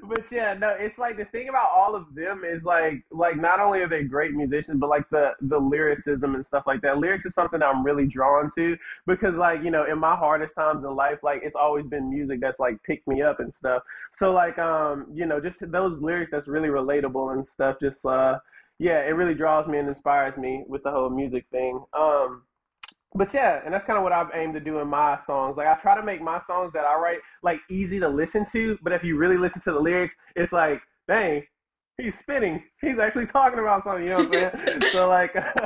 but 0.04 0.32
yeah, 0.32 0.54
no, 0.54 0.70
it's 0.80 0.98
like 0.98 1.18
the 1.18 1.26
thing 1.26 1.50
about 1.50 1.70
all 1.74 1.96
of 1.96 2.14
them 2.16 2.44
is 2.46 2.64
like 2.64 3.04
like 3.12 3.38
not 3.38 3.60
only 3.60 3.82
are 3.82 3.88
they 3.88 4.04
great 4.04 4.34
musicians, 4.34 4.80
but 4.80 4.90
like 4.90 5.10
the 5.10 5.34
the 5.42 5.60
lyricism 5.60 6.36
and 6.36 6.46
stuff 6.46 6.64
like 6.68 6.82
that. 6.82 6.98
Lyrics 6.98 7.26
is 7.26 7.34
something 7.34 7.62
I'm 7.62 7.84
really 7.84 8.08
drawn 8.08 8.50
to 8.56 8.78
because 9.08 9.36
like 9.36 9.64
you 9.64 9.72
know 9.72 9.86
in 9.86 10.00
my 10.00 10.16
hardest 10.16 10.56
times 10.56 10.84
in 10.84 10.96
life, 10.96 11.20
like 11.24 11.42
it's 11.44 11.56
always 11.56 11.88
been 11.88 12.10
music 12.10 12.40
that's 12.42 12.60
like 12.60 12.82
picked 12.84 13.08
me 13.08 13.22
up 13.22 13.40
and 13.40 13.54
stuff. 13.54 13.84
So 14.14 14.32
like 14.32 14.58
um 14.58 15.08
you 15.14 15.26
know 15.26 15.40
just 15.40 15.70
those 15.72 16.02
lyrics 16.02 16.32
that's 16.32 16.48
really 16.48 16.70
relatable 16.70 17.34
and 17.34 17.48
stuff. 17.48 17.78
Just 17.82 18.06
uh 18.06 18.40
yeah, 18.80 19.02
it 19.02 19.12
really 19.12 19.34
draws 19.36 19.68
me 19.68 19.78
and 19.78 19.90
inspires 19.90 20.38
me 20.38 20.64
with 20.68 20.84
the 20.84 20.92
whole 20.92 21.10
music 21.10 21.46
thing. 21.52 21.84
Um 21.94 22.44
but 23.16 23.34
yeah, 23.34 23.62
and 23.66 23.74
that's 23.74 23.86
kind 23.86 23.98
of 23.98 24.04
what 24.04 24.14
I've 24.14 24.30
aimed 24.34 24.54
to 24.54 24.60
do 24.60 24.80
in 24.80 24.88
my 24.88 25.18
songs. 25.26 25.58
Like 25.58 25.68
I 25.68 25.76
try 25.76 25.96
to 25.96 26.04
make 26.04 26.22
my 26.22 26.40
songs 26.40 26.74
that 26.74 26.86
I 26.86 26.96
write 26.96 27.20
like 27.42 27.60
easy 27.70 28.00
to 28.00 28.08
listen 28.08 28.46
to, 28.52 28.78
but 28.84 28.94
if 28.94 29.04
you 29.04 29.18
really 29.18 29.38
listen 29.38 29.62
to 29.64 29.72
the 29.72 29.80
lyrics, 29.80 30.16
it's 30.36 30.54
like, 30.54 30.82
dang, 31.08 31.44
he's 31.98 32.18
spinning. 32.18 32.64
He's 32.82 33.00
actually 33.00 33.26
talking 33.26 33.60
about 33.60 33.84
something. 33.84 34.04
You 34.04 34.10
know 34.12 34.24
what 34.24 34.54
I'm 34.54 34.60
saying? 34.68 34.82
so 34.92 35.10
like, 35.10 35.34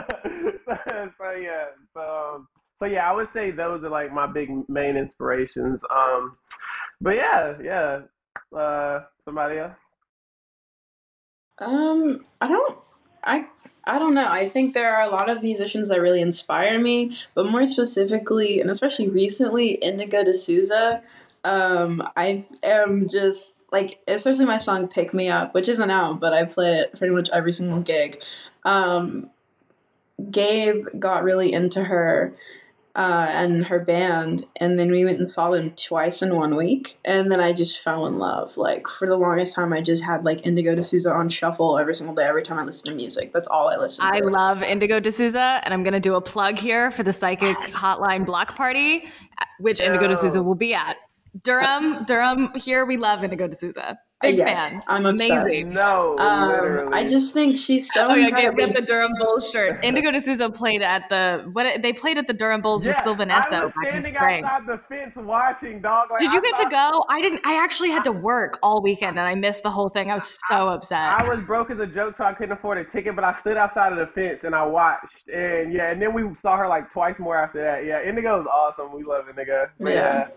so, 0.65 0.77
so 1.17 1.31
yeah, 1.31 1.65
so 1.93 2.01
um, 2.35 2.47
so 2.77 2.85
yeah, 2.85 3.09
I 3.09 3.13
would 3.13 3.29
say 3.29 3.51
those 3.51 3.83
are 3.83 3.89
like 3.89 4.13
my 4.13 4.25
big 4.25 4.49
main 4.69 4.95
inspirations. 4.95 5.83
Um, 5.89 6.31
but 7.01 7.15
yeah, 7.15 7.53
yeah. 7.61 7.99
Uh, 8.57 9.01
somebody 9.25 9.59
else? 9.59 9.73
Um, 11.59 12.25
I 12.41 12.47
don't. 12.47 12.77
I 13.23 13.45
I 13.85 13.99
don't 13.99 14.13
know. 14.13 14.27
I 14.27 14.47
think 14.47 14.73
there 14.73 14.95
are 14.95 15.01
a 15.07 15.11
lot 15.11 15.29
of 15.29 15.43
musicians 15.43 15.89
that 15.89 15.99
really 15.99 16.21
inspire 16.21 16.79
me, 16.79 17.17
but 17.33 17.47
more 17.47 17.65
specifically, 17.65 18.61
and 18.61 18.71
especially 18.71 19.09
recently, 19.09 19.71
Indigo 19.71 20.23
De 20.23 20.33
Souza. 20.33 21.01
Um, 21.43 22.01
I 22.15 22.45
am 22.63 23.09
just 23.09 23.55
like, 23.71 23.99
especially 24.07 24.45
my 24.45 24.57
song 24.57 24.87
"Pick 24.87 25.13
Me 25.13 25.29
Up," 25.29 25.53
which 25.53 25.67
isn't 25.67 25.91
out, 25.91 26.21
but 26.21 26.31
I 26.31 26.45
play 26.45 26.79
it 26.79 26.97
pretty 26.97 27.13
much 27.13 27.29
every 27.31 27.51
single 27.51 27.81
gig. 27.81 28.21
Um, 28.63 29.29
Gabe 30.31 30.85
got 30.97 31.23
really 31.23 31.51
into 31.51 31.83
her 31.83 32.33
uh, 32.95 33.27
and 33.29 33.65
her 33.65 33.79
band, 33.79 34.45
and 34.57 34.77
then 34.77 34.91
we 34.91 35.03
went 35.03 35.17
and 35.17 35.29
saw 35.29 35.49
them 35.49 35.71
twice 35.71 36.21
in 36.21 36.35
one 36.35 36.55
week, 36.55 36.99
and 37.03 37.31
then 37.31 37.39
I 37.39 37.51
just 37.51 37.81
fell 37.81 38.05
in 38.05 38.19
love. 38.19 38.55
Like 38.55 38.87
for 38.87 39.07
the 39.07 39.17
longest 39.17 39.55
time, 39.55 39.73
I 39.73 39.81
just 39.81 40.03
had 40.03 40.23
like 40.23 40.45
Indigo 40.45 40.75
De 40.75 40.83
Souza 40.83 41.11
on 41.11 41.27
shuffle 41.27 41.79
every 41.79 41.95
single 41.95 42.13
day. 42.13 42.23
Every 42.23 42.43
time 42.43 42.59
I 42.59 42.63
listen 42.63 42.91
to 42.91 42.95
music, 42.95 43.33
that's 43.33 43.47
all 43.47 43.69
I 43.69 43.77
listen 43.77 44.07
to. 44.07 44.13
I 44.13 44.19
love 44.19 44.61
Indigo 44.61 44.99
De 44.99 45.11
Souza, 45.11 45.61
and 45.63 45.73
I'm 45.73 45.81
going 45.81 45.93
to 45.93 45.99
do 45.99 46.15
a 46.15 46.21
plug 46.21 46.59
here 46.59 46.91
for 46.91 47.01
the 47.01 47.13
Psychic 47.13 47.57
Hotline 47.57 48.25
Block 48.25 48.55
Party, 48.55 49.05
which 49.59 49.79
Indigo 49.79 50.07
De 50.07 50.15
Souza 50.15 50.43
will 50.43 50.55
be 50.55 50.75
at. 50.75 50.97
Durham, 51.41 52.03
Durham, 52.05 52.53
here 52.53 52.85
we 52.85 52.97
love 52.97 53.23
Indigo 53.23 53.47
De 53.47 53.55
Souza. 53.55 53.97
Big 54.23 54.37
Yes, 54.37 54.71
fan. 54.71 54.83
I'm 54.87 55.05
obsessed. 55.05 55.31
Amazing. 55.31 55.73
No, 55.73 56.17
Um. 56.17 56.89
I 56.93 57.05
just 57.05 57.33
think 57.33 57.55
she's 57.57 57.91
so 57.93 58.05
Oh 58.09 58.15
yeah, 58.15 58.31
get, 58.31 58.55
get 58.55 58.73
the 58.75 58.81
Durham 58.81 59.11
Bulls 59.19 59.51
shirt. 59.51 59.83
Indigo 59.85 60.11
De 60.11 60.19
Souza 60.19 60.49
played 60.49 60.81
at 60.81 61.07
the 61.09 61.47
what? 61.53 61.81
They 61.81 61.93
played 61.93 62.17
at 62.17 62.27
the 62.27 62.33
Durham 62.33 62.61
Bulls 62.61 62.85
with 62.85 62.95
yeah, 62.95 63.01
Sylvan 63.03 63.29
I 63.31 63.37
was 63.39 63.49
back 63.49 63.63
in 63.63 63.71
standing 63.71 64.15
spring. 64.15 64.43
outside 64.43 64.65
the 64.67 64.77
fence 64.77 65.15
watching, 65.17 65.81
dog. 65.81 66.09
Like, 66.09 66.19
Did 66.19 66.31
you 66.31 66.39
I 66.39 66.41
get 66.41 66.55
to 66.63 66.69
go? 66.69 67.03
I 67.09 67.21
didn't. 67.21 67.41
I 67.45 67.61
actually 67.63 67.89
had 67.89 68.03
to 68.05 68.11
work 68.11 68.57
all 68.63 68.81
weekend, 68.81 69.19
and 69.19 69.27
I 69.27 69.35
missed 69.35 69.63
the 69.63 69.71
whole 69.71 69.89
thing. 69.89 70.09
I 70.09 70.15
was 70.15 70.39
so 70.47 70.69
upset. 70.69 70.99
I 71.21 71.27
was 71.27 71.41
broke 71.45 71.69
as 71.69 71.79
a 71.79 71.87
joke, 71.87 72.17
so 72.17 72.25
I 72.25 72.33
couldn't 72.33 72.53
afford 72.53 72.77
a 72.77 72.83
ticket. 72.85 73.15
But 73.15 73.23
I 73.25 73.33
stood 73.33 73.57
outside 73.57 73.91
of 73.91 73.99
the 73.99 74.07
fence 74.07 74.43
and 74.45 74.55
I 74.55 74.65
watched, 74.65 75.27
and 75.27 75.73
yeah, 75.73 75.91
and 75.91 76.01
then 76.01 76.13
we 76.13 76.33
saw 76.35 76.57
her 76.57 76.67
like 76.67 76.89
twice 76.89 77.19
more 77.19 77.35
after 77.37 77.61
that. 77.61 77.85
Yeah, 77.85 78.01
Indigo 78.01 78.39
is 78.41 78.47
awesome. 78.47 78.93
We 78.93 79.03
love 79.03 79.27
Indigo. 79.29 79.67
Yeah. 79.79 79.89
yeah. 79.89 80.27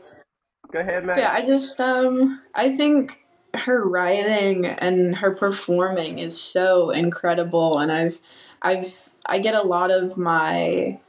Go 0.73 0.81
ahead, 0.81 1.05
Matt. 1.05 1.19
yeah, 1.19 1.33
I 1.33 1.43
just 1.43 1.79
um, 1.81 2.41
I 2.55 2.73
think 2.73 3.21
her 3.57 3.87
writing 3.87 4.67
and 4.67 5.17
her 5.17 5.35
performing 5.35 6.19
is 6.19 6.41
so 6.41 6.91
incredible, 6.91 7.79
and 7.79 7.91
I've, 7.93 8.19
I've, 8.63 9.11
I 9.25 9.39
get 9.39 9.55
a 9.55 9.63
lot 9.63 9.91
of 9.91 10.17
my 10.17 11.01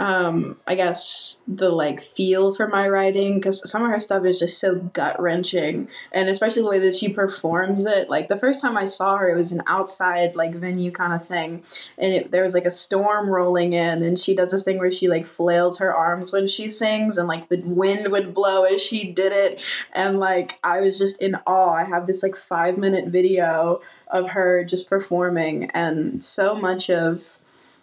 um, 0.00 0.56
I 0.66 0.76
guess 0.76 1.40
the 1.48 1.70
like 1.70 2.00
feel 2.00 2.54
for 2.54 2.68
my 2.68 2.88
writing 2.88 3.34
because 3.34 3.68
some 3.68 3.84
of 3.84 3.90
her 3.90 3.98
stuff 3.98 4.24
is 4.24 4.38
just 4.38 4.60
so 4.60 4.76
gut 4.76 5.20
wrenching, 5.20 5.88
and 6.12 6.28
especially 6.28 6.62
the 6.62 6.68
way 6.68 6.78
that 6.78 6.94
she 6.94 7.08
performs 7.08 7.84
it. 7.84 8.08
Like 8.08 8.28
the 8.28 8.38
first 8.38 8.60
time 8.60 8.76
I 8.76 8.84
saw 8.84 9.16
her, 9.16 9.28
it 9.28 9.36
was 9.36 9.50
an 9.50 9.62
outside 9.66 10.36
like 10.36 10.54
venue 10.54 10.92
kind 10.92 11.12
of 11.12 11.26
thing, 11.26 11.64
and 11.98 12.14
it, 12.14 12.30
there 12.30 12.44
was 12.44 12.54
like 12.54 12.64
a 12.64 12.70
storm 12.70 13.28
rolling 13.28 13.72
in, 13.72 14.04
and 14.04 14.16
she 14.16 14.36
does 14.36 14.52
this 14.52 14.62
thing 14.62 14.78
where 14.78 14.90
she 14.90 15.08
like 15.08 15.26
flails 15.26 15.78
her 15.78 15.92
arms 15.92 16.32
when 16.32 16.46
she 16.46 16.68
sings, 16.68 17.18
and 17.18 17.26
like 17.26 17.48
the 17.48 17.60
wind 17.62 18.12
would 18.12 18.32
blow 18.32 18.62
as 18.62 18.80
she 18.80 19.10
did 19.10 19.32
it, 19.32 19.60
and 19.92 20.20
like 20.20 20.58
I 20.62 20.80
was 20.80 20.96
just 20.96 21.20
in 21.20 21.34
awe. 21.44 21.74
I 21.74 21.84
have 21.84 22.06
this 22.06 22.22
like 22.22 22.36
five 22.36 22.78
minute 22.78 23.08
video 23.08 23.80
of 24.06 24.30
her 24.30 24.62
just 24.64 24.88
performing, 24.88 25.70
and 25.74 26.22
so 26.22 26.54
much 26.54 26.88
of 26.88 27.36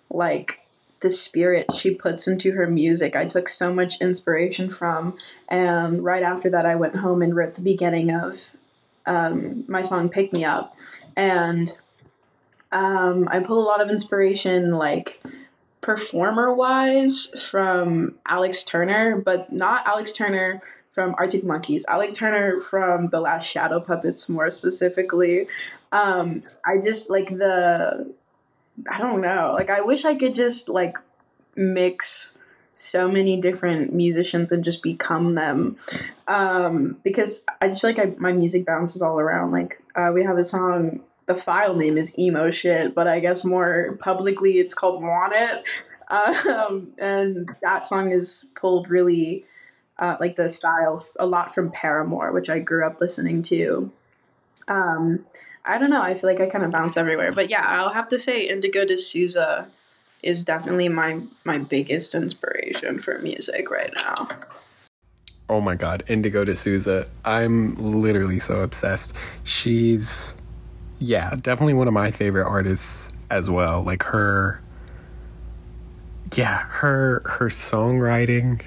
like 0.10 0.65
the 1.02 1.10
spirit 1.10 1.72
she 1.72 1.94
puts 1.94 2.28
into 2.28 2.54
her 2.54 2.68
music 2.68 3.16
I 3.16 3.26
took 3.26 3.50
so 3.50 3.74
much 3.74 4.02
inspiration 4.02 4.70
from. 4.70 5.18
And 5.50 6.04
right 6.04 6.24
after 6.24 6.50
that 6.50 6.66
I 6.66 6.76
went 6.76 6.98
home 6.98 7.22
and 7.22 7.36
wrote 7.36 7.56
the 7.56 7.62
beginning 7.62 8.12
of 8.12 8.52
um, 9.06 9.64
my 9.68 9.82
song 9.82 10.10
Pick 10.10 10.34
Me 10.34 10.44
Up. 10.44 10.76
And 11.16 11.76
um, 12.72 13.28
I 13.30 13.40
pull 13.40 13.60
a 13.62 13.68
lot 13.68 13.82
of 13.82 13.90
inspiration 13.90 14.72
like 14.72 15.22
performer 15.82 16.52
wise 16.54 17.28
from 17.40 18.18
Alex 18.26 18.64
Turner 18.64 19.18
but 19.18 19.52
not 19.52 19.88
Alex 19.88 20.12
Turner 20.12 20.62
from 20.96 21.14
Arctic 21.18 21.44
Monkeys. 21.44 21.86
Alex 21.90 22.18
Turner 22.18 22.58
from 22.58 23.10
The 23.10 23.20
Last 23.20 23.46
Shadow 23.46 23.82
Puppets 23.82 24.30
more 24.30 24.50
specifically. 24.50 25.46
Um, 25.92 26.44
I 26.66 26.78
just 26.82 27.10
like 27.10 27.28
the 27.28 28.14
I 28.90 28.98
don't 28.98 29.22
know. 29.22 29.52
Like 29.54 29.70
I 29.70 29.82
wish 29.82 30.06
I 30.06 30.16
could 30.16 30.34
just 30.34 30.70
like 30.70 30.98
mix 31.56 32.34
so 32.74 33.08
many 33.08 33.40
different 33.40 33.94
musicians 33.94 34.52
and 34.52 34.64
just 34.64 34.84
become 34.84 35.32
them. 35.32 35.78
Um, 36.28 36.98
because 37.04 37.42
I 37.62 37.70
just 37.70 37.82
feel 37.82 37.92
like 37.92 38.00
I, 38.00 38.14
my 38.18 38.34
music 38.34 38.66
bounces 38.66 39.02
all 39.02 39.20
around. 39.20 39.52
Like 39.52 39.76
uh, 39.96 40.12
we 40.14 40.24
have 40.24 40.38
a 40.38 40.44
song. 40.44 41.02
The 41.26 41.36
file 41.36 41.76
name 41.76 41.98
is 41.98 42.18
emo 42.20 42.52
shit, 42.52 42.94
but 42.94 43.08
I 43.08 43.20
guess 43.20 43.44
more 43.44 43.98
publicly 44.00 44.54
it's 44.54 44.74
called 44.74 45.02
Want 45.02 45.34
It. 45.36 45.64
Um, 46.08 46.90
and 47.00 47.50
that 47.64 47.88
song 47.88 48.12
is 48.12 48.46
pulled 48.56 48.90
really 48.90 49.46
uh, 49.98 50.18
like 50.20 50.36
the 50.36 50.50
style 50.50 51.04
a 51.18 51.26
lot 51.26 51.54
from 51.54 51.72
Paramore, 51.72 52.32
which 52.32 52.50
I 52.50 52.60
grew 52.60 52.86
up 52.86 53.00
listening 53.00 53.42
to. 53.44 53.92
Um, 54.68 55.26
I 55.66 55.78
don't 55.78 55.90
know. 55.90 56.02
I 56.02 56.14
feel 56.14 56.30
like 56.30 56.40
I 56.40 56.46
kind 56.46 56.64
of 56.64 56.72
bounce 56.72 56.96
everywhere, 56.96 57.32
but 57.32 57.50
yeah, 57.50 57.66
I'll 57.66 57.90
have 57.90 58.08
to 58.10 58.20
say 58.20 58.48
Indigo 58.48 58.86
de 58.86 58.98
Souza 58.98 59.68
is 60.22 60.44
definitely 60.44 60.90
my 60.90 61.22
my 61.44 61.58
biggest 61.58 62.16
inspiration 62.16 63.00
for 63.00 63.20
music 63.20 63.70
right 63.70 63.92
now. 63.96 64.28
Oh 65.50 65.62
my 65.62 65.76
god, 65.76 66.04
Indigo 66.08 66.44
de 66.44 66.56
Souza. 66.56 67.08
I'm 67.24 67.76
literally 67.76 68.40
so 68.40 68.62
obsessed. 68.62 69.14
She's 69.44 70.34
yeah, 71.00 71.36
definitely 71.42 71.74
one 71.74 71.88
of 71.88 71.94
my 71.94 72.12
favorite 72.12 72.48
artists 72.48 73.10
as 73.30 73.50
well. 73.50 73.84
Like 73.84 74.04
her 74.04 74.62
yeah, 76.36 76.60
her 76.70 77.22
her 77.26 77.50
songwriting 77.50 78.62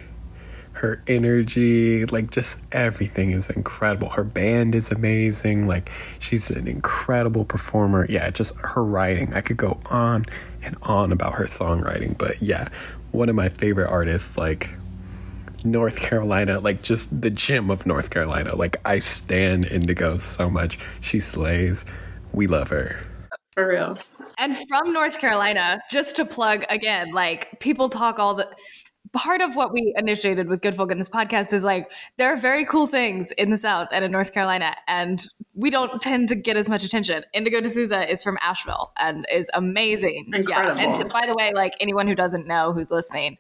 her 0.79 1.03
energy, 1.09 2.07
like 2.07 2.31
just 2.31 2.61
everything 2.73 3.33
is 3.33 3.51
incredible. 3.51 4.09
Her 4.09 4.25
band 4.25 4.75
is 4.75 4.93
amazing. 4.93 5.67
Like 5.67 5.91
she's 6.21 6.51
an 6.51 6.69
incredible 6.69 7.45
performer. 7.45 8.07
Yeah, 8.09 8.31
just 8.31 8.55
her 8.57 8.85
writing. 8.85 9.35
I 9.35 9.41
could 9.41 9.57
go 9.57 9.81
on 9.87 10.25
and 10.63 10.77
on 10.83 11.13
about 11.13 11.35
her 11.35 11.45
songwriting, 11.45 12.17
but 12.17 12.41
yeah, 12.41 12.69
one 13.11 13.29
of 13.29 13.35
my 13.35 13.49
favorite 13.49 13.89
artists 13.89 14.37
like 14.37 14.71
North 15.65 16.01
Carolina, 16.01 16.61
like 16.61 16.83
just 16.83 17.21
the 17.21 17.31
gym 17.31 17.71
of 17.71 17.85
North 17.85 18.11
Carolina. 18.11 18.55
Like 18.55 18.77
I 18.85 19.01
stand 19.01 19.67
Indigo 19.67 20.19
so 20.19 20.49
much. 20.49 20.79
She 21.01 21.19
slays. 21.19 21.85
We 22.33 22.47
love 22.47 22.69
her. 22.69 22.97
For 23.55 23.69
real. 23.69 23.99
And 24.39 24.57
from 24.69 24.93
North 24.93 25.19
Carolina, 25.19 25.81
just 25.91 26.15
to 26.17 26.25
plug 26.25 26.65
again, 26.71 27.13
like 27.13 27.59
people 27.59 27.89
talk 27.89 28.21
all 28.21 28.35
the 28.35 28.49
part 29.13 29.41
of 29.41 29.57
what 29.57 29.73
we 29.73 29.95
initiated 29.97 30.49
with 30.49 30.61
Good 30.61 30.75
Folk 30.75 30.91
in 30.91 30.99
this 30.99 31.09
podcast 31.09 31.53
is 31.53 31.65
like 31.65 31.91
there 32.17 32.33
are 32.33 32.37
very 32.37 32.65
cool 32.65 32.87
things 32.87 33.31
in 33.33 33.51
the 33.51 33.57
South 33.57 33.89
and 33.93 34.05
in 34.05 34.11
North 34.11 34.33
Carolina, 34.33 34.77
and 34.87 35.25
we 35.55 35.71
don't 35.71 36.01
tend 36.01 36.29
to 36.29 36.35
get 36.35 36.57
as 36.57 36.69
much 36.69 36.85
attention. 36.85 37.25
Indigo 37.33 37.61
de 37.61 37.71
Souza 37.71 38.09
is 38.09 38.23
from 38.23 38.39
Asheville 38.43 38.93
and 38.99 39.27
is 39.33 39.51
amazing. 39.55 40.31
Incredible. 40.33 40.77
Yeah. 40.77 40.87
And 40.87 40.97
so, 40.97 41.09
by 41.09 41.27
the 41.27 41.35
way, 41.35 41.53
like 41.55 41.75
anyone 41.81 42.07
who 42.07 42.15
doesn't 42.15 42.47
know 42.47 42.73
who's 42.73 42.91
listening, 42.91 43.39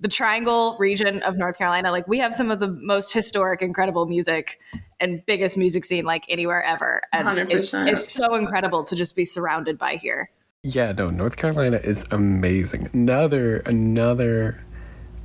the 0.00 0.08
Triangle 0.08 0.76
region 0.78 1.22
of 1.22 1.36
North 1.38 1.56
Carolina, 1.56 1.90
like 1.90 2.08
we 2.08 2.18
have 2.18 2.34
some 2.34 2.50
of 2.50 2.58
the 2.58 2.68
most 2.68 3.12
historic, 3.12 3.62
incredible 3.62 4.06
music 4.06 4.58
and 4.98 5.24
biggest 5.26 5.56
music 5.56 5.84
scene 5.84 6.04
like 6.04 6.24
anywhere 6.28 6.62
ever. 6.64 7.02
And 7.12 7.28
100%. 7.28 7.50
it's 7.50 7.74
it's 7.74 8.12
so 8.12 8.34
incredible 8.34 8.82
to 8.84 8.96
just 8.96 9.14
be 9.14 9.24
surrounded 9.24 9.78
by 9.78 9.96
here. 9.96 10.30
Yeah, 10.64 10.92
no, 10.92 11.10
North 11.10 11.36
Carolina 11.36 11.80
is 11.82 12.04
amazing. 12.10 12.88
Another 12.92 13.58
another 13.66 14.64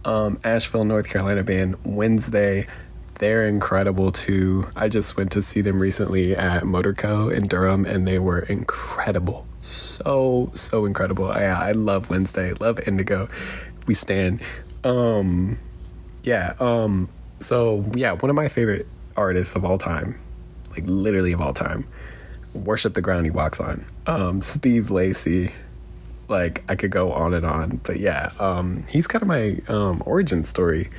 um, 0.07 0.39
Asheville, 0.43 0.85
North 0.85 1.09
Carolina 1.09 1.43
band, 1.43 1.75
Wednesday. 1.83 2.65
They're 3.15 3.47
incredible 3.47 4.11
too. 4.11 4.69
I 4.75 4.87
just 4.87 5.17
went 5.17 5.31
to 5.33 5.41
see 5.41 5.61
them 5.61 5.79
recently 5.79 6.35
at 6.35 6.63
Motorco 6.63 7.33
in 7.33 7.47
Durham, 7.47 7.85
and 7.85 8.07
they 8.07 8.17
were 8.17 8.39
incredible. 8.39 9.45
So 9.61 10.51
so 10.55 10.85
incredible. 10.85 11.29
I 11.29 11.43
I 11.43 11.71
love 11.73 12.09
Wednesday. 12.09 12.53
Love 12.53 12.79
Indigo. 12.87 13.27
We 13.85 13.95
stand. 13.95 14.41
Um, 14.83 15.59
yeah. 16.23 16.53
Um. 16.59 17.09
So 17.41 17.83
yeah, 17.93 18.13
one 18.13 18.29
of 18.29 18.35
my 18.35 18.47
favorite 18.47 18.87
artists 19.17 19.55
of 19.55 19.65
all 19.65 19.77
time, 19.77 20.19
like 20.71 20.83
literally 20.85 21.33
of 21.33 21.41
all 21.41 21.53
time, 21.53 21.85
worship 22.53 22.93
the 22.93 23.01
ground 23.01 23.25
he 23.25 23.31
walks 23.31 23.59
on. 23.59 23.85
Um, 24.05 24.41
Steve 24.41 24.89
Lacy 24.89 25.51
like 26.27 26.63
I 26.69 26.75
could 26.75 26.91
go 26.91 27.11
on 27.11 27.33
and 27.33 27.45
on, 27.45 27.77
but 27.83 27.99
yeah, 27.99 28.31
um, 28.39 28.83
he's 28.89 29.07
kind 29.07 29.21
of 29.21 29.27
my 29.27 29.59
um, 29.67 30.03
origin 30.05 30.43
story 30.43 30.89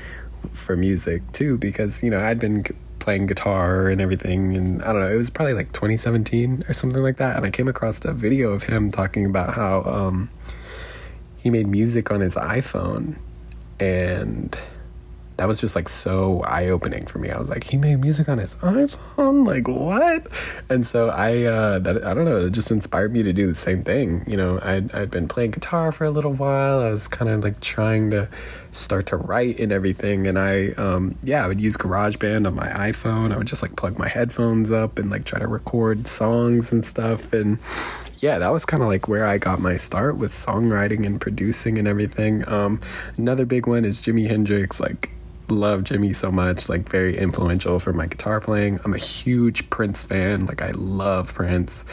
for 0.52 0.76
music 0.76 1.22
too, 1.32 1.58
because 1.58 2.02
you 2.02 2.10
know 2.10 2.20
I'd 2.20 2.40
been 2.40 2.64
playing 2.98 3.26
guitar 3.26 3.88
and 3.88 4.00
everything, 4.00 4.56
and 4.56 4.82
I 4.82 4.92
don't 4.92 5.02
know, 5.02 5.12
it 5.12 5.16
was 5.16 5.30
probably 5.30 5.54
like 5.54 5.72
2017 5.72 6.64
or 6.68 6.72
something 6.72 7.02
like 7.02 7.16
that, 7.18 7.36
and 7.36 7.46
I 7.46 7.50
came 7.50 7.68
across 7.68 8.04
a 8.04 8.12
video 8.12 8.52
of 8.52 8.64
him 8.64 8.90
talking 8.90 9.26
about 9.26 9.54
how 9.54 9.82
um, 9.84 10.30
he 11.36 11.50
made 11.50 11.66
music 11.66 12.10
on 12.10 12.20
his 12.20 12.34
iPhone, 12.34 13.16
and 13.80 14.56
that 15.38 15.46
was 15.46 15.60
just 15.60 15.76
like 15.76 15.88
so 15.88 16.42
eye 16.42 16.68
opening 16.68 17.06
for 17.06 17.20
me. 17.20 17.30
I 17.30 17.38
was 17.38 17.48
like, 17.48 17.62
he 17.62 17.76
made 17.76 18.00
music 18.00 18.28
on 18.28 18.38
his 18.38 18.56
iPhone, 18.56 19.46
like 19.46 19.68
what? 19.68 20.26
And 20.68 20.84
so 20.84 21.10
I, 21.10 21.44
uh, 21.44 21.78
that 21.78 22.04
I 22.04 22.12
don't 22.12 22.24
know, 22.24 22.46
it 22.46 22.50
just 22.50 22.72
inspired 22.72 23.12
me 23.12 23.22
to 23.22 23.32
do 23.32 23.46
the 23.46 23.54
same 23.54 23.84
thing. 23.84 24.24
You 24.26 24.36
know, 24.36 24.58
I'd 24.62 24.92
I'd 24.92 25.12
been 25.12 25.28
playing 25.28 25.52
guitar 25.52 25.92
for 25.92 26.02
a 26.04 26.10
little 26.10 26.32
while. 26.32 26.80
I 26.80 26.90
was 26.90 27.06
kind 27.06 27.30
of 27.30 27.44
like 27.44 27.60
trying 27.60 28.10
to 28.10 28.28
start 28.72 29.06
to 29.06 29.16
write 29.16 29.60
and 29.60 29.70
everything, 29.70 30.26
and 30.26 30.40
I, 30.40 30.70
um, 30.70 31.16
yeah, 31.22 31.44
I 31.44 31.46
would 31.46 31.60
use 31.60 31.76
GarageBand 31.76 32.44
on 32.44 32.56
my 32.56 32.66
iPhone. 32.90 33.32
I 33.32 33.38
would 33.38 33.46
just 33.46 33.62
like 33.62 33.76
plug 33.76 33.96
my 33.96 34.08
headphones 34.08 34.72
up 34.72 34.98
and 34.98 35.08
like 35.08 35.24
try 35.24 35.38
to 35.38 35.46
record 35.46 36.08
songs 36.08 36.72
and 36.72 36.84
stuff, 36.84 37.32
and 37.32 37.60
yeah, 38.18 38.38
that 38.38 38.52
was 38.52 38.64
kind 38.64 38.82
of 38.82 38.88
like 38.88 39.06
where 39.06 39.24
I 39.24 39.38
got 39.38 39.60
my 39.60 39.76
start 39.76 40.16
with 40.16 40.32
songwriting 40.32 41.06
and 41.06 41.20
producing 41.20 41.78
and 41.78 41.86
everything. 41.86 42.46
Um, 42.48 42.80
another 43.16 43.46
big 43.46 43.68
one 43.68 43.84
is 43.84 44.02
Jimi 44.02 44.26
Hendrix, 44.26 44.80
like 44.80 45.12
love 45.50 45.84
Jimmy 45.84 46.12
so 46.12 46.30
much, 46.30 46.68
like 46.68 46.88
very 46.88 47.16
influential 47.16 47.78
for 47.78 47.92
my 47.92 48.06
guitar 48.06 48.40
playing. 48.40 48.80
I'm 48.84 48.94
a 48.94 48.98
huge 48.98 49.68
Prince 49.70 50.04
fan. 50.04 50.46
Like 50.46 50.62
I 50.62 50.72
love 50.72 51.34
Prince. 51.34 51.84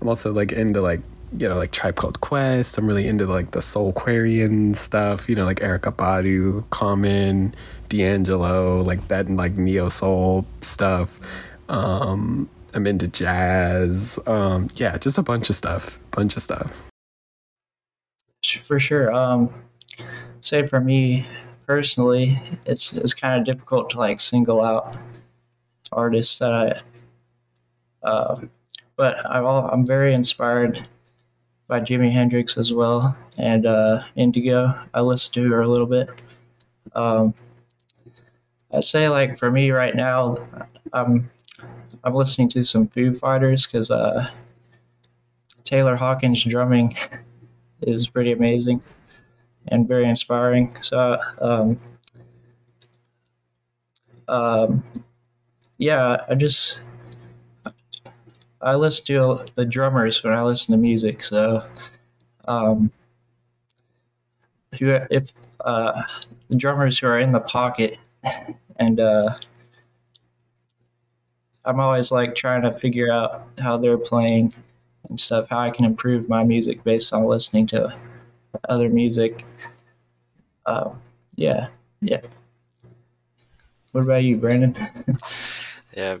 I'm 0.00 0.08
also 0.08 0.32
like 0.32 0.52
into 0.52 0.80
like 0.80 1.00
you 1.36 1.48
know 1.48 1.56
like 1.56 1.72
Tribe 1.72 1.96
Called 1.96 2.20
Quest. 2.20 2.78
I'm 2.78 2.86
really 2.86 3.06
into 3.06 3.26
like 3.26 3.52
the 3.52 3.60
Soulquarian 3.60 4.76
stuff. 4.76 5.28
You 5.28 5.36
know 5.36 5.44
like 5.44 5.60
Erykah 5.60 5.94
Badu, 5.94 6.68
Common, 6.70 7.54
D'Angelo, 7.88 8.82
like 8.82 9.08
that 9.08 9.26
and 9.26 9.36
like 9.36 9.56
neo 9.56 9.88
soul 9.88 10.46
stuff. 10.60 11.18
Um, 11.68 12.48
I'm 12.74 12.86
into 12.86 13.06
jazz. 13.06 14.18
Um, 14.26 14.68
yeah, 14.76 14.98
just 14.98 15.16
a 15.18 15.22
bunch 15.22 15.48
of 15.48 15.56
stuff. 15.56 15.98
Bunch 16.10 16.36
of 16.36 16.42
stuff. 16.42 16.90
For 18.62 18.78
sure. 18.78 19.12
Um, 19.12 19.52
say 20.40 20.66
for 20.66 20.80
me, 20.80 21.26
personally, 21.66 22.40
it's 22.66 22.92
it's 22.92 23.14
kind 23.14 23.38
of 23.38 23.46
difficult 23.46 23.90
to 23.90 23.98
like 23.98 24.20
single 24.20 24.62
out 24.62 24.96
artists 25.92 26.38
that 26.38 26.52
I. 26.52 28.06
Uh, 28.06 28.40
but 28.96 29.16
I'm 29.28 29.44
all, 29.44 29.68
I'm 29.68 29.86
very 29.86 30.14
inspired 30.14 30.86
by 31.66 31.80
Jimi 31.80 32.12
Hendrix 32.12 32.58
as 32.58 32.72
well 32.72 33.16
and 33.38 33.66
uh, 33.66 34.02
Indigo. 34.14 34.74
I 34.92 35.00
listen 35.00 35.32
to 35.34 35.50
her 35.50 35.62
a 35.62 35.68
little 35.68 35.86
bit. 35.86 36.08
Um, 36.94 37.34
I 38.72 38.80
say 38.80 39.08
like 39.08 39.38
for 39.38 39.50
me 39.50 39.70
right 39.70 39.94
now, 39.94 40.38
I'm 40.92 41.30
I'm 42.04 42.14
listening 42.14 42.50
to 42.50 42.64
some 42.64 42.88
Foo 42.88 43.14
Fighters 43.14 43.66
because 43.66 43.90
uh, 43.90 44.28
Taylor 45.64 45.96
Hawkins 45.96 46.44
drumming 46.44 46.94
is 47.82 48.06
pretty 48.06 48.32
amazing 48.32 48.82
and 49.68 49.88
very 49.88 50.08
inspiring. 50.08 50.76
So, 50.82 51.18
um, 51.40 51.80
um, 54.28 54.84
yeah, 55.78 56.24
I 56.28 56.34
just 56.34 56.80
I 58.60 58.74
listen 58.74 59.06
to 59.06 59.44
the 59.56 59.64
drummers 59.64 60.22
when 60.22 60.32
I 60.32 60.42
listen 60.42 60.72
to 60.72 60.78
music. 60.78 61.22
So, 61.22 61.64
um, 62.48 62.90
if 64.72 64.80
you, 64.80 64.98
if 65.10 65.32
uh, 65.64 66.02
the 66.48 66.56
drummers 66.56 66.98
who 66.98 67.06
are 67.06 67.18
in 67.18 67.32
the 67.32 67.40
pocket, 67.40 67.98
and 68.78 69.00
uh, 69.00 69.36
I'm 71.64 71.80
always 71.80 72.10
like 72.10 72.34
trying 72.34 72.62
to 72.62 72.76
figure 72.78 73.12
out 73.12 73.46
how 73.58 73.76
they're 73.76 73.98
playing 73.98 74.52
and 75.08 75.20
stuff, 75.20 75.46
how 75.50 75.58
I 75.58 75.70
can 75.70 75.84
improve 75.84 76.28
my 76.28 76.42
music 76.42 76.82
based 76.84 77.12
on 77.12 77.24
listening 77.26 77.66
to 77.68 77.94
other 78.68 78.88
music. 78.88 79.44
Um, 80.66 81.00
yeah, 81.36 81.68
yeah. 82.00 82.20
What 83.92 84.04
about 84.04 84.24
you, 84.24 84.38
Brandon? 84.38 84.76
Yeah, 85.96 86.18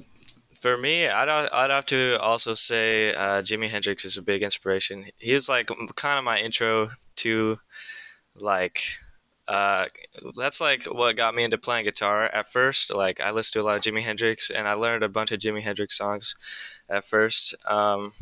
for 0.52 0.76
me, 0.76 1.08
I'd 1.08 1.28
I'd 1.28 1.70
have 1.70 1.86
to 1.86 2.16
also 2.20 2.54
say 2.54 3.12
uh, 3.12 3.42
Jimi 3.42 3.68
Hendrix 3.68 4.04
is 4.04 4.16
a 4.16 4.22
big 4.22 4.44
inspiration. 4.44 5.06
He 5.18 5.34
was 5.34 5.48
like 5.48 5.68
kind 5.96 6.16
of 6.16 6.24
my 6.24 6.38
intro 6.38 6.90
to 7.16 7.58
like 8.36 8.82
uh, 9.46 9.86
that's 10.36 10.60
like 10.60 10.84
what 10.84 11.16
got 11.16 11.34
me 11.34 11.44
into 11.44 11.58
playing 11.58 11.84
guitar 11.84 12.24
at 12.24 12.46
first. 12.46 12.94
Like 12.94 13.20
I 13.20 13.30
listened 13.30 13.54
to 13.54 13.60
a 13.60 13.66
lot 13.66 13.76
of 13.76 13.82
Jimi 13.82 14.02
Hendrix, 14.02 14.48
and 14.50 14.66
I 14.68 14.74
learned 14.74 15.02
a 15.02 15.08
bunch 15.08 15.32
of 15.32 15.40
Jimi 15.40 15.62
Hendrix 15.62 15.98
songs 15.98 16.34
at 16.88 17.04
first. 17.04 17.54
Um, 17.66 18.12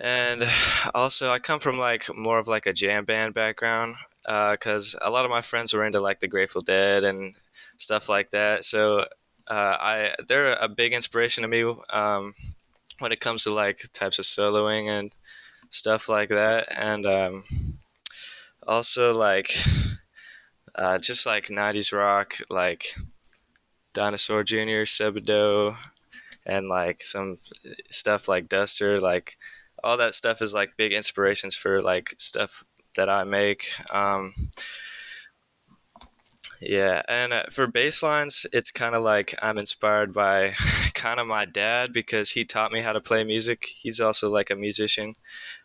and 0.00 0.44
also, 0.94 1.30
I 1.30 1.38
come 1.38 1.60
from 1.60 1.78
like 1.78 2.06
more 2.16 2.38
of 2.38 2.48
like 2.48 2.66
a 2.66 2.72
jam 2.72 3.04
band 3.04 3.34
background. 3.34 3.96
because 4.26 4.96
a 5.00 5.10
lot 5.10 5.24
of 5.24 5.30
my 5.30 5.42
friends 5.42 5.72
were 5.72 5.84
into 5.84 6.00
like 6.00 6.20
the 6.20 6.28
Grateful 6.28 6.62
Dead 6.62 7.04
and 7.04 7.34
stuff 7.76 8.08
like 8.08 8.30
that. 8.30 8.64
So 8.64 9.04
uh, 9.50 9.76
I 9.80 10.14
they're 10.28 10.52
a 10.52 10.68
big 10.68 10.92
inspiration 10.92 11.42
to 11.42 11.48
me 11.48 11.64
um, 11.90 12.34
when 13.00 13.12
it 13.12 13.20
comes 13.20 13.44
to 13.44 13.52
like 13.52 13.82
types 13.92 14.18
of 14.18 14.24
soloing 14.24 14.88
and 14.88 15.16
stuff 15.70 16.08
like 16.08 16.28
that, 16.28 16.68
and 16.76 17.04
um, 17.04 17.44
also 18.66 19.12
like 19.12 19.50
uh, 20.76 20.98
just 20.98 21.26
like 21.26 21.46
'90s 21.46 21.92
rock, 21.92 22.34
like 22.48 22.94
Dinosaur 23.92 24.44
Jr., 24.44 24.86
Sebadoh, 24.86 25.76
and 26.46 26.68
like 26.68 27.02
some 27.02 27.36
stuff 27.90 28.28
like 28.28 28.48
Duster, 28.48 29.00
like 29.00 29.36
all 29.82 29.96
that 29.96 30.14
stuff 30.14 30.42
is 30.42 30.54
like 30.54 30.76
big 30.76 30.92
inspirations 30.92 31.56
for 31.56 31.80
like 31.80 32.14
stuff 32.18 32.64
that 32.96 33.08
I 33.08 33.24
make. 33.24 33.70
Um, 33.92 34.32
yeah, 36.60 37.00
and 37.08 37.32
uh, 37.32 37.44
for 37.50 37.66
bass 37.66 38.02
lines, 38.02 38.44
it's 38.52 38.70
kind 38.70 38.94
of 38.94 39.02
like 39.02 39.34
I'm 39.40 39.56
inspired 39.56 40.12
by 40.12 40.50
kind 40.94 41.18
of 41.18 41.26
my 41.26 41.46
dad 41.46 41.92
because 41.92 42.30
he 42.30 42.44
taught 42.44 42.70
me 42.70 42.82
how 42.82 42.92
to 42.92 43.00
play 43.00 43.24
music. 43.24 43.66
He's 43.66 43.98
also 43.98 44.30
like 44.30 44.50
a 44.50 44.56
musician, 44.56 45.14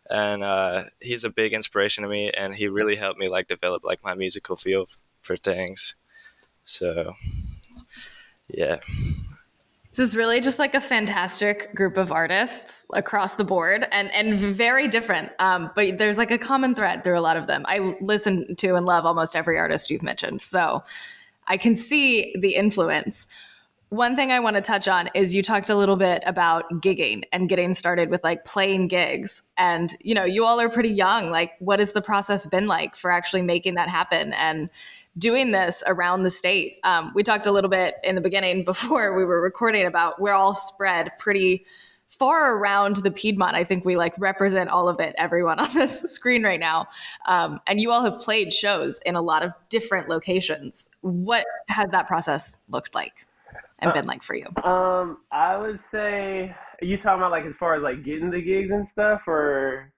and 0.08 0.42
uh, 0.42 0.84
he's 1.00 1.24
a 1.24 1.30
big 1.30 1.52
inspiration 1.52 2.02
to 2.02 2.08
me. 2.08 2.30
And 2.30 2.54
he 2.54 2.68
really 2.68 2.96
helped 2.96 3.20
me 3.20 3.28
like 3.28 3.46
develop 3.46 3.84
like 3.84 4.02
my 4.02 4.14
musical 4.14 4.56
feel 4.56 4.82
f- 4.82 5.02
for 5.20 5.36
things. 5.36 5.96
So, 6.62 7.12
yeah. 8.48 8.78
This 9.96 10.10
is 10.10 10.14
really 10.14 10.40
just 10.42 10.58
like 10.58 10.74
a 10.74 10.80
fantastic 10.80 11.74
group 11.74 11.96
of 11.96 12.12
artists 12.12 12.84
across 12.92 13.36
the 13.36 13.44
board 13.44 13.88
and, 13.92 14.12
and 14.12 14.34
very 14.34 14.88
different. 14.88 15.32
Um, 15.38 15.70
but 15.74 15.96
there's 15.96 16.18
like 16.18 16.30
a 16.30 16.36
common 16.36 16.74
thread 16.74 17.02
through 17.02 17.18
a 17.18 17.20
lot 17.20 17.38
of 17.38 17.46
them. 17.46 17.64
I 17.66 17.96
listen 18.02 18.56
to 18.56 18.74
and 18.74 18.84
love 18.84 19.06
almost 19.06 19.34
every 19.34 19.56
artist 19.58 19.90
you've 19.90 20.02
mentioned. 20.02 20.42
So 20.42 20.84
I 21.46 21.56
can 21.56 21.76
see 21.76 22.34
the 22.38 22.56
influence. 22.56 23.26
One 23.88 24.16
thing 24.16 24.32
I 24.32 24.38
want 24.38 24.56
to 24.56 24.60
touch 24.60 24.86
on 24.86 25.08
is 25.14 25.34
you 25.34 25.42
talked 25.42 25.70
a 25.70 25.74
little 25.74 25.96
bit 25.96 26.22
about 26.26 26.68
gigging 26.82 27.22
and 27.32 27.48
getting 27.48 27.72
started 27.72 28.10
with 28.10 28.22
like 28.22 28.44
playing 28.44 28.88
gigs. 28.88 29.42
And, 29.56 29.96
you 30.02 30.14
know, 30.14 30.24
you 30.24 30.44
all 30.44 30.60
are 30.60 30.68
pretty 30.68 30.90
young. 30.90 31.30
Like, 31.30 31.52
what 31.58 31.78
has 31.78 31.92
the 31.92 32.02
process 32.02 32.46
been 32.46 32.66
like 32.66 32.96
for 32.96 33.10
actually 33.10 33.42
making 33.42 33.76
that 33.76 33.88
happen? 33.88 34.34
And 34.34 34.68
doing 35.18 35.52
this 35.52 35.82
around 35.86 36.22
the 36.22 36.30
state. 36.30 36.78
Um, 36.84 37.12
we 37.14 37.22
talked 37.22 37.46
a 37.46 37.52
little 37.52 37.70
bit 37.70 37.96
in 38.04 38.14
the 38.14 38.20
beginning 38.20 38.64
before 38.66 39.14
we 39.16 39.24
were 39.24 39.40
recording 39.40 39.86
about 39.86 40.20
we're 40.20 40.32
all 40.32 40.54
spread 40.54 41.10
pretty 41.18 41.66
far 42.08 42.56
around 42.56 42.96
the 42.96 43.10
Piedmont. 43.10 43.56
I 43.56 43.64
think 43.64 43.84
we 43.84 43.96
like 43.96 44.14
represent 44.18 44.70
all 44.70 44.88
of 44.88 45.00
it, 45.00 45.14
everyone 45.18 45.58
on 45.60 45.72
this 45.74 46.00
screen 46.02 46.44
right 46.44 46.60
now. 46.60 46.86
Um, 47.26 47.60
and 47.66 47.80
you 47.80 47.90
all 47.90 48.02
have 48.02 48.18
played 48.20 48.52
shows 48.52 48.98
in 49.04 49.16
a 49.16 49.22
lot 49.22 49.42
of 49.42 49.52
different 49.68 50.08
locations. 50.08 50.88
What 51.00 51.44
has 51.68 51.90
that 51.90 52.06
process 52.06 52.58
looked 52.68 52.94
like 52.94 53.26
and 53.80 53.92
been 53.92 54.06
like 54.06 54.22
for 54.22 54.34
you? 54.34 54.46
Um, 54.64 55.18
I 55.30 55.56
would 55.56 55.80
say 55.80 56.54
you 56.80 56.96
talking 56.96 57.20
about 57.20 57.30
like 57.30 57.44
as 57.44 57.56
far 57.56 57.74
as 57.74 57.82
like 57.82 58.04
getting 58.04 58.30
the 58.30 58.40
gigs 58.40 58.70
and 58.70 58.86
stuff, 58.86 59.22
or 59.26 59.92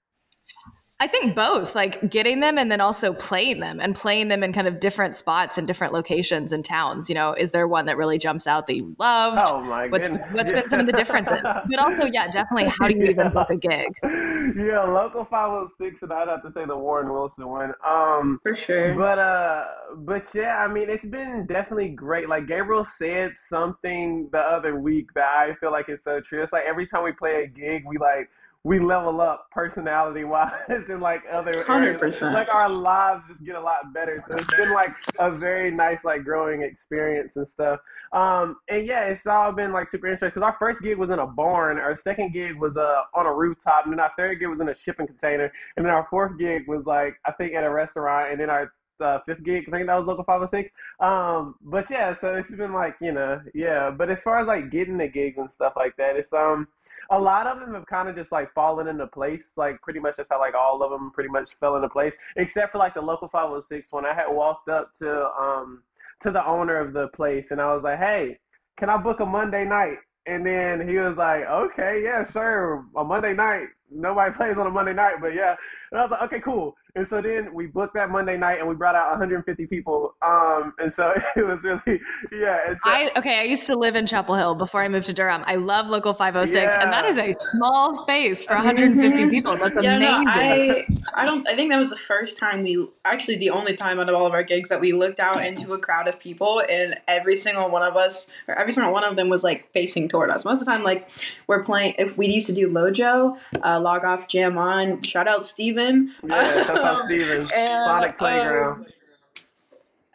I 1.01 1.07
think 1.07 1.37
both, 1.37 1.77
like 1.77 2.11
getting 2.11 2.41
them 2.41 2.59
and 2.59 2.73
then 2.73 2.81
also 2.81 3.13
playing 3.13 3.61
them 3.61 3.79
and 3.79 3.95
playing 3.95 4.27
them 4.27 4.43
in 4.43 4.53
kind 4.53 4.67
of 4.67 4.81
different 4.81 5.15
spots 5.15 5.57
and 5.57 5.65
different 5.65 5.93
locations 5.93 6.53
and 6.53 6.65
towns. 6.65 7.09
You 7.09 7.15
know, 7.15 7.35
is 7.35 7.53
there 7.53 7.69
one 7.69 7.87
that 7.87 7.97
really 7.97 8.19
jumps 8.19 8.49
out 8.49 8.67
that 8.67 8.75
you 8.75 8.97
loved? 8.99 9.41
Oh 9.49 9.61
my 9.61 9.87
what's 9.87 10.09
goodness. 10.09 10.33
what's 10.33 10.51
been 10.51 10.69
some 10.69 10.81
of 10.81 10.87
the 10.87 10.93
differences? 10.93 11.41
But 11.71 11.79
also, 11.81 12.07
yeah, 12.07 12.29
definitely, 12.29 12.69
how 12.69 12.89
do 12.89 12.99
you 12.99 13.05
even 13.05 13.31
book 13.31 13.51
a 13.51 13.57
gig? 13.57 13.87
yeah, 14.03 14.83
local 14.89 15.25
506, 15.25 16.03
and 16.03 16.13
I'd 16.13 16.29
have 16.29 16.43
to 16.43 16.53
say 16.53 16.65
the 16.65 16.77
Warren 16.77 17.13
Wilson 17.13 17.47
one. 17.47 17.75
Um, 17.87 18.41
For 18.45 18.57
sure. 18.57 18.95
But 18.95 19.19
uh, 19.21 19.65
but 19.99 20.35
yeah, 20.35 20.57
I 20.59 20.67
mean, 20.67 20.89
it's 20.91 21.07
been 21.07 21.47
definitely 21.47 21.91
great. 21.91 22.29
Like 22.29 22.49
Gabriel 22.49 22.85
said 22.85 23.33
something 23.37 24.29
the 24.33 24.39
other 24.39 24.81
week 24.81 25.13
that 25.15 25.29
I 25.29 25.55
feel 25.61 25.71
like 25.71 25.89
is 25.89 26.03
so 26.03 26.21
true. 26.21 26.43
It's 26.43 26.53
like 26.53 26.65
every 26.67 26.87
time 26.87 27.05
we 27.05 27.13
play 27.13 27.45
a 27.45 27.47
gig, 27.47 27.85
we 27.87 27.99
like 27.99 28.31
we 28.65 28.79
level 28.79 29.21
up 29.21 29.47
personality 29.53 30.25
wise 30.25 30.53
and 30.69 31.01
like 31.01 31.23
other 31.33 31.53
100%. 31.53 32.33
Like 32.33 32.49
our 32.49 32.69
lives 32.69 33.29
just 33.29 33.45
get 33.45 33.55
a 33.55 33.61
lot 33.61 33.93
better. 33.95 34.17
So 34.19 34.37
it's 34.37 34.47
been 34.47 34.73
like 34.75 34.97
a 35.19 35.31
very 35.31 35.71
nice 35.71 36.05
like 36.05 36.25
growing 36.25 36.63
experience 36.63 37.37
and 37.37 37.49
stuff. 37.49 37.81
Um, 38.13 38.57
and 38.69 38.87
yeah, 38.87 39.05
it's 39.05 39.27
all 39.27 39.53
been 39.53 39.73
like 39.73 39.89
super 39.89 40.07
interesting 40.07 40.31
because 40.31 40.43
our 40.43 40.57
first 40.59 40.83
gig 40.83 40.99
was 40.99 41.11
in 41.11 41.19
a 41.19 41.27
barn, 41.27 41.79
our 41.79 41.95
second 41.95 42.33
gig 42.33 42.59
was 42.59 42.77
uh 42.77 43.03
on 43.15 43.27
a 43.27 43.33
rooftop, 43.33 43.85
and 43.85 43.93
then 43.93 44.01
our 44.01 44.13
third 44.17 44.41
gig 44.41 44.49
was 44.49 44.61
in 44.61 44.69
a 44.69 44.75
shipping 44.75 45.07
container, 45.07 45.53
and 45.77 45.87
then 45.87 45.93
our 45.93 46.07
fourth 46.11 46.39
gig 46.39 46.67
was 46.67 46.85
like 46.87 47.17
I 47.25 47.33
think 47.33 47.55
at 47.55 47.65
a 47.65 47.71
restaurant, 47.71 48.33
and 48.33 48.41
then 48.41 48.51
our 48.51 48.73
uh, 49.01 49.21
fifth 49.27 49.45
gig. 49.45 49.65
I 49.69 49.71
think 49.71 49.87
that 49.87 49.95
was 49.95 50.07
local 50.07 50.25
five 50.25 50.41
506. 50.41 50.71
Um, 51.01 51.55
but 51.63 51.89
yeah, 51.89 52.13
so 52.13 52.35
it's 52.35 52.51
been 52.51 52.73
like, 52.73 52.97
you 53.01 53.13
know, 53.13 53.41
yeah. 53.55 53.91
But 53.91 54.11
as 54.11 54.19
far 54.25 54.39
as 54.39 54.49
like 54.49 54.71
getting 54.71 54.99
the 54.99 55.07
gigs 55.07 55.39
and 55.39 55.51
stuff 55.51 55.75
like 55.77 55.97
that, 55.99 56.17
it's, 56.17 56.33
um, 56.33 56.67
a 57.11 57.19
lot 57.19 57.47
of 57.47 57.61
them 57.61 57.75
have 57.75 57.87
kind 57.87 58.09
of 58.09 58.17
just 58.17 58.33
like 58.33 58.53
fallen 58.55 58.89
into 58.89 59.07
place. 59.07 59.53
Like 59.57 59.81
pretty 59.83 60.01
much 60.01 60.17
that's 60.17 60.29
how 60.29 60.39
like 60.39 60.55
all 60.55 60.83
of 60.83 60.91
them 60.91 61.11
pretty 61.13 61.31
much 61.31 61.51
fell 61.59 61.77
into 61.77 61.89
place, 61.89 62.17
except 62.37 62.73
for 62.73 62.79
like 62.79 62.95
the 62.95 63.01
local 63.01 63.29
506 63.29 63.93
when 63.93 64.05
I 64.05 64.15
had 64.15 64.29
walked 64.29 64.69
up 64.69 64.95
to, 64.99 65.29
um, 65.41 65.83
to 66.21 66.31
the 66.31 66.45
owner 66.47 66.79
of 66.79 66.93
the 66.93 67.09
place 67.09 67.51
and 67.51 67.61
I 67.61 67.73
was 67.75 67.83
like, 67.83 67.99
hey, 67.99 68.39
can 68.79 68.91
I 68.91 68.97
book 68.97 69.21
a 69.21 69.27
Monday 69.27 69.65
night? 69.65 69.99
And 70.27 70.45
then 70.45 70.87
he 70.87 70.99
was 70.99 71.17
like, 71.17 71.45
okay, 71.45 72.03
yeah, 72.05 72.31
sure. 72.31 72.85
A 72.97 73.03
Monday 73.03 73.33
night. 73.33 73.69
Nobody 73.91 74.33
plays 74.37 74.59
on 74.59 74.67
a 74.67 74.71
Monday 74.71 74.93
night, 74.93 75.15
but 75.21 75.35
yeah. 75.35 75.57
And 75.91 76.01
I 76.01 76.03
was 76.03 76.11
like, 76.11 76.23
okay, 76.23 76.41
cool. 76.41 76.77
And 76.99 77.07
so 77.07 77.23
then 77.23 77.55
we 77.55 77.67
booked 77.67 77.95
that 77.95 78.11
Monday 78.11 78.37
night 78.37 78.59
and 78.59 78.69
we 78.69 78.75
brought 78.75 78.97
out 78.97 79.09
150 79.11 79.67
people. 79.67 80.17
Um, 80.21 80.75
and 80.81 80.93
so 80.93 81.15
it 81.37 81.47
was 81.47 81.63
really, 81.63 82.01
yeah. 82.33 82.59
And 82.67 82.77
so, 82.85 82.91
I 82.91 83.11
okay. 83.17 83.39
I 83.39 83.43
used 83.45 83.69
to 83.69 83.77
live 83.77 83.95
in 83.95 84.05
Chapel 84.05 84.35
Hill 84.35 84.57
before 84.57 84.83
I 84.83 84.89
moved 84.89 85.07
to 85.07 85.13
Durham. 85.13 85.45
I 85.47 85.55
love 85.55 85.89
Local 85.89 86.13
506, 86.13 86.75
and 86.83 86.93
that 86.93 87.05
is 87.05 87.17
a 87.17 87.35
small 87.53 87.95
space 87.95 88.43
for 88.43 88.55
150 88.57 89.29
people. 89.29 89.57
That's 89.57 89.77
Yeah, 89.81 89.95
amazing. 89.95 90.25
no, 90.25 90.33
I 90.33 90.87
I 91.15 91.25
don't 91.25 91.47
I 91.49 91.55
think 91.55 91.71
that 91.71 91.79
was 91.79 91.91
the 91.91 91.97
first 91.97 92.37
time 92.37 92.65
we 92.65 92.85
actually 93.05 93.37
the 93.37 93.51
only 93.51 93.77
time 93.77 94.01
out 94.01 94.09
of 94.09 94.17
all 94.17 94.27
of 94.27 94.33
our 94.33 94.43
gigs 94.43 94.69
that 94.71 94.81
we 94.81 94.93
looked 94.93 95.21
out 95.21 95.45
into 95.45 95.75
a 95.75 95.79
crowd 95.79 96.09
of 96.09 96.19
people 96.19 96.63
and 96.69 96.97
every 97.07 97.37
single 97.37 97.71
one 97.71 97.83
of 97.85 97.97
us 97.97 98.27
or 98.49 98.59
every 98.59 98.73
single 98.73 98.93
one 98.93 99.05
of 99.05 99.15
them 99.15 99.29
was 99.29 99.45
like 99.45 99.73
facing 99.73 100.09
toward 100.09 100.31
us. 100.31 100.45
Most 100.45 100.61
of 100.61 100.67
the 100.67 100.73
time 100.73 100.83
like 100.83 101.09
we're 101.47 101.63
playing 101.63 101.95
if 101.97 102.19
we 102.19 102.27
used 102.27 102.49
to 102.49 102.55
do 102.55 102.69
Lojo, 102.69 103.39
uh, 103.65 103.79
log 103.81 104.05
off 104.05 104.27
jam 104.27 104.59
on, 104.59 105.01
shout 105.03 105.29
out 105.29 105.47
Steven. 105.47 106.13
yeah, 106.25 106.88
Um, 106.88 106.88
Steven, 106.97 107.49
and, 107.55 107.85
Sonic 107.85 108.19
Playground. 108.19 108.87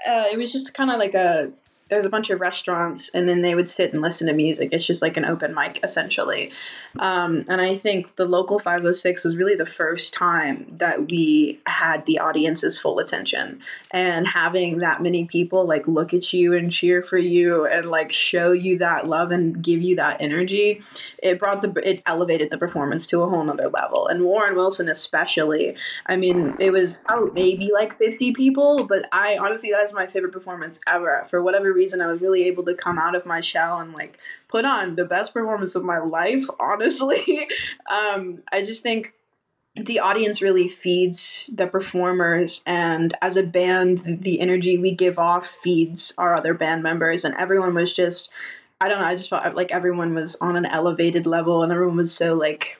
uh, 0.08 0.26
it 0.32 0.38
was 0.38 0.52
just 0.52 0.74
kind 0.74 0.92
of 0.92 0.98
like 1.00 1.14
a 1.14 1.52
there 1.94 2.00
was 2.00 2.08
a 2.08 2.10
bunch 2.10 2.32
of 2.32 2.42
restaurants 2.42 3.10
and 3.10 3.30
then 3.30 3.44
they 3.44 3.54
would 3.54 3.70
sit 3.70 3.94
and 3.94 4.02
listen 4.02 4.26
to 4.26 4.34
music. 4.34 4.70
It's 4.72 4.88
just 4.88 5.04
like 5.04 5.16
an 5.16 5.26
open 5.26 5.54
mic 5.54 5.80
essentially. 5.84 6.52
Um, 6.98 7.46
and 7.48 7.62
i 7.62 7.76
think 7.76 8.16
the 8.16 8.26
local 8.26 8.58
506 8.58 9.24
was 9.24 9.38
really 9.38 9.56
the 9.56 9.66
first 9.68 10.12
time 10.12 10.68
that 10.70 11.12
we 11.12 11.60
had 11.68 12.04
the 12.08 12.18
audience's 12.18 12.80
full 12.80 12.98
attention. 12.98 13.60
And 13.92 14.26
having 14.26 14.80
that 14.80 15.04
many 15.04 15.26
people 15.26 15.68
like 15.68 15.88
look 15.88 16.16
at 16.16 16.34
you 16.34 16.56
and 16.56 16.72
cheer 16.72 17.04
for 17.04 17.20
you 17.20 17.68
and 17.68 17.92
like 17.92 18.12
show 18.12 18.52
you 18.54 18.80
that 18.80 19.08
love 19.08 19.30
and 19.30 19.62
give 19.62 19.84
you 19.84 19.96
that 19.98 20.20
energy 20.20 20.82
it 21.22 21.38
brought 21.38 21.62
the 21.62 21.72
it 21.88 22.02
elevated 22.08 22.50
the 22.50 22.58
performance 22.58 23.06
to 23.08 23.22
a 23.22 23.30
whole 23.30 23.44
nother 23.44 23.70
level. 23.70 24.08
And 24.08 24.24
warren 24.24 24.56
wilson 24.56 24.90
especially 24.90 25.76
i 26.08 26.16
mean 26.16 26.56
it 26.60 26.72
was 26.72 27.04
oh, 27.10 27.30
maybe 27.36 27.70
like 27.72 28.00
50 28.00 28.34
people 28.34 28.86
but 28.86 29.08
i 29.12 29.38
honestly 29.40 29.70
that 29.70 29.84
is 29.84 29.94
my 29.94 30.08
favorite 30.08 30.32
performance 30.32 30.80
ever. 30.88 31.26
For 31.30 31.42
whatever 31.42 31.72
reason 31.72 31.83
i 32.02 32.08
was 32.08 32.22
really 32.22 32.44
able 32.46 32.64
to 32.64 32.74
come 32.74 33.00
out 33.00 33.16
of 33.16 33.26
my 33.26 33.42
shell 33.42 33.80
and 33.80 33.94
like 33.94 34.20
put 34.48 34.64
on 34.64 34.96
the 34.96 35.06
best 35.06 35.34
performance 35.34 35.76
of 35.76 35.84
my 35.84 36.00
life 36.00 36.46
honestly. 36.60 37.48
Um 37.90 38.44
i 38.52 38.62
just 38.64 38.84
think 38.84 39.14
the 39.76 40.00
audience 40.00 40.42
really 40.42 40.68
feeds 40.68 41.50
the 41.52 41.66
performers 41.66 42.62
and 42.66 43.16
as 43.22 43.36
a 43.36 43.44
band 43.44 44.22
the 44.22 44.40
energy 44.40 44.78
we 44.78 44.92
give 44.92 45.18
off 45.18 45.48
feeds 45.48 46.14
our 46.18 46.36
other 46.36 46.54
band 46.54 46.84
members 46.84 47.26
and 47.26 47.34
everyone 47.36 47.74
was 47.74 47.96
just 47.96 48.30
i 48.80 48.88
don't 48.88 49.00
know 49.00 49.08
i 49.08 49.16
just 49.16 49.30
felt 49.30 49.56
like 49.56 49.72
everyone 49.72 50.14
was 50.14 50.36
on 50.40 50.56
an 50.56 50.66
elevated 50.68 51.26
level 51.26 51.64
and 51.64 51.72
everyone 51.72 51.98
was 51.98 52.16
so 52.16 52.36
like 52.36 52.80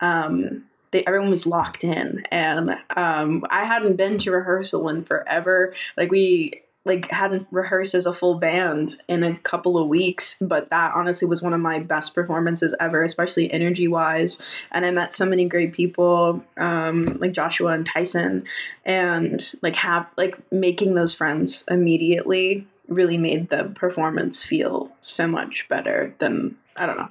um 0.00 0.64
they, 0.90 1.04
everyone 1.04 1.30
was 1.30 1.46
locked 1.46 1.82
in 1.82 2.24
and 2.30 2.70
um 2.96 3.44
i 3.50 3.64
hadn't 3.64 3.96
been 3.96 4.16
to 4.18 4.30
rehearsal 4.30 4.88
in 4.88 5.04
forever. 5.04 5.74
Like 5.96 6.10
we 6.10 6.62
like 6.88 7.10
hadn't 7.10 7.46
rehearsed 7.50 7.94
as 7.94 8.06
a 8.06 8.14
full 8.14 8.34
band 8.36 9.00
in 9.06 9.22
a 9.22 9.36
couple 9.38 9.78
of 9.78 9.88
weeks 9.88 10.36
but 10.40 10.70
that 10.70 10.94
honestly 10.94 11.28
was 11.28 11.42
one 11.42 11.52
of 11.52 11.60
my 11.60 11.78
best 11.78 12.14
performances 12.14 12.74
ever 12.80 13.04
especially 13.04 13.50
energy 13.52 13.86
wise 13.86 14.38
and 14.72 14.84
i 14.84 14.90
met 14.90 15.14
so 15.14 15.24
many 15.24 15.44
great 15.44 15.72
people 15.72 16.42
um 16.56 17.04
like 17.20 17.32
joshua 17.32 17.72
and 17.72 17.86
tyson 17.86 18.44
and 18.84 19.52
like 19.62 19.76
have 19.76 20.06
like 20.16 20.36
making 20.50 20.94
those 20.94 21.14
friends 21.14 21.64
immediately 21.70 22.66
really 22.88 23.18
made 23.18 23.50
the 23.50 23.64
performance 23.74 24.42
feel 24.42 24.90
so 25.00 25.28
much 25.28 25.68
better 25.68 26.14
than 26.18 26.56
i 26.76 26.86
don't 26.86 26.96
know. 26.96 27.08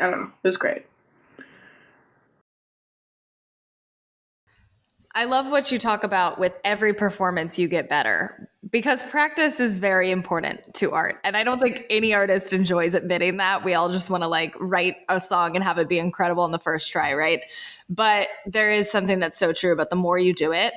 I 0.00 0.08
don't 0.08 0.20
know. 0.20 0.30
It 0.42 0.48
was 0.48 0.56
great. 0.56 0.86
I 5.14 5.24
love 5.24 5.50
what 5.50 5.70
you 5.70 5.78
talk 5.78 6.04
about 6.04 6.38
with 6.38 6.54
every 6.64 6.94
performance 6.94 7.58
you 7.58 7.68
get 7.68 7.88
better 7.88 8.49
because 8.70 9.02
practice 9.02 9.58
is 9.58 9.74
very 9.74 10.10
important 10.10 10.74
to 10.74 10.92
art. 10.92 11.18
And 11.24 11.36
I 11.36 11.42
don't 11.42 11.60
think 11.60 11.86
any 11.90 12.14
artist 12.14 12.52
enjoys 12.52 12.94
admitting 12.94 13.38
that. 13.38 13.64
We 13.64 13.74
all 13.74 13.90
just 13.90 14.10
want 14.10 14.22
to 14.22 14.28
like 14.28 14.54
write 14.60 14.96
a 15.08 15.20
song 15.20 15.56
and 15.56 15.64
have 15.64 15.78
it 15.78 15.88
be 15.88 15.98
incredible 15.98 16.44
in 16.44 16.52
the 16.52 16.58
first 16.58 16.92
try, 16.92 17.14
right? 17.14 17.40
But 17.88 18.28
there 18.46 18.70
is 18.70 18.90
something 18.90 19.18
that's 19.18 19.38
so 19.38 19.52
true 19.52 19.72
about 19.72 19.90
the 19.90 19.96
more 19.96 20.18
you 20.18 20.32
do 20.32 20.52
it, 20.52 20.72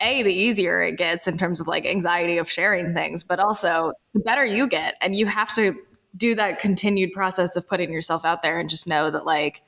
a 0.00 0.22
the 0.22 0.32
easier 0.32 0.80
it 0.82 0.96
gets 0.96 1.26
in 1.26 1.36
terms 1.36 1.60
of 1.60 1.66
like 1.66 1.84
anxiety 1.84 2.38
of 2.38 2.50
sharing 2.50 2.94
things, 2.94 3.24
but 3.24 3.40
also 3.40 3.92
the 4.14 4.20
better 4.20 4.44
you 4.44 4.68
get 4.68 4.94
and 5.00 5.16
you 5.16 5.26
have 5.26 5.54
to 5.54 5.76
do 6.16 6.34
that 6.34 6.60
continued 6.60 7.12
process 7.12 7.56
of 7.56 7.68
putting 7.68 7.92
yourself 7.92 8.24
out 8.24 8.42
there 8.42 8.58
and 8.58 8.70
just 8.70 8.86
know 8.86 9.10
that 9.10 9.26
like 9.26 9.62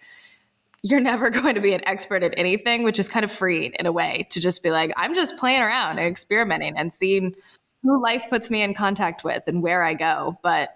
you're 0.83 1.01
never 1.01 1.31
going 1.31 1.55
to 1.55 1.61
be 1.61 1.74
an 1.74 1.87
expert 1.87 2.22
at 2.22 2.35
anything, 2.37 2.83
which 2.83 2.99
is 2.99 3.09
kind 3.09 3.24
of 3.24 3.33
freeing 3.33 3.72
in 3.79 3.87
a 3.87 3.93
way 3.93 4.26
to 4.31 4.41
just 4.41 4.62
be 4.62 4.70
like, 4.70 4.93
I'm 4.97 5.14
just 5.14 5.37
playing 5.37 5.62
around 5.62 5.99
and 5.99 6.07
experimenting 6.07 6.76
and 6.76 6.93
seeing 6.93 7.35
who 7.83 8.03
life 8.03 8.24
puts 8.29 8.51
me 8.51 8.62
in 8.62 8.74
contact 8.74 9.24
with 9.24 9.43
and 9.47 9.62
where 9.62 9.83
I 9.83 9.95
go. 9.95 10.39
But 10.43 10.74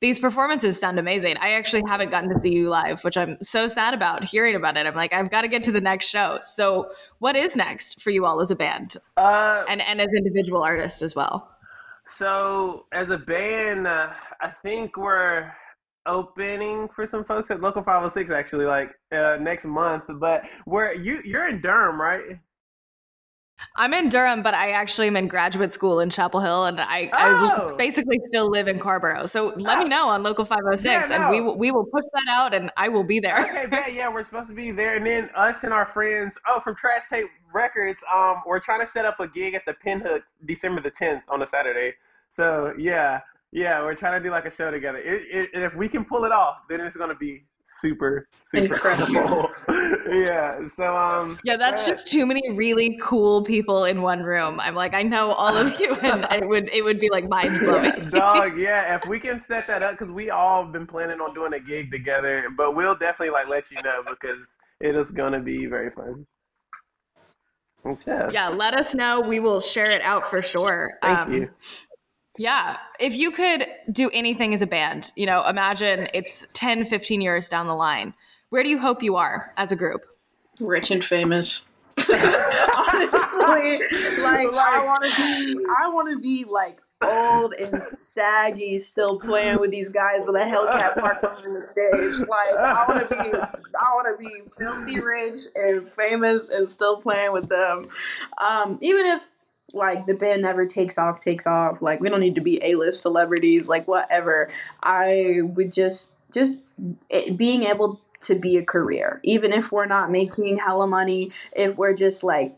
these 0.00 0.18
performances 0.18 0.78
sound 0.78 0.98
amazing. 0.98 1.36
I 1.40 1.52
actually 1.52 1.82
haven't 1.86 2.10
gotten 2.10 2.28
to 2.28 2.38
see 2.38 2.52
you 2.52 2.68
live, 2.68 3.02
which 3.04 3.16
I'm 3.16 3.38
so 3.42 3.66
sad 3.68 3.94
about 3.94 4.22
hearing 4.22 4.54
about 4.54 4.76
it. 4.76 4.86
I'm 4.86 4.94
like, 4.94 5.14
I've 5.14 5.30
got 5.30 5.42
to 5.42 5.48
get 5.48 5.64
to 5.64 5.72
the 5.72 5.80
next 5.80 6.08
show. 6.08 6.40
So, 6.42 6.90
what 7.20 7.36
is 7.36 7.56
next 7.56 8.02
for 8.02 8.10
you 8.10 8.26
all 8.26 8.40
as 8.42 8.50
a 8.50 8.56
band 8.56 8.96
Uh, 9.16 9.64
and, 9.66 9.80
and 9.80 10.02
as 10.02 10.12
individual 10.12 10.62
artists 10.62 11.00
as 11.00 11.14
well? 11.14 11.54
So 12.04 12.86
as 12.92 13.10
a 13.10 13.16
band, 13.16 13.86
uh, 13.86 14.08
I 14.40 14.50
think 14.62 14.96
we're 14.96 15.50
opening 16.06 16.88
for 16.94 17.06
some 17.06 17.24
folks 17.24 17.50
at 17.50 17.60
Local 17.60 17.82
506 17.82 18.30
actually, 18.30 18.66
like 18.66 18.90
uh, 19.12 19.36
next 19.40 19.64
month. 19.64 20.04
But 20.08 20.42
we're 20.66 20.92
you 20.94 21.20
you're 21.24 21.48
in 21.48 21.60
Durham, 21.60 22.00
right? 22.00 22.38
I'm 23.76 23.94
in 23.94 24.08
Durham, 24.08 24.42
but 24.42 24.52
I 24.52 24.72
actually 24.72 25.06
am 25.06 25.16
in 25.16 25.28
graduate 25.28 25.72
school 25.72 26.00
in 26.00 26.10
Chapel 26.10 26.40
Hill, 26.40 26.64
and 26.64 26.80
I, 26.80 27.08
Oh. 27.16 27.72
I 27.72 27.76
basically 27.76 28.18
still 28.26 28.50
live 28.50 28.66
in 28.66 28.80
Carrboro. 28.80 29.26
So 29.26 29.54
let 29.56 29.78
me 29.78 29.84
Oh. 29.84 29.88
know 29.88 30.08
on 30.08 30.24
Local 30.24 30.44
506, 30.44 31.08
Yeah, 31.08 31.14
and 31.22 31.30
we 31.30 31.38
no. 31.38 31.46
will, 31.46 31.56
we 31.58 31.70
will 31.70 31.84
push 31.86 32.02
that 32.14 32.26
out, 32.30 32.52
and 32.52 32.70
I 32.76 32.88
will 32.88 33.04
be 33.04 33.20
there. 33.20 33.38
Okay, 33.42 33.68
yeah, 33.70 33.86
yeah, 33.86 34.08
we're 34.12 34.24
supposed 34.24 34.48
to 34.48 34.54
be 34.54 34.72
there, 34.72 34.96
and 34.96 35.06
then 35.06 35.30
us 35.36 35.62
and 35.62 35.72
our 35.72 35.86
friends, 35.86 36.36
oh, 36.48 36.60
from 36.60 36.74
Trash 36.74 37.04
Tape 37.08 37.26
Records, 37.54 38.02
um, 38.12 38.42
we're 38.44 38.58
trying 38.60 38.80
to 38.80 38.86
set 38.88 39.04
up 39.04 39.20
a 39.20 39.28
gig 39.28 39.54
at 39.54 39.64
the 39.66 39.74
Pinhook 39.86 40.22
December 40.44 40.80
the 40.82 40.90
10th 40.90 41.22
on 41.28 41.40
a 41.40 41.46
Saturday. 41.46 41.94
So 42.32 42.74
yeah, 42.76 43.20
yeah, 43.54 43.80
we're 43.82 43.94
trying 43.94 44.20
to 44.20 44.28
do 44.28 44.30
like 44.32 44.44
a 44.46 44.50
show 44.54 44.70
together. 44.70 44.98
It, 44.98 45.22
it, 45.30 45.50
and 45.54 45.62
if 45.62 45.74
we 45.76 45.88
can 45.88 46.04
pull 46.04 46.24
it 46.24 46.32
off, 46.32 46.56
then 46.68 46.80
it's 46.80 46.96
gonna 46.96 47.14
be 47.14 47.44
super, 47.70 48.28
super 48.44 48.64
Incredible. 48.66 49.48
cool. 49.68 49.76
yeah. 50.12 50.66
So 50.68 50.96
um, 50.96 51.38
Yeah, 51.44 51.56
that's 51.56 51.88
just 51.88 52.08
too 52.08 52.26
many 52.26 52.42
really 52.52 52.98
cool 53.00 53.42
people 53.42 53.84
in 53.84 54.02
one 54.02 54.22
room. 54.24 54.58
I'm 54.58 54.74
like, 54.74 54.92
I 54.92 55.02
know 55.02 55.30
all 55.32 55.56
of 55.56 55.80
you, 55.80 55.94
and 55.94 56.26
it 56.32 56.48
would 56.48 56.68
it 56.72 56.84
would 56.84 56.98
be 56.98 57.08
like 57.10 57.28
mind 57.28 57.60
blowing. 57.60 58.10
Dog, 58.10 58.58
yeah. 58.58 58.96
If 58.96 59.06
we 59.06 59.20
can 59.20 59.40
set 59.40 59.68
that 59.68 59.84
up, 59.84 59.92
because 59.98 60.12
we 60.12 60.30
all 60.30 60.64
have 60.64 60.72
been 60.72 60.86
planning 60.86 61.20
on 61.20 61.32
doing 61.32 61.52
a 61.54 61.60
gig 61.60 61.92
together, 61.92 62.48
but 62.56 62.74
we'll 62.74 62.96
definitely 62.96 63.30
like 63.30 63.48
let 63.48 63.70
you 63.70 63.80
know 63.82 64.02
because 64.10 64.48
it 64.80 64.96
is 64.96 65.12
gonna 65.12 65.40
be 65.40 65.66
very 65.66 65.90
fun. 65.92 66.26
Okay. 67.86 68.28
yeah, 68.32 68.48
let 68.48 68.74
us 68.74 68.94
know. 68.94 69.20
We 69.20 69.40
will 69.40 69.60
share 69.60 69.90
it 69.90 70.00
out 70.00 70.26
for 70.26 70.40
sure. 70.40 70.94
Thank 71.02 71.18
Um, 71.18 71.32
you. 71.34 71.50
Yeah. 72.36 72.78
If 72.98 73.16
you 73.16 73.30
could 73.30 73.66
do 73.90 74.10
anything 74.12 74.54
as 74.54 74.62
a 74.62 74.66
band, 74.66 75.12
you 75.16 75.26
know, 75.26 75.46
imagine 75.46 76.08
it's 76.12 76.46
10, 76.54 76.84
15 76.84 77.20
years 77.20 77.48
down 77.48 77.66
the 77.66 77.74
line. 77.74 78.14
Where 78.50 78.62
do 78.62 78.68
you 78.68 78.78
hope 78.78 79.02
you 79.02 79.16
are 79.16 79.52
as 79.56 79.72
a 79.72 79.76
group? 79.76 80.04
Rich 80.60 80.90
and 80.90 81.04
famous. 81.04 81.64
Honestly, 81.98 82.12
like 84.20 84.48
I 84.52 84.82
want 84.84 85.04
to 85.04 85.16
be, 85.16 85.64
I 85.80 85.88
want 85.90 86.10
to 86.10 86.20
be 86.20 86.44
like 86.48 86.80
old 87.02 87.54
and 87.54 87.82
saggy, 87.82 88.78
still 88.78 89.18
playing 89.18 89.60
with 89.60 89.70
these 89.70 89.88
guys 89.88 90.22
with 90.26 90.36
a 90.36 90.40
Hellcat 90.40 90.96
parked 90.96 91.24
on 91.24 91.52
the 91.52 91.62
stage. 91.62 92.18
Like 92.18 92.56
I 92.58 92.84
want 92.88 93.00
to 93.00 93.08
be, 93.08 93.38
I 93.38 93.94
want 93.94 94.18
to 94.18 94.24
be 94.24 94.42
filthy 94.58 95.00
rich 95.00 95.40
and 95.54 95.88
famous 95.88 96.50
and 96.50 96.70
still 96.70 97.00
playing 97.00 97.32
with 97.32 97.48
them. 97.48 97.86
Um, 98.38 98.78
even 98.80 99.06
if 99.06 99.30
like 99.74 100.06
the 100.06 100.14
band 100.14 100.42
never 100.42 100.66
takes 100.66 100.96
off, 100.96 101.20
takes 101.20 101.46
off. 101.46 101.82
Like 101.82 102.00
we 102.00 102.08
don't 102.08 102.20
need 102.20 102.36
to 102.36 102.40
be 102.40 102.60
A 102.62 102.76
list 102.76 103.02
celebrities. 103.02 103.68
Like 103.68 103.86
whatever. 103.86 104.48
I 104.82 105.40
would 105.42 105.72
just 105.72 106.10
just 106.32 106.58
it, 107.10 107.36
being 107.36 107.64
able 107.64 108.00
to 108.22 108.34
be 108.34 108.56
a 108.56 108.64
career, 108.64 109.20
even 109.22 109.52
if 109.52 109.70
we're 109.70 109.86
not 109.86 110.10
making 110.10 110.56
hella 110.58 110.86
money, 110.86 111.30
if 111.54 111.76
we're 111.76 111.94
just 111.94 112.24
like 112.24 112.56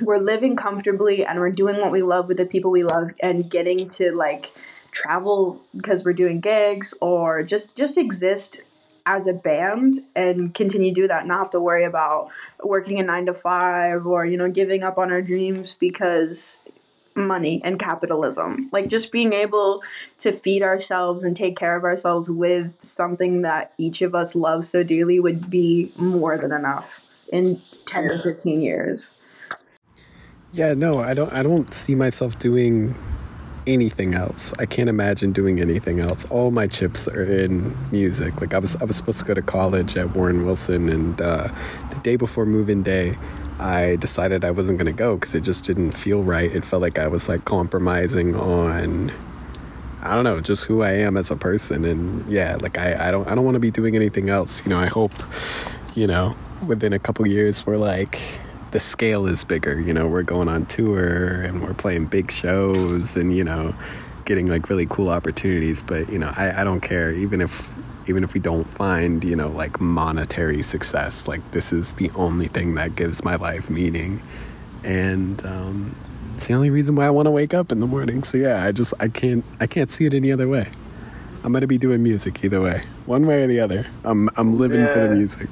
we're 0.00 0.18
living 0.18 0.56
comfortably 0.56 1.24
and 1.24 1.38
we're 1.38 1.50
doing 1.50 1.76
what 1.76 1.92
we 1.92 2.02
love 2.02 2.26
with 2.26 2.36
the 2.36 2.46
people 2.46 2.70
we 2.70 2.82
love 2.82 3.12
and 3.22 3.48
getting 3.48 3.88
to 3.88 4.12
like 4.12 4.52
travel 4.90 5.60
because 5.76 6.04
we're 6.04 6.12
doing 6.12 6.40
gigs 6.40 6.94
or 7.00 7.42
just 7.42 7.76
just 7.76 7.98
exist 7.98 8.62
as 9.06 9.26
a 9.26 9.34
band 9.34 10.00
and 10.16 10.54
continue 10.54 10.94
to 10.94 11.02
do 11.02 11.08
that 11.08 11.26
not 11.26 11.38
have 11.38 11.50
to 11.50 11.60
worry 11.60 11.84
about 11.84 12.30
working 12.62 12.98
a 12.98 13.02
9 13.02 13.26
to 13.26 13.34
5 13.34 14.06
or 14.06 14.24
you 14.24 14.36
know 14.36 14.50
giving 14.50 14.82
up 14.82 14.98
on 14.98 15.12
our 15.12 15.22
dreams 15.22 15.76
because 15.76 16.60
money 17.14 17.60
and 17.62 17.78
capitalism 17.78 18.68
like 18.72 18.88
just 18.88 19.12
being 19.12 19.32
able 19.32 19.82
to 20.18 20.32
feed 20.32 20.62
ourselves 20.62 21.22
and 21.22 21.36
take 21.36 21.56
care 21.56 21.76
of 21.76 21.84
ourselves 21.84 22.30
with 22.30 22.82
something 22.82 23.42
that 23.42 23.72
each 23.78 24.02
of 24.02 24.14
us 24.14 24.34
loves 24.34 24.68
so 24.68 24.82
dearly 24.82 25.20
would 25.20 25.48
be 25.48 25.92
more 25.96 26.36
than 26.36 26.50
enough 26.52 27.00
in 27.32 27.60
10 27.86 28.08
to 28.08 28.22
15 28.22 28.60
years 28.60 29.14
Yeah, 30.54 30.72
no, 30.74 30.98
I 30.98 31.14
don't. 31.14 31.32
I 31.32 31.42
don't 31.42 31.74
see 31.74 31.96
myself 31.96 32.38
doing 32.38 32.94
anything 33.66 34.14
else. 34.14 34.52
I 34.58 34.66
can't 34.66 34.88
imagine 34.88 35.32
doing 35.32 35.60
anything 35.60 36.00
else. 36.00 36.24
All 36.26 36.50
my 36.50 36.66
chips 36.66 37.08
are 37.08 37.24
in 37.24 37.76
music. 37.90 38.40
Like 38.40 38.54
I 38.54 38.58
was, 38.58 38.76
I 38.76 38.84
was 38.84 38.96
supposed 38.96 39.18
to 39.20 39.24
go 39.24 39.34
to 39.34 39.42
college 39.42 39.96
at 39.96 40.14
Warren 40.14 40.44
Wilson, 40.44 40.88
and 40.88 41.20
uh, 41.20 41.48
the 41.90 42.00
day 42.02 42.16
before 42.16 42.46
move-in 42.46 42.82
day, 42.82 43.12
I 43.58 43.96
decided 43.96 44.44
I 44.44 44.50
wasn't 44.50 44.78
going 44.78 44.92
to 44.92 44.98
go 44.98 45.16
because 45.16 45.34
it 45.34 45.42
just 45.42 45.64
didn't 45.64 45.92
feel 45.92 46.22
right. 46.22 46.54
It 46.54 46.64
felt 46.64 46.82
like 46.82 46.98
I 46.98 47.06
was 47.06 47.28
like 47.28 47.44
compromising 47.44 48.34
on. 48.34 49.12
I 50.02 50.14
don't 50.14 50.24
know, 50.24 50.38
just 50.40 50.66
who 50.66 50.82
I 50.82 50.90
am 50.90 51.16
as 51.16 51.30
a 51.30 51.36
person, 51.36 51.86
and 51.86 52.30
yeah, 52.30 52.58
like 52.60 52.76
I, 52.76 53.08
I 53.08 53.10
don't, 53.10 53.26
I 53.26 53.34
don't 53.34 53.44
want 53.44 53.54
to 53.54 53.60
be 53.60 53.70
doing 53.70 53.96
anything 53.96 54.28
else. 54.28 54.62
You 54.62 54.68
know, 54.68 54.78
I 54.78 54.84
hope, 54.84 55.14
you 55.94 56.06
know, 56.06 56.36
within 56.66 56.92
a 56.92 56.98
couple 56.98 57.26
years, 57.26 57.64
we're 57.64 57.78
like, 57.78 58.18
the 58.74 58.80
scale 58.80 59.26
is 59.26 59.44
bigger. 59.44 59.80
You 59.80 59.94
know, 59.94 60.08
we're 60.08 60.24
going 60.24 60.48
on 60.48 60.66
tour 60.66 61.42
and 61.42 61.62
we're 61.62 61.74
playing 61.74 62.06
big 62.06 62.32
shows, 62.32 63.16
and 63.16 63.32
you 63.32 63.44
know, 63.44 63.72
getting 64.24 64.48
like 64.48 64.68
really 64.68 64.84
cool 64.86 65.10
opportunities. 65.10 65.80
But 65.80 66.10
you 66.10 66.18
know, 66.18 66.32
I, 66.36 66.60
I 66.60 66.64
don't 66.64 66.80
care, 66.80 67.12
even 67.12 67.40
if, 67.40 67.70
even 68.08 68.24
if 68.24 68.34
we 68.34 68.40
don't 68.40 68.68
find, 68.68 69.22
you 69.22 69.36
know, 69.36 69.48
like 69.48 69.80
monetary 69.80 70.60
success. 70.62 71.28
Like 71.28 71.52
this 71.52 71.72
is 71.72 71.92
the 71.94 72.10
only 72.16 72.48
thing 72.48 72.74
that 72.74 72.96
gives 72.96 73.22
my 73.22 73.36
life 73.36 73.70
meaning, 73.70 74.20
and 74.82 75.40
um, 75.46 75.96
it's 76.34 76.48
the 76.48 76.54
only 76.54 76.70
reason 76.70 76.96
why 76.96 77.06
I 77.06 77.10
want 77.10 77.26
to 77.26 77.30
wake 77.30 77.54
up 77.54 77.70
in 77.70 77.78
the 77.78 77.86
morning. 77.86 78.24
So 78.24 78.36
yeah, 78.36 78.64
I 78.64 78.72
just 78.72 78.92
I 78.98 79.06
can't 79.06 79.44
I 79.60 79.68
can't 79.68 79.92
see 79.92 80.04
it 80.04 80.14
any 80.14 80.32
other 80.32 80.48
way. 80.48 80.68
I'm 81.44 81.52
gonna 81.52 81.68
be 81.68 81.78
doing 81.78 82.02
music 82.02 82.44
either 82.44 82.60
way, 82.60 82.82
one 83.06 83.24
way 83.24 83.44
or 83.44 83.46
the 83.46 83.60
other. 83.60 83.86
I'm 84.02 84.28
I'm 84.36 84.58
living 84.58 84.84
for 84.88 84.98
the 84.98 85.14
music. 85.14 85.48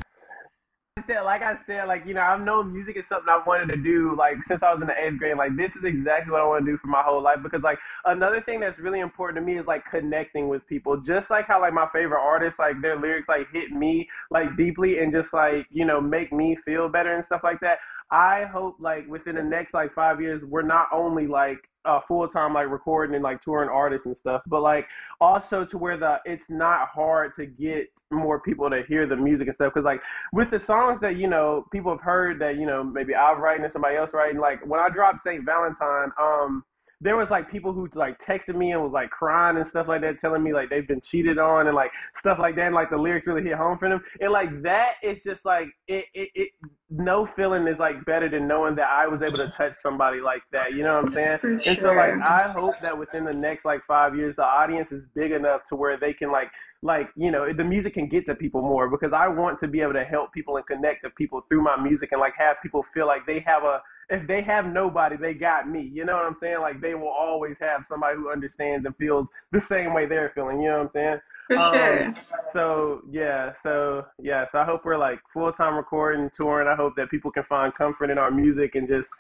I 0.99 1.01
said, 1.01 1.22
like 1.22 1.43
I 1.43 1.55
said, 1.55 1.88
like 1.88 2.05
you 2.05 2.12
know, 2.12 2.20
I've 2.20 2.43
known 2.43 2.70
music 2.70 2.99
is 2.99 3.09
something 3.09 3.26
I've 3.28 3.47
wanted 3.47 3.68
to 3.68 3.76
do 3.76 4.14
like 4.14 4.45
since 4.45 4.62
I 4.62 4.74
was 4.74 4.82
in 4.82 4.88
the 4.88 4.99
eighth 4.99 5.18
grade. 5.18 5.38
Like 5.38 5.57
this 5.57 5.74
is 5.74 5.84
exactly 5.84 6.30
what 6.30 6.43
I 6.43 6.47
want 6.47 6.66
to 6.66 6.70
do 6.70 6.76
for 6.76 6.88
my 6.88 7.03
whole 7.03 7.22
life 7.22 7.38
because 7.43 7.62
like 7.62 7.78
another 8.05 8.43
thing 8.43 8.61
that's 8.61 8.78
really 8.78 9.01
important 9.01 9.36
to 9.36 9.40
me 9.40 9.59
is 9.59 9.66
like 9.66 9.84
connecting 9.90 10.49
with 10.49 10.66
people. 10.66 11.01
Just 11.01 11.30
like 11.30 11.47
how 11.47 11.62
like 11.62 11.72
my 11.72 11.88
favorite 11.95 12.20
artists, 12.20 12.59
like 12.61 12.82
their 12.82 13.01
lyrics 13.01 13.30
like 13.30 13.47
hit 13.55 13.70
me 13.70 14.07
like 14.30 14.55
deeply 14.59 14.99
and 14.99 15.14
just 15.14 15.32
like 15.32 15.66
you 15.70 15.86
know 15.86 15.99
make 15.99 16.30
me 16.30 16.59
feel 16.62 16.90
better 16.90 17.14
and 17.14 17.24
stuff 17.24 17.40
like 17.43 17.61
that. 17.61 17.78
I 18.11 18.45
hope 18.45 18.76
like 18.78 19.09
within 19.09 19.36
the 19.36 19.43
next 19.43 19.72
like 19.72 19.95
five 19.95 20.20
years, 20.20 20.45
we're 20.45 20.61
not 20.61 20.88
only 20.93 21.26
like 21.26 21.70
uh, 21.85 22.01
full 22.01 22.26
time 22.28 22.55
like 22.55 22.68
recording 22.68 23.14
and 23.14 23.24
like 23.24 23.41
touring 23.41 23.68
artists 23.68 24.07
and 24.07 24.16
stuff, 24.16 24.43
but 24.47 24.62
like 24.62 24.87
also 25.20 25.64
to 25.64 25.78
where 25.78 25.97
the 25.97 26.18
it's 26.24 26.51
not 26.51 26.89
hard 26.89 27.35
to 27.35 27.47
get 27.47 27.89
more 28.11 28.41
people 28.41 28.68
to 28.70 28.83
hear 28.89 29.07
the 29.07 29.16
music 29.16 29.49
and 29.49 29.55
stuff 29.55 29.72
because 29.74 29.85
like 29.85 30.01
with 30.33 30.51
the 30.51 30.61
songs 30.61 31.01
that 31.01 31.16
you 31.16 31.28
know 31.28 31.66
people 31.72 31.93
have 31.93 32.01
heard 32.01 32.39
that 32.41 32.57
you 32.57 32.66
know 32.66 32.83
maybe 32.83 33.14
I've 33.14 33.39
written 33.39 33.64
or 33.64 33.70
somebody 33.70 33.97
else 33.97 34.12
writing 34.12 34.41
like 34.41 34.64
when 34.66 34.80
I 34.80 34.89
dropped 34.89 35.20
Saint 35.20 35.45
Valentine 35.45 36.12
um 36.20 36.64
there 37.03 37.16
was 37.16 37.30
like 37.30 37.51
people 37.51 37.72
who 37.72 37.89
like 37.95 38.18
texted 38.20 38.55
me 38.55 38.70
and 38.72 38.83
was 38.83 38.93
like 38.93 39.11
crying 39.11 39.57
and 39.57 39.66
stuff 39.66 39.89
like 39.89 40.01
that 40.01 40.20
telling 40.20 40.43
me 40.43 40.53
like 40.53 40.70
they've 40.70 40.87
been 40.87 41.01
cheated 41.01 41.37
on 41.37 41.66
and 41.66 41.74
like 41.74 41.91
stuff 42.14 42.39
like 42.39 42.55
that 42.55 42.66
and 42.66 42.74
like 42.74 42.91
the 42.91 42.97
lyrics 42.97 43.26
really 43.26 43.43
hit 43.43 43.55
home 43.55 43.76
for 43.76 43.89
them 43.89 44.01
and 44.20 44.30
like 44.30 44.62
that 44.62 44.95
is 45.03 45.22
just 45.24 45.45
like 45.45 45.68
it, 45.89 46.05
it, 46.14 46.30
it 46.35 46.51
no 46.99 47.26
feeling 47.26 47.66
is 47.66 47.78
like 47.78 48.05
better 48.05 48.28
than 48.28 48.47
knowing 48.47 48.74
that 48.76 48.88
I 48.88 49.07
was 49.07 49.22
able 49.22 49.38
to 49.38 49.49
touch 49.49 49.76
somebody 49.78 50.20
like 50.20 50.43
that. 50.53 50.74
You 50.74 50.84
know 50.84 50.97
what 50.97 51.07
I'm 51.07 51.12
saying? 51.14 51.38
For 51.38 51.51
And 51.53 51.61
so 51.61 51.95
like. 51.95 52.14
I 52.20 52.53
hope 52.53 52.74
that 52.82 52.99
within 52.99 53.24
the 53.24 53.32
next 53.32 53.64
like 53.64 53.82
five 53.86 54.14
years 54.14 54.36
the 54.36 54.45
audience 54.45 54.93
is 54.93 55.07
big 55.07 55.32
enough 55.32 55.62
to 55.68 55.76
where 55.76 55.97
they 55.97 56.12
can 56.12 56.30
like 56.30 56.51
like 56.82 57.09
you 57.16 57.30
know 57.30 57.53
the 57.53 57.64
music 57.64 57.95
can 57.95 58.09
get 58.09 58.26
to 58.26 58.34
people 58.34 58.61
more 58.61 58.90
because 58.90 59.12
I 59.12 59.28
want 59.28 59.59
to 59.61 59.68
be 59.68 59.80
able 59.80 59.95
to 59.95 60.05
help 60.05 60.32
people 60.32 60.57
and 60.57 60.66
connect 60.66 61.05
to 61.05 61.11
people 61.11 61.45
through 61.49 61.62
my 61.62 61.76
music 61.80 62.12
and 62.12 62.20
like 62.20 62.34
have 62.36 62.57
people 62.62 62.84
feel 62.93 63.07
like 63.07 63.24
they 63.26 63.40
have 63.40 63.62
a 63.62 63.80
if 64.11 64.26
they 64.26 64.43
have 64.43 64.66
nobody 64.66 65.16
they 65.16 65.32
got 65.32 65.68
me 65.68 65.90
you 65.95 66.05
know 66.05 66.14
what 66.14 66.26
I'm 66.26 66.34
saying 66.34 66.61
like 66.61 66.80
they 66.80 66.95
will 66.95 67.09
always 67.09 67.59
have 67.61 67.86
somebody 67.86 68.16
who 68.16 68.30
understands 68.30 68.84
and 68.84 68.97
feels 68.97 69.28
the 69.53 69.61
same 69.61 69.95
way 69.95 70.07
they're 70.07 70.30
feeling 70.30 70.61
you 70.61 70.68
know 70.68 70.78
what 70.78 70.84
I'm 70.84 70.88
saying 70.90 71.20
For 71.53 71.59
Um, 71.59 71.75
sure. 71.75 72.15
so 72.53 73.03
yeah, 73.11 73.53
so 73.61 74.05
yeah, 74.19 74.47
so 74.51 74.61
I 74.61 74.65
hope 74.65 74.85
we're 74.85 74.97
like 74.99 75.21
full 75.33 75.53
time 75.53 75.75
recording, 75.77 76.31
touring. 76.33 76.69
I 76.69 76.75
hope 76.75 76.95
that 76.97 77.11
people 77.11 77.31
can 77.31 77.45
find 77.45 77.75
comfort 77.75 78.11
in 78.11 78.19
our 78.19 78.31
music 78.31 78.75
and 78.75 78.89
just 78.89 79.11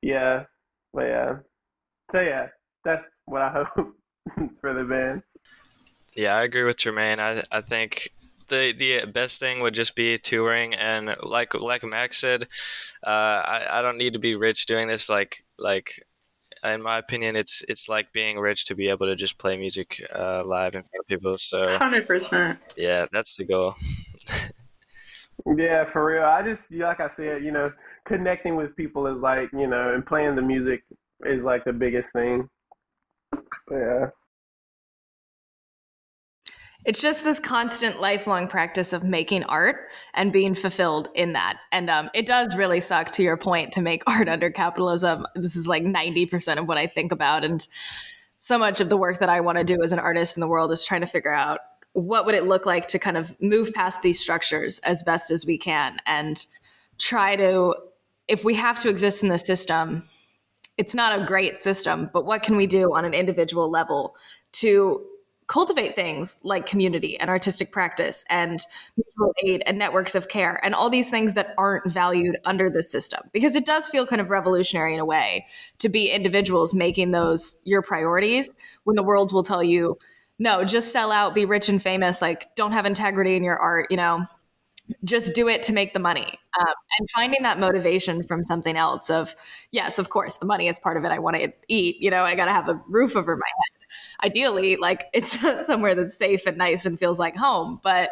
yeah, 0.00 0.44
but 0.94 1.02
yeah, 1.04 1.36
so 2.10 2.20
yeah, 2.20 2.48
that's 2.84 3.06
what 3.26 3.42
I 3.42 3.64
hope 3.76 3.94
for 4.60 4.74
the 4.74 4.84
band. 4.84 5.22
Yeah, 6.16 6.36
I 6.36 6.42
agree 6.44 6.62
with 6.64 6.76
Tramaine. 6.76 7.18
I 7.18 7.42
I 7.50 7.60
think 7.60 8.10
the 8.48 8.72
the 8.72 9.06
best 9.10 9.40
thing 9.40 9.60
would 9.60 9.74
just 9.74 9.94
be 9.96 10.18
touring 10.18 10.74
and 10.74 11.14
like 11.22 11.54
like 11.54 11.84
Maxx 11.84 12.18
said, 12.18 12.44
uh, 13.06 13.42
I 13.44 13.66
I 13.70 13.82
don't 13.82 13.98
need 13.98 14.12
to 14.14 14.18
be 14.18 14.34
rich 14.34 14.66
doing 14.66 14.88
this. 14.88 15.08
Like 15.08 15.36
like 15.58 16.02
in 16.64 16.82
my 16.82 16.98
opinion, 16.98 17.36
it's 17.36 17.62
it's 17.68 17.88
like 17.88 18.12
being 18.12 18.38
rich 18.38 18.64
to 18.66 18.74
be 18.74 18.88
able 18.88 19.06
to 19.06 19.16
just 19.16 19.38
play 19.38 19.58
music 19.58 20.00
uh, 20.14 20.42
live 20.44 20.74
in 20.74 20.82
front 20.82 21.00
of 21.00 21.06
people. 21.06 21.36
So 21.38 21.76
Hundred 21.78 22.06
percent. 22.06 22.58
yeah, 22.76 23.06
that's 23.12 23.36
the 23.36 23.44
goal. 23.44 23.74
Yeah, 25.56 25.90
for 25.90 26.04
real. 26.06 26.22
I 26.22 26.42
just 26.42 26.70
like 26.72 27.00
I 27.00 27.08
said, 27.08 27.42
you 27.42 27.50
know, 27.50 27.72
connecting 28.04 28.54
with 28.56 28.76
people 28.76 29.06
is 29.08 29.18
like 29.20 29.50
you 29.52 29.66
know, 29.66 29.92
and 29.94 30.04
playing 30.06 30.36
the 30.36 30.42
music 30.42 30.84
is 31.24 31.44
like 31.44 31.64
the 31.64 31.72
biggest 31.72 32.12
thing. 32.12 32.48
Yeah. 33.70 34.06
It's 36.84 37.00
just 37.00 37.22
this 37.22 37.38
constant 37.38 38.00
lifelong 38.00 38.48
practice 38.48 38.92
of 38.92 39.04
making 39.04 39.44
art 39.44 39.88
and 40.14 40.32
being 40.32 40.54
fulfilled 40.54 41.08
in 41.14 41.32
that. 41.34 41.60
And 41.70 41.88
um, 41.88 42.10
it 42.12 42.26
does 42.26 42.56
really 42.56 42.80
suck, 42.80 43.12
to 43.12 43.22
your 43.22 43.36
point, 43.36 43.72
to 43.72 43.80
make 43.80 44.02
art 44.06 44.28
under 44.28 44.50
capitalism. 44.50 45.26
This 45.34 45.54
is 45.54 45.68
like 45.68 45.84
90% 45.84 46.56
of 46.56 46.66
what 46.66 46.78
I 46.78 46.86
think 46.86 47.12
about. 47.12 47.44
And 47.44 47.66
so 48.38 48.58
much 48.58 48.80
of 48.80 48.88
the 48.88 48.96
work 48.96 49.20
that 49.20 49.28
I 49.28 49.40
want 49.40 49.58
to 49.58 49.64
do 49.64 49.78
as 49.82 49.92
an 49.92 50.00
artist 50.00 50.36
in 50.36 50.40
the 50.40 50.48
world 50.48 50.72
is 50.72 50.84
trying 50.84 51.02
to 51.02 51.06
figure 51.06 51.32
out 51.32 51.60
what 51.92 52.26
would 52.26 52.34
it 52.34 52.46
look 52.46 52.66
like 52.66 52.88
to 52.88 52.98
kind 52.98 53.16
of 53.16 53.40
move 53.40 53.72
past 53.72 54.02
these 54.02 54.18
structures 54.18 54.78
as 54.80 55.02
best 55.02 55.30
as 55.30 55.46
we 55.46 55.58
can 55.58 55.98
and 56.06 56.46
try 56.98 57.36
to, 57.36 57.74
if 58.26 58.44
we 58.44 58.54
have 58.54 58.80
to 58.80 58.88
exist 58.88 59.22
in 59.22 59.28
the 59.28 59.38
system, 59.38 60.08
it's 60.78 60.94
not 60.94 61.20
a 61.20 61.24
great 61.24 61.58
system, 61.58 62.10
but 62.12 62.24
what 62.24 62.42
can 62.42 62.56
we 62.56 62.66
do 62.66 62.94
on 62.94 63.04
an 63.04 63.14
individual 63.14 63.70
level 63.70 64.16
to 64.52 65.06
cultivate 65.52 65.94
things 65.94 66.38
like 66.44 66.64
community 66.64 67.20
and 67.20 67.28
artistic 67.28 67.70
practice 67.70 68.24
and 68.30 68.64
mutual 68.96 69.34
aid 69.44 69.62
and 69.66 69.76
networks 69.76 70.14
of 70.14 70.28
care 70.28 70.58
and 70.64 70.74
all 70.74 70.88
these 70.88 71.10
things 71.10 71.34
that 71.34 71.52
aren't 71.58 71.86
valued 71.92 72.38
under 72.46 72.70
the 72.70 72.82
system. 72.82 73.20
Because 73.34 73.54
it 73.54 73.66
does 73.66 73.86
feel 73.90 74.06
kind 74.06 74.22
of 74.22 74.30
revolutionary 74.30 74.94
in 74.94 75.00
a 75.00 75.04
way 75.04 75.46
to 75.80 75.90
be 75.90 76.10
individuals 76.10 76.72
making 76.72 77.10
those 77.10 77.58
your 77.64 77.82
priorities 77.82 78.54
when 78.84 78.96
the 78.96 79.02
world 79.02 79.30
will 79.30 79.42
tell 79.42 79.62
you 79.62 79.98
no 80.38 80.64
just 80.64 80.90
sell 80.90 81.12
out 81.12 81.34
be 81.34 81.44
rich 81.44 81.68
and 81.68 81.82
famous 81.82 82.22
like 82.22 82.56
don't 82.56 82.72
have 82.72 82.86
integrity 82.86 83.36
in 83.36 83.44
your 83.44 83.58
art 83.58 83.88
you 83.90 83.98
know? 83.98 84.24
Just 85.04 85.34
do 85.34 85.48
it 85.48 85.62
to 85.64 85.72
make 85.74 85.92
the 85.92 86.00
money. 86.00 86.38
Um, 86.60 86.74
and 86.98 87.10
finding 87.10 87.42
that 87.42 87.58
motivation 87.58 88.22
from 88.22 88.42
something 88.42 88.76
else 88.76 89.10
of 89.10 89.34
yes 89.70 89.98
of 89.98 90.08
course 90.08 90.38
the 90.38 90.46
money 90.46 90.68
is 90.68 90.78
part 90.78 90.96
of 90.96 91.04
it 91.04 91.12
i 91.12 91.18
want 91.18 91.36
to 91.36 91.52
eat 91.68 91.96
you 91.98 92.10
know 92.10 92.24
i 92.24 92.34
gotta 92.34 92.52
have 92.52 92.68
a 92.68 92.80
roof 92.88 93.16
over 93.16 93.36
my 93.36 93.46
head 93.46 93.81
ideally 94.24 94.76
like 94.76 95.06
it's 95.12 95.38
somewhere 95.64 95.94
that's 95.94 96.16
safe 96.16 96.46
and 96.46 96.56
nice 96.56 96.84
and 96.86 96.98
feels 96.98 97.18
like 97.18 97.36
home 97.36 97.80
but 97.82 98.10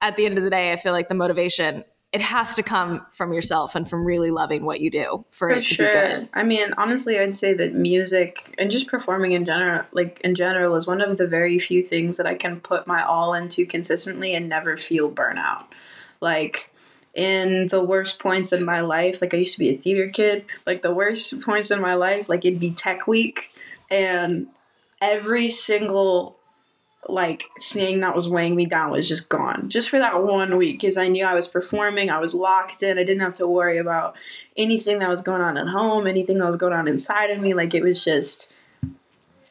at 0.00 0.16
the 0.16 0.26
end 0.26 0.38
of 0.38 0.44
the 0.44 0.50
day 0.50 0.72
i 0.72 0.76
feel 0.76 0.92
like 0.92 1.08
the 1.08 1.14
motivation 1.14 1.84
it 2.12 2.20
has 2.20 2.54
to 2.54 2.62
come 2.62 3.04
from 3.12 3.32
yourself 3.32 3.74
and 3.74 3.90
from 3.90 4.04
really 4.04 4.30
loving 4.30 4.64
what 4.64 4.80
you 4.80 4.90
do 4.90 5.24
for, 5.30 5.50
For 5.50 5.56
it 5.56 5.66
to 5.66 5.74
sure. 5.74 5.86
be 5.86 5.92
good 5.92 6.28
I 6.32 6.44
mean, 6.44 6.72
honestly, 6.78 7.18
I'd 7.18 7.36
say 7.36 7.52
that 7.54 7.74
music 7.74 8.54
and 8.56 8.70
just 8.70 8.86
performing 8.86 9.32
in 9.32 9.44
general, 9.44 9.84
like 9.92 10.20
in 10.22 10.34
general, 10.34 10.76
is 10.76 10.86
one 10.86 11.02
of 11.02 11.18
the 11.18 11.26
very 11.26 11.58
few 11.58 11.82
things 11.84 12.16
that 12.16 12.26
I 12.26 12.34
can 12.34 12.60
put 12.60 12.86
my 12.86 13.02
all 13.02 13.34
into 13.34 13.66
consistently 13.66 14.34
and 14.34 14.48
never 14.48 14.78
feel 14.78 15.10
burnout. 15.10 15.64
Like 16.20 16.70
in 17.12 17.68
the 17.68 17.82
worst 17.82 18.18
points 18.18 18.52
in 18.52 18.64
my 18.64 18.80
life, 18.80 19.20
like 19.20 19.34
I 19.34 19.38
used 19.38 19.54
to 19.54 19.58
be 19.58 19.70
a 19.70 19.76
theater 19.76 20.08
kid, 20.08 20.44
like 20.64 20.82
the 20.82 20.94
worst 20.94 21.40
points 21.40 21.70
in 21.70 21.80
my 21.80 21.94
life, 21.94 22.28
like 22.28 22.44
it'd 22.44 22.60
be 22.60 22.70
tech 22.70 23.06
week 23.06 23.50
and 23.90 24.46
every 25.00 25.50
single 25.50 26.36
like 27.08 27.44
thing 27.70 28.00
that 28.00 28.14
was 28.14 28.28
weighing 28.28 28.56
me 28.56 28.66
down 28.66 28.90
was 28.90 29.08
just 29.08 29.28
gone 29.28 29.68
just 29.68 29.88
for 29.88 29.98
that 29.98 30.24
one 30.24 30.56
week 30.56 30.80
because 30.80 30.96
I 30.96 31.06
knew 31.06 31.24
I 31.24 31.34
was 31.34 31.46
performing, 31.46 32.10
I 32.10 32.18
was 32.18 32.34
locked 32.34 32.82
in, 32.82 32.98
I 32.98 33.04
didn't 33.04 33.20
have 33.20 33.36
to 33.36 33.46
worry 33.46 33.78
about 33.78 34.16
anything 34.56 34.98
that 34.98 35.08
was 35.08 35.22
going 35.22 35.40
on 35.40 35.56
at 35.56 35.68
home, 35.68 36.06
anything 36.06 36.38
that 36.38 36.46
was 36.46 36.56
going 36.56 36.72
on 36.72 36.88
inside 36.88 37.30
of 37.30 37.38
me. 37.38 37.54
Like 37.54 37.74
it 37.74 37.82
was 37.82 38.04
just, 38.04 38.50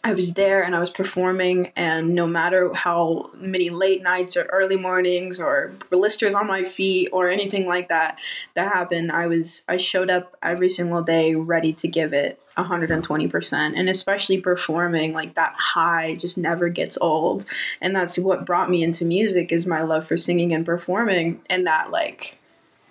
I 0.06 0.14
was 0.14 0.36
there 0.36 0.64
and 0.64 0.76
I 0.76 0.80
was 0.80 0.92
performing, 0.92 1.72
and 1.76 2.14
no 2.14 2.28
matter 2.28 2.72
how 2.76 3.32
many 3.34 3.72
late 3.72 4.04
nights 4.04 4.38
or 4.38 4.44
early 4.44 4.78
mornings 4.78 5.40
or 5.40 5.74
blisters 5.90 6.36
on 6.36 6.46
my 6.46 6.64
feet 6.64 7.10
or 7.12 7.28
anything 7.28 7.66
like 7.66 7.90
that 7.90 8.20
that 8.54 8.72
happened, 8.72 9.12
I 9.12 9.26
was 9.26 9.64
I 9.68 9.78
showed 9.78 10.12
up 10.12 10.38
every 10.44 10.70
single 10.70 11.02
day 11.02 11.34
ready 11.34 11.74
to 11.74 11.88
give 11.88 12.14
it 12.14 12.40
120% 12.56 13.54
and 13.76 13.90
especially 13.90 14.40
performing 14.40 15.12
like 15.12 15.34
that 15.34 15.56
high 15.58 16.14
just 16.14 16.38
never 16.38 16.70
gets 16.70 17.00
old. 17.02 17.48
And 17.82 17.96
that's 17.96 18.20
what 18.20 18.46
brought 18.46 18.70
me 18.70 18.84
into 18.84 19.06
music 19.06 19.52
is 19.52 19.66
my 19.66 19.82
love 19.82 20.06
for 20.06 20.18
singing 20.18 20.54
and 20.54 20.64
performing 20.64 21.42
and 21.50 21.66
that 21.66 21.90
like 21.90 22.38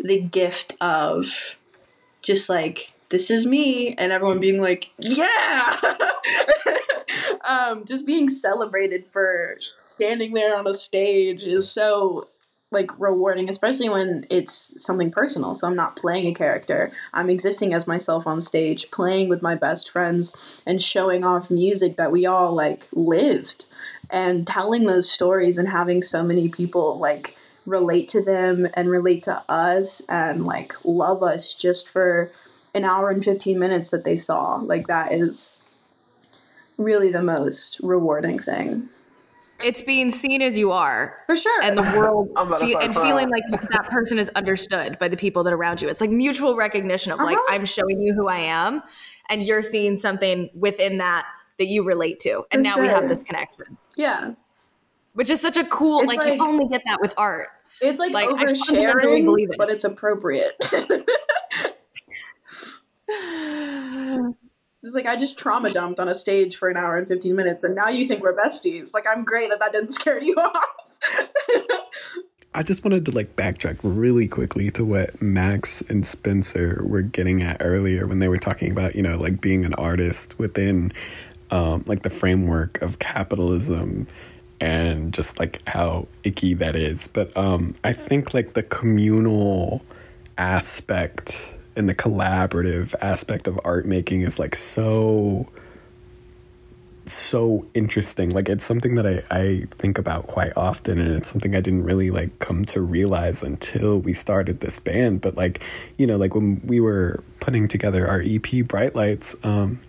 the 0.01 0.21
gift 0.21 0.75
of 0.81 1.55
just 2.23 2.49
like 2.49 2.91
this 3.15 3.31
is 3.31 3.47
me 3.47 3.95
and 3.95 4.11
everyone 4.11 4.41
being 4.41 4.61
like 4.61 4.91
yeah! 4.99 5.77
Um 7.45 7.85
just 7.85 8.07
being 8.07 8.29
celebrated 8.29 9.07
for 9.13 9.59
standing 9.79 10.33
there 10.33 10.57
on 10.57 10.67
a 10.67 10.75
stage 10.75 11.45
is 11.45 11.71
so 11.71 12.29
like 12.73 12.91
rewarding 12.99 13.49
especially 13.49 13.89
when 13.89 14.27
it's 14.31 14.73
something 14.79 15.11
personal. 15.13 15.55
So 15.55 15.69
i'm 15.69 15.77
not 15.77 15.95
playing 15.95 16.27
a 16.27 16.35
character. 16.35 16.91
I'm 17.13 17.31
existing 17.31 17.73
as 17.73 17.87
myself 17.87 18.27
on 18.27 18.41
stage 18.41 18.91
playing 18.91 19.29
with 19.29 19.43
my 19.43 19.55
best 19.55 19.91
friends 19.91 20.61
and 20.67 20.83
showing 20.83 21.23
off 21.23 21.51
music 21.51 21.97
that 21.97 22.11
we 22.11 22.27
all 22.27 22.53
like 22.53 22.89
lived. 22.93 23.67
And 24.11 24.45
telling 24.47 24.87
those 24.87 25.11
stories 25.11 25.57
and 25.57 25.69
having 25.69 26.03
so 26.03 26.25
many 26.25 26.49
people 26.49 26.99
like 26.99 27.37
relate 27.67 28.09
to 28.09 28.23
them 28.23 28.67
and 28.75 28.91
relate 28.91 29.23
to 29.25 29.43
us 29.49 30.03
and 30.09 30.45
like 30.45 30.75
love 30.85 31.23
us 31.23 31.55
just 31.55 31.89
for 31.89 32.31
an 32.75 32.85
hour 32.85 33.11
and 33.11 33.25
15 33.25 33.59
minutes 33.59 33.91
that 33.91 34.05
they 34.05 34.17
saw. 34.17 34.57
Like 34.57 34.87
that 34.89 35.13
is 35.13 35.55
really 36.79 37.11
the 37.11 37.23
most 37.23 37.79
rewarding 37.83 38.39
thing. 38.39 38.89
It's 39.63 39.83
being 39.83 40.11
seen 40.11 40.43
as 40.43 40.59
you 40.59 40.73
are. 40.73 41.17
For 41.27 41.37
sure. 41.37 41.63
And 41.63 41.79
the 41.79 41.83
world 41.97 42.31
I'm 42.37 42.49
about 42.49 42.59
to 42.61 42.67
fe- 42.67 42.75
and 42.85 42.95
feeling 42.95 43.31
like 43.31 43.45
that 43.71 43.89
person 43.89 44.19
is 44.19 44.29
understood 44.31 44.99
by 44.99 45.07
the 45.09 45.17
people 45.17 45.45
that 45.45 45.53
are 45.53 45.57
around 45.57 45.81
you. 45.81 45.89
It's 45.89 46.01
like 46.01 46.11
mutual 46.11 46.57
recognition 46.57 47.13
of 47.13 47.21
like 47.21 47.37
Uh-huh. 47.39 47.55
i'm 47.55 47.65
showing 47.65 48.01
you 48.01 48.13
who 48.15 48.27
i 48.29 48.39
am 48.39 48.83
and 49.31 49.43
you're 49.45 49.63
seeing 49.63 49.97
something 49.97 50.51
within 50.55 50.99
that 50.99 51.27
that 51.59 51.67
you 51.67 51.85
relate 51.85 52.19
to. 52.21 52.45
And 52.51 52.59
For 52.67 52.77
now 52.77 52.81
we 52.81 52.89
have 52.89 53.09
this 53.09 53.23
connection. 53.23 53.79
Yeah. 53.97 54.33
Which 55.15 55.31
is 55.31 55.41
such 55.41 55.57
a 55.57 55.65
cool 55.65 56.05
like, 56.05 56.19
like- 56.19 56.35
you 56.35 56.45
only 56.45 56.67
get 56.67 56.83
that 56.87 56.99
with 57.01 57.15
art. 57.17 57.49
It's 57.81 57.99
like, 58.01 58.13
Like, 58.13 58.27
I 58.27 58.33
oversharing 58.33 59.47
but 59.57 59.71
it's 59.71 59.85
appropriate 59.85 60.53
It's 63.09 64.95
like 64.95 65.07
I 65.07 65.17
just 65.17 65.39
trauma 65.39 65.71
dumped 65.71 65.99
on 65.99 66.09
a 66.09 66.15
stage 66.15 66.57
for 66.57 66.69
an 66.69 66.77
hour 66.77 66.99
and 66.99 67.09
15 67.09 67.35
minutes, 67.35 67.65
and 67.65 67.75
now 67.75 67.89
you 67.89 68.07
think 68.07 68.23
we're 68.23 68.37
besties. 68.37 68.93
Like, 68.93 69.07
I'm 69.11 69.25
great 69.25 69.49
that 69.49 69.59
that 69.61 69.73
didn't 69.73 69.93
scare 69.95 70.23
you 70.23 70.35
off. 70.35 71.29
I 72.55 72.63
just 72.63 72.85
wanted 72.85 73.07
to 73.07 73.13
like 73.13 73.35
backtrack 73.35 73.79
really 73.83 74.29
quickly 74.29 74.71
to 74.73 74.85
what 74.85 75.21
Maxx 75.23 75.81
and 75.89 76.07
Spencer 76.07 76.83
were 76.85 77.01
getting 77.01 77.43
at 77.43 77.57
earlier 77.61 78.07
when 78.07 78.19
they 78.19 78.29
were 78.29 78.37
talking 78.37 78.71
about, 78.71 78.95
you 78.95 79.03
know, 79.03 79.17
like 79.19 79.41
being 79.41 79.65
an 79.65 79.75
artist 79.75 80.39
within 80.39 80.93
um, 81.51 81.83
like 81.87 82.03
the 82.03 82.11
framework 82.11 82.81
of 82.83 82.99
capitalism 82.99 84.07
and 84.61 85.13
just 85.13 85.41
like 85.41 85.67
how 85.67 86.07
icky 86.23 86.55
that 86.55 86.77
is. 86.77 87.09
But 87.09 87.35
um, 87.37 87.75
I 87.83 87.93
think 87.93 88.35
like 88.35 88.53
the 88.53 88.63
communal 88.63 89.83
aspect 90.37 91.54
and 91.77 91.89
the 91.89 91.95
collaborative 91.95 92.95
aspect 93.01 93.49
of 93.49 93.59
art 93.65 93.87
making 93.87 94.23
is 94.23 94.39
like 94.39 94.55
so 94.55 95.49
so 97.07 97.67
interesting. 97.75 98.31
Like 98.31 98.49
it's 98.49 98.65
something 98.65 98.95
that 98.95 99.07
I, 99.07 99.23
I 99.31 99.67
think 99.71 99.99
about 99.99 100.27
quite 100.27 100.53
often 100.57 100.99
and 100.99 101.15
it's 101.15 101.31
something 101.31 101.55
I 101.55 101.61
didn't 101.61 101.85
really 101.85 102.11
like 102.11 102.39
come 102.39 102.65
to 102.67 102.81
realize 102.81 103.43
until 103.43 103.99
we 103.99 104.13
started 104.13 104.61
this 104.61 104.81
band. 104.81 105.21
But 105.21 105.37
like, 105.37 105.63
you 105.97 106.07
know, 106.07 106.17
like 106.17 106.35
when 106.35 106.61
we 106.65 106.81
were 106.81 107.23
putting 107.41 107.69
together 107.69 108.09
our 108.09 108.23
EP 108.25 108.67
Bright 108.67 108.95
Lights, 108.95 109.37
um, 109.43 109.81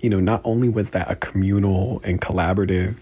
you 0.00 0.10
know, 0.10 0.20
not 0.20 0.42
only 0.44 0.68
was 0.68 0.90
that 0.90 1.10
a 1.10 1.16
communal 1.16 2.00
and 2.04 2.20
collaborative 2.20 3.00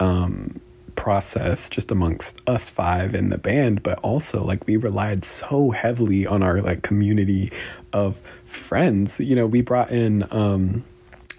um 0.00 0.60
process 1.00 1.70
just 1.70 1.90
amongst 1.90 2.46
us 2.46 2.68
five 2.68 3.14
in 3.14 3.30
the 3.30 3.38
band 3.38 3.82
but 3.82 3.98
also 4.00 4.44
like 4.44 4.66
we 4.66 4.76
relied 4.76 5.24
so 5.24 5.70
heavily 5.70 6.26
on 6.26 6.42
our 6.42 6.60
like 6.60 6.82
community 6.82 7.50
of 7.94 8.18
friends. 8.44 9.18
You 9.18 9.34
know 9.34 9.46
we 9.46 9.62
brought 9.62 9.90
in 9.90 10.26
um 10.30 10.84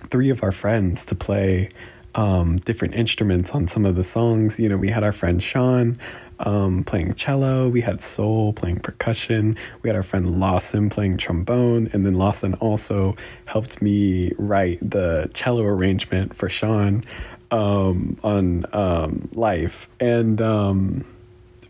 three 0.09 0.31
of 0.31 0.41
our 0.41 0.51
friends 0.51 1.05
to 1.05 1.15
play 1.15 1.69
um, 2.15 2.57
different 2.57 2.95
instruments 2.95 3.51
on 3.51 3.67
some 3.67 3.85
of 3.85 3.95
the 3.95 4.03
songs. 4.03 4.59
You 4.59 4.67
know, 4.67 4.77
we 4.77 4.89
had 4.89 5.03
our 5.03 5.11
friend 5.11 5.41
Sean 5.41 5.97
um, 6.39 6.83
playing 6.83 7.13
cello, 7.15 7.69
we 7.69 7.81
had 7.81 8.01
Soul 8.01 8.53
playing 8.53 8.79
percussion, 8.79 9.55
we 9.81 9.89
had 9.89 9.95
our 9.95 10.03
friend 10.03 10.39
Lawson 10.39 10.89
playing 10.89 11.17
trombone, 11.17 11.87
and 11.93 12.05
then 12.05 12.15
Lawson 12.15 12.55
also 12.55 13.15
helped 13.45 13.81
me 13.81 14.31
write 14.37 14.79
the 14.81 15.29
cello 15.33 15.63
arrangement 15.63 16.35
for 16.35 16.49
Sean 16.49 17.03
um, 17.51 18.17
on 18.23 18.65
um, 18.73 19.29
Life. 19.33 19.89
And 19.99 20.41
um, 20.41 21.05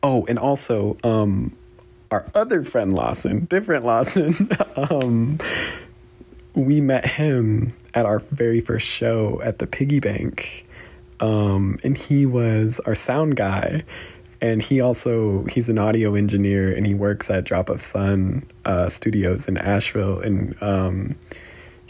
oh, 0.03 0.25
and 0.27 0.39
also 0.39 0.97
um, 1.03 1.55
our 2.09 2.25
other 2.36 2.63
friend 2.63 2.93
Lawson, 2.93 3.45
different 3.45 3.86
Lawson. 3.86 4.49
um, 4.75 5.39
we 6.53 6.82
met 6.82 7.05
him 7.05 7.73
at 7.93 8.05
our 8.05 8.19
very 8.19 8.61
first 8.61 8.88
show 8.88 9.41
at 9.41 9.59
the 9.59 9.67
piggy 9.67 9.99
bank 9.99 10.65
um, 11.21 11.77
and 11.84 11.97
he 11.97 12.25
was 12.25 12.79
our 12.82 12.95
sound 12.95 13.36
guy 13.36 13.84
and 14.41 14.61
he 14.61 14.82
also 14.82 15.45
he's 15.45 15.69
an 15.69 15.77
audio 15.77 16.15
engineer 16.15 16.75
and 16.75 16.86
he 16.86 16.95
works 16.95 17.29
at 17.29 17.45
drop 17.45 17.69
of 17.69 17.79
sun 17.79 18.43
uh, 18.65 18.89
studios 18.89 19.47
in 19.47 19.57
asheville 19.57 20.19
and 20.19 20.55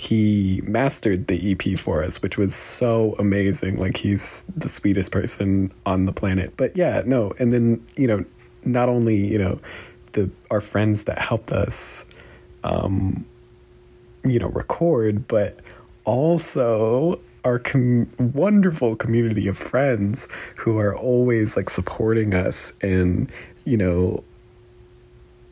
he 0.02 0.62
mastered 0.64 1.28
the 1.28 1.52
ep 1.52 1.78
for 1.78 2.04
us 2.04 2.24
which 2.24 2.36
was 2.36 2.56
so 2.56 3.16
amazing. 3.20 3.78
Like 3.78 3.98
he's 3.98 4.46
the 4.58 4.68
sweetest 4.68 5.12
person 5.12 5.72
on 5.86 6.06
the 6.06 6.12
planet. 6.12 6.54
But 6.58 6.76
yeah 6.76 7.04
no 7.06 7.34
and 7.38 7.54
then 7.54 7.86
you 7.96 8.08
know 8.08 8.26
not 8.66 8.90
only 8.90 9.16
you 9.16 9.38
know 9.38 9.60
the 10.14 10.28
our 10.50 10.60
friends 10.60 11.04
that 11.04 11.20
helped 11.20 11.52
us 11.52 12.04
um, 12.64 13.24
you 14.24 14.40
know 14.40 14.50
record 14.50 15.28
but 15.28 15.60
also 16.04 17.14
our 17.46 17.60
com- 17.60 18.10
wonderful 18.34 18.96
community 18.96 19.48
of 19.48 19.56
friends 19.56 20.28
who 20.56 20.80
are 20.80 20.98
always 20.98 21.56
like 21.56 21.70
supporting 21.70 22.34
us 22.34 22.74
and 22.82 23.32
you 23.66 23.78
know 23.78 24.24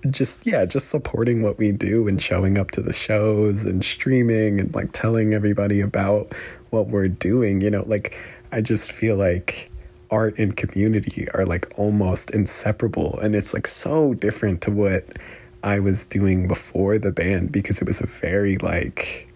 just 0.09 0.45
yeah 0.45 0.65
just 0.65 0.89
supporting 0.89 1.43
what 1.43 1.57
we 1.57 1.71
do 1.71 2.07
and 2.07 2.21
showing 2.21 2.57
up 2.57 2.71
to 2.71 2.81
the 2.81 2.93
shows 2.93 3.65
and 3.65 3.83
streaming 3.83 4.59
and 4.59 4.73
like 4.73 4.91
telling 4.93 5.33
everybody 5.33 5.81
about 5.81 6.33
what 6.69 6.87
we're 6.87 7.09
doing 7.09 7.59
you 7.59 7.69
know 7.69 7.83
like 7.85 8.17
i 8.51 8.61
just 8.61 8.91
feel 8.91 9.17
like 9.17 9.69
art 10.09 10.37
and 10.39 10.55
community 10.55 11.27
are 11.33 11.45
like 11.45 11.67
almost 11.77 12.31
inseparable 12.31 13.19
and 13.19 13.35
it's 13.35 13.53
like 13.53 13.67
so 13.67 14.13
different 14.13 14.61
to 14.61 14.71
what 14.71 15.05
i 15.63 15.79
was 15.79 16.05
doing 16.05 16.47
before 16.47 16.97
the 16.97 17.11
band 17.11 17.51
because 17.51 17.81
it 17.81 17.87
was 17.87 17.99
a 18.01 18.07
very 18.07 18.57
like 18.59 19.29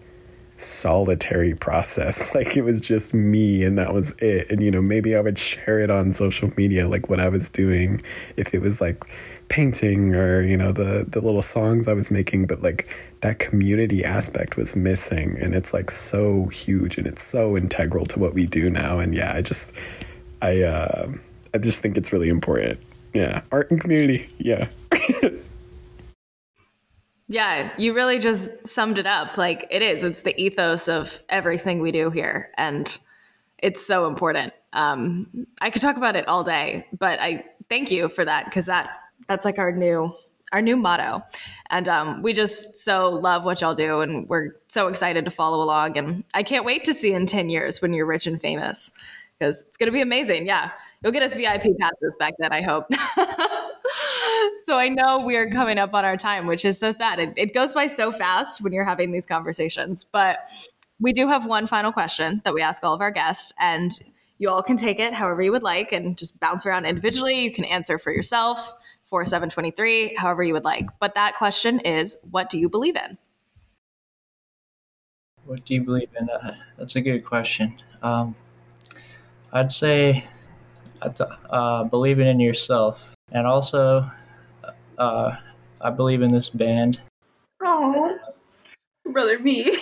solitary 0.56 1.54
process. 1.54 2.32
Like 2.34 2.56
it 2.56 2.62
was 2.62 2.80
just 2.80 3.14
me 3.14 3.62
and 3.62 3.78
that 3.78 3.94
was 3.94 4.12
it. 4.18 4.50
And 4.50 4.62
you 4.62 4.70
know, 4.70 4.82
maybe 4.82 5.14
I 5.14 5.20
would 5.20 5.38
share 5.38 5.78
it 5.78 5.90
on 5.90 6.12
social 6.12 6.50
media 6.56 6.88
like 6.88 7.08
what 7.08 7.20
I 7.20 7.28
was 7.28 7.48
doing 7.48 8.02
if 8.36 8.52
it 8.54 8.60
was 8.60 8.80
like 8.80 9.04
painting 9.54 10.16
or 10.16 10.42
you 10.42 10.56
know 10.56 10.72
the 10.72 11.06
the 11.08 11.20
little 11.20 11.40
songs 11.40 11.86
I 11.86 11.92
was 11.92 12.10
making, 12.10 12.48
but 12.48 12.60
like 12.60 12.88
that 13.20 13.38
community 13.38 14.04
aspect 14.04 14.56
was 14.56 14.74
missing 14.74 15.36
and 15.40 15.54
it's 15.54 15.72
like 15.72 15.92
so 15.92 16.46
huge 16.46 16.98
and 16.98 17.06
it's 17.06 17.22
so 17.22 17.56
integral 17.56 18.04
to 18.06 18.18
what 18.18 18.34
we 18.34 18.46
do 18.46 18.68
now 18.68 18.98
and 18.98 19.14
yeah, 19.14 19.32
I 19.32 19.42
just 19.42 19.72
I 20.42 20.62
uh 20.62 21.06
I 21.54 21.58
just 21.58 21.82
think 21.82 21.96
it's 21.96 22.12
really 22.12 22.28
important. 22.28 22.80
Yeah, 23.12 23.42
art 23.52 23.70
and 23.70 23.80
community. 23.80 24.28
Yeah. 24.38 24.68
Yeah, 27.26 27.70
you 27.78 27.94
really 27.94 28.18
just 28.18 28.66
summed 28.66 28.98
it 28.98 29.06
up. 29.06 29.38
Like 29.38 29.66
it 29.70 29.80
is. 29.80 30.04
It's 30.04 30.22
the 30.22 30.38
ethos 30.38 30.88
of 30.88 31.22
everything 31.30 31.80
we 31.80 31.90
do 31.90 32.10
here, 32.10 32.50
and 32.58 32.96
it's 33.56 33.84
so 33.84 34.06
important. 34.06 34.52
Um, 34.74 35.46
I 35.62 35.70
could 35.70 35.80
talk 35.80 35.96
about 35.96 36.16
it 36.16 36.28
all 36.28 36.44
day, 36.44 36.86
but 36.96 37.18
I 37.20 37.46
thank 37.70 37.90
you 37.90 38.10
for 38.10 38.26
that 38.26 38.44
because 38.44 38.66
that 38.66 38.90
that's 39.28 39.44
like 39.44 39.58
our 39.58 39.72
new 39.72 40.14
our 40.52 40.62
new 40.62 40.76
motto, 40.76 41.20
and 41.70 41.88
um, 41.88 42.22
we 42.22 42.32
just 42.32 42.76
so 42.76 43.10
love 43.10 43.44
what 43.44 43.60
y'all 43.60 43.74
do, 43.74 44.00
and 44.00 44.28
we're 44.28 44.50
so 44.68 44.86
excited 44.86 45.24
to 45.24 45.30
follow 45.30 45.60
along. 45.60 45.98
And 45.98 46.22
I 46.32 46.44
can't 46.44 46.64
wait 46.64 46.84
to 46.84 46.94
see 46.94 47.12
in 47.12 47.26
ten 47.26 47.48
years 47.48 47.82
when 47.82 47.92
you're 47.92 48.06
rich 48.06 48.26
and 48.26 48.40
famous 48.40 48.92
because 49.38 49.64
it's 49.66 49.76
gonna 49.76 49.90
be 49.90 50.00
amazing. 50.00 50.46
Yeah, 50.46 50.70
you'll 51.02 51.12
get 51.12 51.22
us 51.22 51.34
VIP 51.34 51.64
passes 51.78 52.14
back 52.18 52.34
then. 52.38 52.52
I 52.52 52.62
hope. 52.62 52.86
so 54.58 54.78
I 54.78 54.88
know 54.88 55.20
we 55.20 55.36
are 55.36 55.50
coming 55.50 55.78
up 55.78 55.92
on 55.92 56.04
our 56.04 56.16
time, 56.16 56.46
which 56.46 56.64
is 56.64 56.78
so 56.78 56.92
sad. 56.92 57.18
It, 57.18 57.32
it 57.36 57.54
goes 57.54 57.72
by 57.72 57.88
so 57.88 58.12
fast 58.12 58.60
when 58.60 58.72
you're 58.72 58.84
having 58.84 59.10
these 59.10 59.26
conversations. 59.26 60.04
But 60.04 60.48
we 61.00 61.12
do 61.12 61.26
have 61.26 61.46
one 61.46 61.66
final 61.66 61.90
question 61.90 62.40
that 62.44 62.54
we 62.54 62.62
ask 62.62 62.84
all 62.84 62.94
of 62.94 63.00
our 63.00 63.10
guests, 63.10 63.52
and 63.58 63.92
you 64.38 64.50
all 64.50 64.62
can 64.62 64.76
take 64.76 65.00
it 65.00 65.12
however 65.12 65.42
you 65.42 65.50
would 65.50 65.62
like 65.62 65.90
and 65.92 66.16
just 66.16 66.38
bounce 66.38 66.64
around 66.64 66.86
individually. 66.86 67.40
You 67.40 67.52
can 67.52 67.64
answer 67.64 67.98
for 67.98 68.12
yourself 68.12 68.72
for 69.14 69.24
723, 69.24 70.16
however 70.16 70.42
you 70.42 70.52
would 70.54 70.64
like. 70.64 70.88
But 70.98 71.14
that 71.14 71.36
question 71.36 71.78
is 71.78 72.16
what 72.32 72.50
do 72.50 72.58
you 72.58 72.68
believe 72.68 72.96
in? 72.96 73.16
What 75.44 75.64
do 75.64 75.74
you 75.74 75.82
believe 75.82 76.08
in? 76.18 76.28
Uh, 76.28 76.56
that's 76.76 76.96
a 76.96 77.00
good 77.00 77.24
question. 77.24 77.76
Um, 78.02 78.34
I'd 79.52 79.70
say 79.70 80.24
uh, 81.00 81.84
believing 81.84 82.26
in 82.26 82.40
yourself 82.40 83.14
and 83.30 83.46
also 83.46 84.10
uh, 84.98 85.36
I 85.80 85.90
believe 85.90 86.20
in 86.20 86.32
this 86.32 86.48
band. 86.48 87.00
Oh, 87.62 88.18
brother 89.06 89.38
me. 89.38 89.78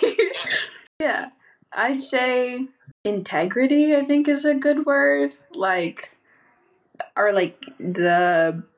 yeah, 0.99 1.29
I'd 1.71 2.03
say 2.03 2.67
integrity. 3.03 3.95
I 3.95 4.05
think 4.05 4.27
is 4.27 4.45
a 4.45 4.53
good 4.53 4.85
word. 4.85 5.33
Like, 5.55 6.11
or 7.17 7.33
like 7.33 7.59
the 7.79 8.63
I 8.63 8.72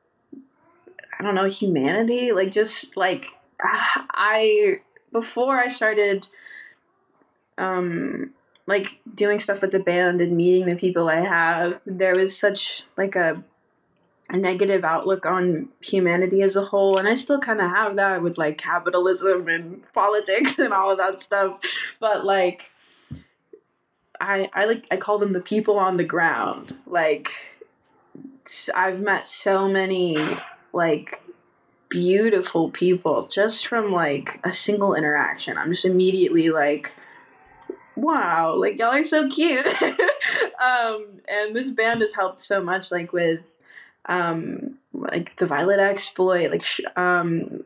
don't 1.25 1.35
know 1.35 1.49
humanity. 1.49 2.31
Like 2.31 2.51
just 2.51 2.95
like 2.95 3.25
I 3.61 4.81
before 5.11 5.57
I 5.57 5.67
started 5.67 6.27
um 7.57 8.31
like 8.67 8.99
doing 9.13 9.39
stuff 9.39 9.61
with 9.61 9.71
the 9.71 9.79
band 9.79 10.21
and 10.21 10.35
meeting 10.35 10.65
the 10.65 10.75
people 10.75 11.07
I 11.09 11.21
have, 11.21 11.81
there 11.85 12.15
was 12.15 12.37
such 12.37 12.83
like 12.97 13.15
a 13.15 13.43
a 14.29 14.37
negative 14.37 14.83
outlook 14.83 15.25
on 15.25 15.69
humanity 15.81 16.41
as 16.41 16.55
a 16.55 16.65
whole 16.65 16.97
and 16.97 17.07
i 17.07 17.15
still 17.15 17.39
kind 17.39 17.61
of 17.61 17.69
have 17.69 17.95
that 17.95 18.23
with 18.23 18.37
like 18.37 18.57
capitalism 18.57 19.47
and 19.47 19.83
politics 19.93 20.57
and 20.59 20.73
all 20.73 20.91
of 20.91 20.97
that 20.97 21.21
stuff 21.21 21.59
but 21.99 22.25
like 22.25 22.71
i 24.19 24.49
i 24.53 24.65
like 24.65 24.85
i 24.89 24.97
call 24.97 25.19
them 25.19 25.31
the 25.31 25.39
people 25.39 25.77
on 25.77 25.97
the 25.97 26.03
ground 26.03 26.75
like 26.87 27.29
i've 28.73 28.99
met 28.99 29.27
so 29.27 29.67
many 29.67 30.17
like 30.75 31.21
beautiful 31.89 32.69
people 32.69 33.27
just 33.27 33.67
from 33.67 33.91
like 33.91 34.39
a 34.43 34.53
single 34.53 34.93
interaction. 34.95 35.57
I'm 35.57 35.71
just 35.71 35.85
immediately 35.85 36.49
like 36.49 36.91
wow 37.95 38.53
like 38.55 38.77
y'all 38.77 38.89
are 38.89 39.03
so 39.03 39.29
cute. 39.29 39.67
Um 40.63 41.19
and 41.27 41.55
this 41.55 41.69
band 41.69 42.01
has 42.01 42.15
helped 42.15 42.41
so 42.41 42.61
much 42.63 42.91
like 42.91 43.13
with 43.13 43.41
um, 44.07 44.77
like 44.93 45.35
the 45.37 45.45
Violet 45.45 45.79
exploit, 45.79 46.51
like 46.51 46.63
sh- 46.63 46.81
um, 46.95 47.61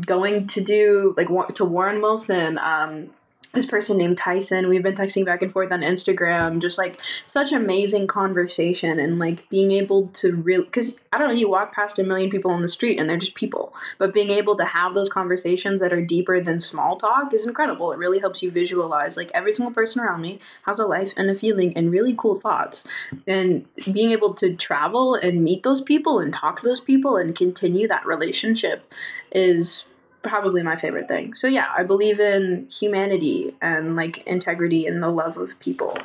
going 0.00 0.46
to 0.48 0.60
do 0.60 1.14
like 1.16 1.30
wa- 1.30 1.46
to 1.46 1.64
Warren 1.64 2.02
Wilson, 2.02 2.58
um, 2.58 3.10
this 3.56 3.66
person 3.66 3.96
named 3.96 4.18
Tyson. 4.18 4.68
We've 4.68 4.82
been 4.82 4.94
texting 4.94 5.24
back 5.24 5.42
and 5.42 5.50
forth 5.50 5.72
on 5.72 5.80
Instagram, 5.80 6.60
just 6.60 6.78
like 6.78 7.00
such 7.26 7.50
amazing 7.52 8.06
conversation 8.06 9.00
and 9.00 9.18
like 9.18 9.48
being 9.48 9.72
able 9.72 10.08
to 10.08 10.36
really, 10.36 10.64
because 10.64 11.00
I 11.12 11.18
don't 11.18 11.28
know, 11.28 11.34
you 11.34 11.50
walk 11.50 11.74
past 11.74 11.98
a 11.98 12.04
million 12.04 12.30
people 12.30 12.50
on 12.50 12.62
the 12.62 12.68
street 12.68 13.00
and 13.00 13.10
they're 13.10 13.16
just 13.16 13.34
people, 13.34 13.74
but 13.98 14.14
being 14.14 14.30
able 14.30 14.56
to 14.58 14.64
have 14.64 14.94
those 14.94 15.08
conversations 15.08 15.80
that 15.80 15.92
are 15.92 16.04
deeper 16.04 16.40
than 16.40 16.60
small 16.60 16.96
talk 16.96 17.34
is 17.34 17.46
incredible. 17.46 17.90
It 17.92 17.98
really 17.98 18.20
helps 18.20 18.42
you 18.42 18.50
visualize 18.50 19.16
like 19.16 19.30
every 19.34 19.52
single 19.52 19.74
person 19.74 20.02
around 20.02 20.20
me 20.20 20.38
has 20.66 20.78
a 20.78 20.86
life 20.86 21.12
and 21.16 21.28
a 21.30 21.34
feeling 21.34 21.76
and 21.76 21.90
really 21.90 22.14
cool 22.16 22.38
thoughts. 22.38 22.86
And 23.26 23.66
being 23.90 24.12
able 24.12 24.34
to 24.34 24.54
travel 24.54 25.14
and 25.14 25.42
meet 25.42 25.62
those 25.62 25.80
people 25.80 26.20
and 26.20 26.32
talk 26.32 26.60
to 26.60 26.68
those 26.68 26.80
people 26.80 27.16
and 27.16 27.34
continue 27.34 27.88
that 27.88 28.06
relationship 28.06 28.84
is 29.32 29.86
probably 30.26 30.62
my 30.62 30.76
favorite 30.76 31.08
thing. 31.08 31.34
So 31.34 31.46
yeah, 31.46 31.72
I 31.76 31.82
believe 31.82 32.20
in 32.20 32.68
humanity 32.68 33.54
and 33.60 33.96
like 33.96 34.26
integrity 34.26 34.86
and 34.86 35.02
the 35.02 35.08
love 35.08 35.36
of 35.36 35.58
people. 35.60 35.98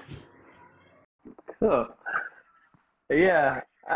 Cool. 1.60 1.88
Yeah. 3.10 3.62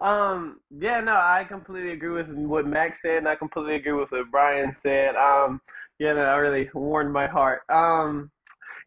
um, 0.00 0.60
yeah, 0.70 1.00
no, 1.00 1.14
I 1.14 1.44
completely 1.48 1.92
agree 1.92 2.10
with 2.10 2.28
what 2.28 2.66
Maxx 2.66 3.02
said, 3.02 3.18
and 3.18 3.28
I 3.28 3.34
completely 3.34 3.74
agree 3.74 3.92
with 3.92 4.12
what 4.12 4.30
Brian 4.30 4.74
said. 4.80 5.16
Um, 5.16 5.60
yeah, 5.98 6.12
no, 6.12 6.22
I 6.22 6.36
really 6.36 6.70
warmed 6.72 7.12
my 7.12 7.26
heart. 7.26 7.62
Um, 7.68 8.30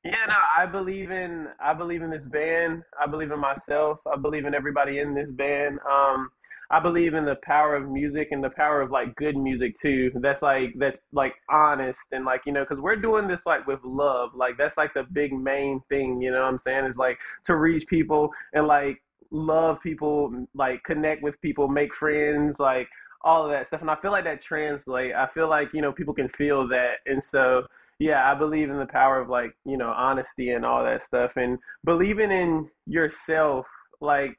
yeah, 0.03 0.25
no, 0.27 0.35
I 0.57 0.67
believe 0.67 1.11
in 1.11 1.47
I 1.59 1.73
believe 1.73 2.03
in 2.03 2.11
this 2.11 2.23
band. 2.23 2.83
I 3.01 3.07
believe 3.07 3.31
in 3.31 3.39
myself. 3.39 3.99
I 4.05 4.15
believe 4.15 4.45
in 4.45 4.53
everybody 4.53 4.99
in 4.99 5.15
this 5.15 5.29
band. 5.31 5.79
Um, 5.89 6.29
I 6.69 6.79
believe 6.79 7.13
in 7.13 7.25
the 7.25 7.37
power 7.43 7.75
of 7.75 7.89
music 7.89 8.29
and 8.31 8.43
the 8.43 8.49
power 8.49 8.81
of 8.81 8.91
like 8.91 9.15
good 9.15 9.37
music 9.37 9.75
too. 9.79 10.11
That's 10.15 10.41
like 10.41 10.73
that's 10.77 10.97
like 11.11 11.33
honest 11.49 12.07
and 12.11 12.25
like 12.25 12.41
you 12.45 12.53
know 12.53 12.63
because 12.63 12.81
we're 12.81 12.95
doing 12.95 13.27
this 13.27 13.41
like 13.45 13.67
with 13.67 13.79
love. 13.83 14.31
Like 14.35 14.57
that's 14.57 14.77
like 14.77 14.93
the 14.93 15.03
big 15.03 15.33
main 15.33 15.81
thing. 15.89 16.21
You 16.21 16.31
know 16.31 16.41
what 16.41 16.47
I'm 16.47 16.59
saying? 16.59 16.85
Is 16.85 16.97
like 16.97 17.17
to 17.45 17.55
reach 17.55 17.87
people 17.87 18.31
and 18.53 18.67
like 18.67 19.01
love 19.31 19.77
people, 19.81 20.47
like 20.53 20.83
connect 20.83 21.21
with 21.21 21.39
people, 21.41 21.67
make 21.67 21.93
friends, 21.93 22.59
like 22.59 22.87
all 23.21 23.45
of 23.45 23.51
that 23.51 23.67
stuff. 23.67 23.81
And 23.81 23.89
I 23.89 23.95
feel 23.95 24.11
like 24.11 24.23
that 24.25 24.41
translate. 24.41 25.13
I 25.13 25.27
feel 25.27 25.49
like 25.49 25.69
you 25.73 25.81
know 25.81 25.91
people 25.91 26.13
can 26.13 26.29
feel 26.29 26.67
that, 26.69 26.97
and 27.05 27.23
so 27.23 27.65
yeah, 27.99 28.29
I 28.29 28.35
believe 28.35 28.69
in 28.69 28.77
the 28.77 28.85
power 28.85 29.19
of 29.19 29.29
like 29.29 29.55
you 29.65 29.77
know 29.77 29.89
honesty 29.89 30.51
and 30.51 30.65
all 30.65 30.83
that 30.83 31.03
stuff, 31.03 31.31
and 31.35 31.59
believing 31.83 32.31
in 32.31 32.69
yourself. 32.87 33.65
Like 34.01 34.37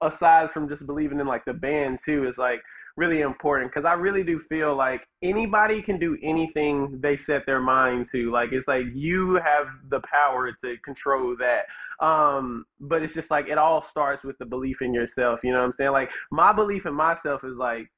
aside 0.00 0.50
from 0.52 0.68
just 0.68 0.86
believing 0.86 1.20
in 1.20 1.26
like 1.26 1.44
the 1.44 1.54
band 1.54 2.00
too 2.04 2.28
is 2.28 2.38
like 2.38 2.60
really 2.98 3.20
important 3.20 3.72
because 3.72 3.86
I 3.86 3.92
really 3.92 4.24
do 4.24 4.40
feel 4.48 4.76
like 4.76 5.06
anybody 5.22 5.80
can 5.80 5.98
do 5.98 6.18
anything 6.22 6.98
they 7.00 7.16
set 7.16 7.46
their 7.46 7.60
mind 7.60 8.08
to. 8.12 8.30
Like 8.30 8.52
it's 8.52 8.68
like 8.68 8.86
you 8.92 9.36
have 9.36 9.66
the 9.88 10.00
power 10.00 10.50
to 10.52 10.76
control 10.84 11.36
that. 11.38 11.66
Um, 12.04 12.66
but 12.80 13.02
it's 13.02 13.14
just 13.14 13.30
like 13.30 13.48
it 13.48 13.56
all 13.56 13.82
starts 13.82 14.24
with 14.24 14.36
the 14.38 14.46
belief 14.46 14.82
in 14.82 14.92
yourself. 14.92 15.40
You 15.44 15.52
know 15.52 15.60
what 15.60 15.66
I'm 15.66 15.72
saying? 15.74 15.92
Like 15.92 16.10
my 16.30 16.52
belief 16.52 16.86
in 16.86 16.94
myself 16.94 17.42
is 17.44 17.56
like 17.56 17.88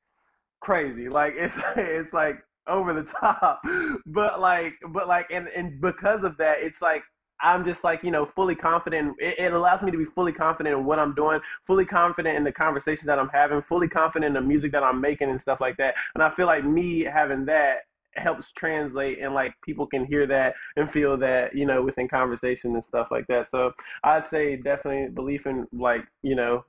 crazy. 0.61 1.09
Like 1.09 1.35
it's 1.37 1.57
it's 1.76 2.12
like 2.12 2.37
over 2.66 2.93
the 2.93 3.03
top. 3.20 3.62
But 4.07 4.41
like 4.41 4.74
but 4.91 5.09
like 5.09 5.26
and 5.31 5.49
and 5.49 5.81
because 5.81 6.24
of 6.24 6.37
that, 6.37 6.59
it's 6.61 6.83
like 6.83 7.03
I'm 7.43 7.64
just 7.64 7.84
like, 7.84 8.03
you 8.03 8.11
know, 8.11 8.26
fully 8.34 8.55
confident. 8.55 9.16
It, 9.18 9.38
it, 9.38 9.53
allows 9.53 9.82
me 9.82 9.91
to 9.91 9.99
be 9.99 10.05
fully 10.05 10.32
confident 10.32 10.76
in 10.76 10.84
what 10.84 10.99
I'm 10.99 11.14
doing, 11.14 11.41
fully 11.66 11.86
confident 11.86 12.36
in 12.36 12.45
the 12.45 12.53
conversation 12.53 13.07
that 13.07 13.18
I'm 13.18 13.30
having, 13.32 13.62
fully 13.62 13.88
confident 13.88 14.26
in 14.26 14.34
the 14.34 14.47
music 14.47 14.72
that 14.72 14.82
I'm 14.82 15.01
making 15.01 15.30
and 15.30 15.41
stuff 15.41 15.61
like 15.61 15.76
that. 15.78 15.95
And 16.14 16.22
I 16.22 16.30
feel 16.30 16.47
like 16.47 16.64
me 16.64 17.05
having 17.05 17.47
that 17.47 17.78
helps 18.16 18.53
translate 18.53 19.18
and 19.22 19.34
like 19.34 19.55
people 19.64 19.86
can 19.86 20.05
hear 20.05 20.26
that 20.26 20.55
and 20.76 20.91
feel 20.91 21.16
that, 21.18 21.55
you 21.55 21.66
know, 21.66 21.82
within 21.82 22.09
conversation 22.09 22.74
and 22.74 22.84
stuff 22.84 23.09
like 23.11 23.26
that. 23.28 23.51
So 23.51 23.72
I'd 24.03 24.26
say 24.26 24.57
definitely 24.57 25.09
belief 25.14 25.47
in 25.47 25.66
like, 25.72 26.03
you 26.22 26.34
know, 26.34 26.64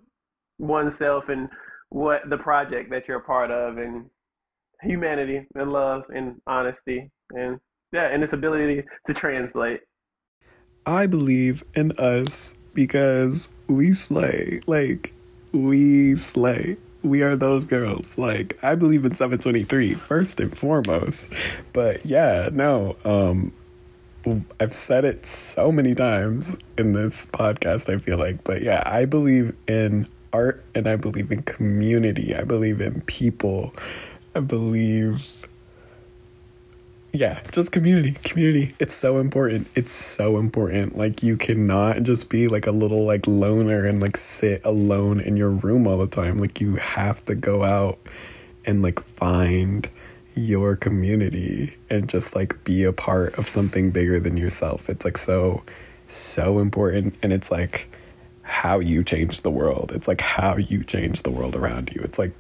oneself 0.60 1.26
and 1.30 1.50
what 1.90 2.22
the 2.30 2.38
project 2.38 2.90
that 2.92 3.08
you're 3.08 3.18
a 3.18 3.24
part 3.24 3.52
of 3.52 3.78
and 3.78 4.06
humanity 4.82 5.48
and 5.56 5.72
love 5.72 6.04
and 6.10 6.42
honesty 6.48 7.12
and 7.32 7.60
yeah, 7.92 8.08
and 8.08 8.24
this 8.24 8.34
ability 8.34 8.84
to 9.08 9.14
translate. 9.14 9.82
I 10.86 11.06
believe 11.06 11.64
in 11.74 11.92
us 11.94 12.56
because 12.74 13.50
we 13.68 13.94
slay. 13.94 14.62
Like, 14.68 15.14
we 15.52 16.16
slay. 16.16 16.78
We 17.04 17.24
are 17.24 17.36
those 17.36 17.66
girls. 17.66 18.18
Like, 18.18 18.58
I 18.64 18.76
believe 18.76 19.06
in 19.06 19.14
723 19.14 19.96
first 19.96 20.40
and 20.40 20.56
foremost. 20.58 21.32
But 21.74 22.06
yeah, 22.06 22.50
no, 22.52 22.96
um, 23.06 23.52
I've 24.60 24.74
said 24.74 25.04
it 25.06 25.26
so 25.26 25.72
many 25.72 25.96
times 25.96 26.58
in 26.78 26.94
this 26.94 27.26
podcast, 27.28 27.92
I 27.94 27.98
feel 27.98 28.18
like. 28.18 28.44
But 28.44 28.62
yeah, 28.62 28.84
I 28.86 29.06
believe 29.06 29.56
in 29.68 30.08
art 30.34 30.64
and 30.76 30.88
I 30.88 30.96
believe 30.96 31.32
in 31.32 31.42
community. 31.44 32.36
I 32.36 32.44
believe 32.44 32.82
in 32.82 33.02
people. 33.02 33.74
I 34.36 34.40
believe 34.40 35.41
yeah, 37.14 37.42
just 37.52 37.72
community. 37.72 38.14
Community. 38.24 38.74
It's 38.80 38.94
so 38.94 39.18
important. 39.18 39.68
It's 39.76 39.94
so 39.94 40.38
important. 40.38 40.98
Like 40.98 41.22
you 41.22 41.36
cannot 41.36 42.04
just 42.04 42.30
be 42.30 42.48
like 42.48 42.68
a 42.68 42.72
little 42.72 43.06
like 43.06 43.28
loner 43.28 43.86
and 43.86 44.02
like 44.02 44.16
sit 44.16 44.62
alone 44.64 45.20
in 45.20 45.36
your 45.36 45.52
room 45.52 45.88
all 45.88 45.98
the 45.98 46.08
time. 46.08 46.38
Like 46.38 46.62
you 46.62 46.76
have 46.76 47.24
to 47.26 47.36
go 47.36 47.64
out 47.64 48.00
and 48.66 48.82
like 48.82 49.02
find 49.02 49.90
your 50.36 50.78
community 50.78 51.76
and 51.90 52.08
just 52.08 52.34
like 52.34 52.64
be 52.64 52.86
a 52.86 52.94
part 52.94 53.38
of 53.38 53.48
something 53.48 53.92
bigger 53.92 54.20
than 54.20 54.38
yourself. 54.38 54.90
It's 54.90 55.04
like 55.04 55.18
so 55.18 55.64
so 56.08 56.60
important 56.60 57.16
and 57.22 57.34
it's 57.34 57.52
like 57.52 57.90
how 58.44 58.80
you 58.80 59.04
change 59.04 59.42
the 59.42 59.52
world. 59.52 59.92
It's 59.94 60.08
like 60.08 60.22
how 60.22 60.56
you 60.56 60.84
change 60.84 61.24
the 61.24 61.32
world 61.32 61.58
around 61.58 61.92
you. 61.94 62.02
It's 62.04 62.18
like 62.18 62.32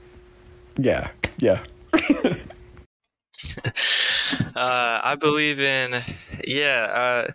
yeah. 0.78 1.09
Yeah. 1.39 1.61
Uh, 4.55 4.99
I 5.03 5.15
believe 5.15 5.59
in, 5.59 6.01
yeah, 6.45 7.27
uh, 7.27 7.32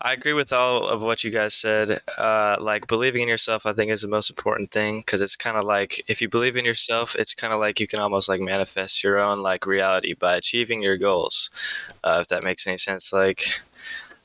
I 0.00 0.14
agree 0.14 0.32
with 0.32 0.52
all 0.52 0.88
of 0.88 1.02
what 1.02 1.22
you 1.22 1.30
guys 1.30 1.54
said. 1.54 2.00
Uh, 2.18 2.56
like 2.60 2.88
believing 2.88 3.22
in 3.22 3.28
yourself, 3.28 3.66
I 3.66 3.72
think 3.72 3.90
is 3.90 4.02
the 4.02 4.08
most 4.08 4.30
important 4.30 4.72
thing 4.72 5.00
because 5.00 5.20
it's 5.20 5.36
kind 5.36 5.56
of 5.56 5.64
like 5.64 6.02
if 6.08 6.20
you 6.20 6.28
believe 6.28 6.56
in 6.56 6.64
yourself, 6.64 7.14
it's 7.16 7.34
kind 7.34 7.52
of 7.52 7.60
like 7.60 7.78
you 7.78 7.86
can 7.86 8.00
almost 8.00 8.28
like 8.28 8.40
manifest 8.40 9.04
your 9.04 9.20
own 9.20 9.42
like 9.42 9.64
reality 9.64 10.14
by 10.14 10.34
achieving 10.34 10.82
your 10.82 10.98
goals. 10.98 11.50
Uh, 12.02 12.18
if 12.20 12.28
that 12.28 12.42
makes 12.42 12.66
any 12.66 12.78
sense, 12.78 13.12
like 13.12 13.44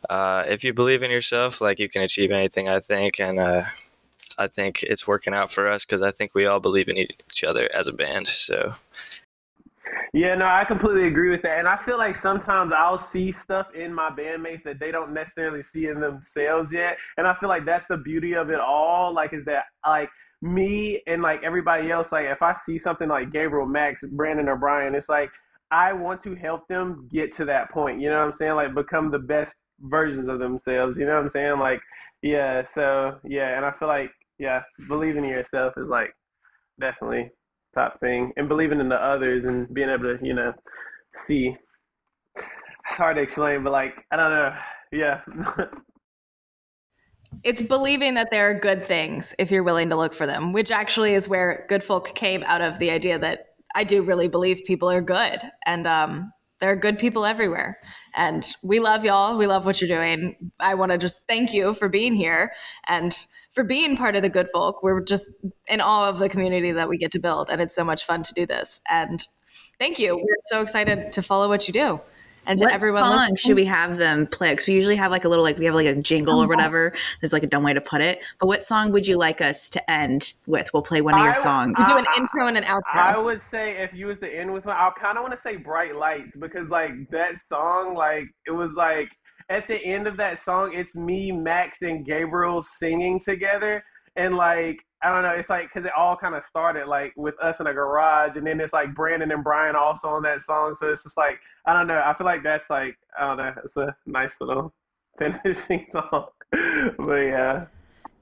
uh, 0.09 0.43
if 0.47 0.63
you 0.63 0.74
believe 0.74 1.03
in 1.03 1.11
yourself, 1.11 1.61
like 1.61 1.78
you 1.80 1.89
can 1.89 2.01
achieve 2.01 2.32
anything. 2.32 2.70
I 2.70 2.80
think, 2.80 3.20
and 3.20 3.39
uh, 3.39 3.65
I 4.38 4.47
think 4.47 4.82
it's 4.84 5.07
working 5.07 5.34
out 5.34 5.51
for 5.51 5.68
us 5.68 5.86
because 5.86 6.01
I 6.01 6.11
think 6.11 6.34
we 6.34 6.47
all 6.47 6.59
believe 6.59 6.89
in 6.89 6.97
each 6.97 7.43
other 7.43 7.70
as 7.78 7.88
a 7.88 7.93
band. 7.93 8.28
So 8.28 8.76
yeah, 10.14 10.36
no, 10.36 10.46
I 10.46 10.66
completely 10.66 11.08
agree 11.08 11.30
with 11.30 11.42
that. 11.44 11.60
And 11.60 11.68
I 11.68 11.78
feel 11.84 11.98
like 11.98 12.18
sometimes 12.18 12.72
I'll 12.76 12.98
see 12.98 13.32
stuff 13.32 13.68
in 13.76 13.94
my 13.94 14.10
bandmates 14.10 14.64
that 14.64 14.80
they 14.80 14.92
don't 14.92 15.14
necessarily 15.14 15.64
see 15.64 15.88
in 15.88 16.00
themselves 16.00 16.72
yet. 16.72 16.98
And 17.18 17.28
I 17.28 17.34
feel 17.36 17.50
like 17.50 17.66
that's 17.66 17.88
the 17.88 17.98
beauty 17.98 18.34
of 18.36 18.50
it 18.50 18.60
all. 18.60 19.14
Like, 19.14 19.34
is 19.34 19.46
that 19.46 19.66
like 19.86 20.10
me 20.42 21.02
and 21.08 21.22
like 21.22 21.44
everybody 21.44 21.92
else, 21.92 22.12
like 22.12 22.26
if 22.26 22.42
I 22.42 22.54
see 22.54 22.78
something 22.78 23.10
like 23.10 23.32
Gabriel, 23.32 23.66
Maxx, 23.66 24.04
Brandon, 24.12 24.48
or 24.48 24.56
Brian, 24.56 24.96
it's 24.96 25.10
like 25.10 25.30
I 25.72 25.94
want 25.94 26.22
to 26.24 26.36
help 26.36 26.68
them 26.68 27.10
get 27.12 27.34
to 27.34 27.46
that 27.46 27.72
point. 27.72 28.02
You 28.02 28.10
know 28.10 28.20
what 28.20 28.28
I'm 28.28 28.34
saying? 28.34 28.56
Like 28.56 28.74
become 28.74 29.12
the 29.12 29.20
best 29.20 29.54
versions 29.80 30.30
of 30.30 30.40
themselves. 30.40 30.98
You 30.98 31.06
know 31.06 31.16
what 31.16 31.26
I'm 31.26 31.30
saying? 31.30 31.60
Like, 31.60 31.82
yeah, 32.22 32.64
so 32.64 33.20
yeah, 33.24 33.58
and 33.58 33.66
I 33.66 33.72
feel 33.78 33.88
like, 33.88 34.12
yeah, 34.40 34.62
believing 34.88 35.24
in 35.24 35.32
yourself 35.32 35.74
is 35.78 35.88
like 35.88 36.14
definitely 36.80 37.32
thing 38.00 38.32
and 38.38 38.48
believing 38.48 38.80
in 38.80 38.90
the 38.90 38.96
others 38.96 39.44
and 39.46 39.74
being 39.74 39.90
able 39.90 40.18
to 40.18 40.26
you 40.26 40.34
know 40.34 40.54
see. 41.16 41.56
It's 42.36 42.98
hard 42.98 43.18
to 43.18 43.22
explain 43.22 43.64
but 43.64 43.72
like 43.72 43.94
i 44.12 44.16
don't 44.16 44.32
know. 44.32 44.56
Yeah. 44.92 45.22
It's 47.44 47.62
believing 47.62 48.14
that 48.14 48.32
there 48.32 48.50
are 48.50 48.54
good 48.54 48.86
things 48.86 49.36
if 49.38 49.52
you're 49.52 49.62
willing 49.62 49.90
to 49.90 49.98
look 49.98 50.14
for 50.14 50.26
them 50.26 50.54
which 50.54 50.72
actually 50.72 51.14
is 51.14 51.28
where 51.28 51.66
good 51.68 51.84
folk 51.84 52.16
came 52.16 52.42
out 52.48 52.62
of 52.62 52.80
the 52.80 52.90
idea 52.90 53.20
that 53.20 53.48
i 53.76 53.84
do 53.84 54.02
really 54.02 54.30
believe 54.30 54.62
people 54.66 54.90
are 54.90 55.02
good. 55.02 55.40
And 55.66 55.86
um, 55.86 56.32
there 56.60 56.72
are 56.72 56.76
good 56.76 56.97
people 56.97 57.26
everywhere 57.26 57.78
and 58.16 58.55
we 58.64 58.80
love 58.80 59.05
y'all 59.05 59.38
we 59.38 59.47
love 59.47 59.66
what 59.66 59.82
you're 59.82 59.88
doing 59.88 60.36
i 60.60 60.74
want 60.74 60.91
to 60.91 60.97
just 60.97 61.28
thank 61.28 61.53
you 61.53 61.74
for 61.74 61.89
being 61.89 62.14
here 62.14 62.51
and 62.88 63.28
for 63.58 63.64
being 63.64 63.97
part 63.97 64.16
of 64.16 64.22
the 64.22 64.30
good 64.30 64.47
folk. 64.49 64.84
We're 64.84 65.01
just 65.01 65.32
in 65.68 65.82
awe 65.82 66.08
of 66.08 66.20
the 66.20 66.30
community 66.30 66.72
that 66.74 66.88
we 66.88 66.99
get 66.99 67.12
to 67.14 67.20
build, 67.20 67.49
and 67.49 67.60
it's 67.60 67.74
so 67.74 67.84
much 67.84 68.05
fun 68.05 68.22
to 68.22 68.34
do 68.36 68.45
this. 68.45 68.82
And 68.88 69.28
thank 69.80 69.97
you. 69.97 70.16
We're 70.16 70.43
so 70.45 70.62
excited 70.62 71.12
to 71.14 71.24
follow 71.24 71.49
what 71.49 71.68
you 71.68 71.74
do. 71.74 71.99
And 72.48 72.58
to 72.60 72.66
what 72.66 72.74
everyone 72.74 73.04
song 73.04 73.14
listening, 73.14 73.36
should 73.36 73.56
we 73.56 73.66
have 73.66 73.98
them 73.98 74.28
play? 74.28 74.52
Because 74.52 74.68
we 74.68 74.74
usually 74.74 74.95
have 74.95 75.12
like 75.12 75.26
a 75.26 75.30
little 75.30 75.43
like 75.43 75.58
we 75.58 75.66
have 75.66 75.76
like 75.76 75.88
a 75.88 75.95
jingle 75.95 76.39
or 76.39 76.45
oh. 76.45 76.48
whatever. 76.48 76.95
There's 77.22 77.34
like 77.34 77.43
a 77.43 77.48
dumb 77.48 77.64
way 77.64 77.74
to 77.74 77.82
put 77.82 78.02
it. 78.02 78.20
But 78.39 78.48
what 78.48 78.64
song 78.64 78.91
would 78.91 79.08
you 79.08 79.18
like 79.18 79.41
us 79.41 79.70
to 79.72 79.91
end 79.91 80.34
with? 80.45 80.70
We'll 80.74 80.84
play 80.84 81.02
one 81.02 81.16
of 81.16 81.24
your 81.24 81.34
songs. 81.34 81.78
do 81.86 81.98
an 81.98 82.06
intro 82.18 82.48
and 82.48 82.58
an 82.58 82.64
outro. 82.64 82.82
I 82.93 83.18
would 83.18 83.41
say 83.41 83.78
if 83.78 83.93
you 83.93 84.08
was 84.08 84.20
to 84.20 84.30
end 84.30 84.54
with 84.54 84.66
one, 84.66 84.76
I 84.76 84.91
kind 85.00 85.18
of 85.18 85.24
want 85.24 85.36
to 85.36 85.41
say 85.41 85.58
"Bright 85.58 85.95
Lights" 85.95 86.36
because 86.36 86.70
like 86.70 86.91
that 87.12 87.41
song, 87.41 87.95
like 87.95 88.26
it 88.45 88.52
was 88.52 88.74
like 88.74 89.10
at 89.50 89.68
the 89.68 89.84
end 89.84 90.08
of 90.08 90.18
that 90.18 90.41
song, 90.41 90.74
it's 90.74 90.95
me, 90.95 91.32
Maxx, 91.32 91.82
and 91.82 92.06
Gabriel 92.06 92.64
singing 92.64 93.20
together, 93.20 93.84
and 94.16 94.36
like 94.36 94.80
I 95.02 95.12
don't 95.12 95.22
know, 95.22 95.30
it's 95.30 95.50
like 95.50 95.70
because 95.72 95.86
it 95.86 95.91
all 95.95 96.18
kind 96.18 96.34
of 96.34 96.43
started 96.45 96.88
like 96.88 97.14
with 97.16 97.36
us 97.41 97.60
in 97.60 97.68
a 97.68 97.74
garage, 97.74 98.36
and 98.36 98.48
then 98.48 98.60
it's 98.60 98.74
like 98.74 98.95
Brandon 98.95 99.32
and 99.32 99.43
Brian 99.43 99.76
also 99.76 100.08
on 100.08 100.24
that 100.24 100.41
song. 100.41 100.76
So 100.80 100.89
it's 100.89 101.04
just 101.04 101.18
like 101.18 101.39
I 101.68 101.74
don't 101.74 101.88
know. 101.88 102.01
I 102.03 102.13
feel 102.13 102.26
like 102.26 102.43
that's 102.43 102.70
like 102.70 102.97
I 103.20 103.28
don't 103.28 103.38
know. 103.38 103.53
It's 103.63 103.76
a 103.76 103.93
nice 104.05 104.39
little 104.39 104.74
finishing 105.20 105.86
song, 105.91 106.28
but 106.97 107.15
yeah. 107.15 107.65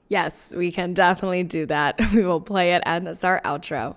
Yes, 0.08 0.52
we 0.54 0.72
can 0.72 0.94
definitely 0.94 1.44
do 1.44 1.64
that. 1.66 2.00
We 2.14 2.24
will 2.24 2.40
play 2.40 2.74
it 2.74 2.82
as 2.84 3.24
our 3.24 3.40
outro. 3.42 3.96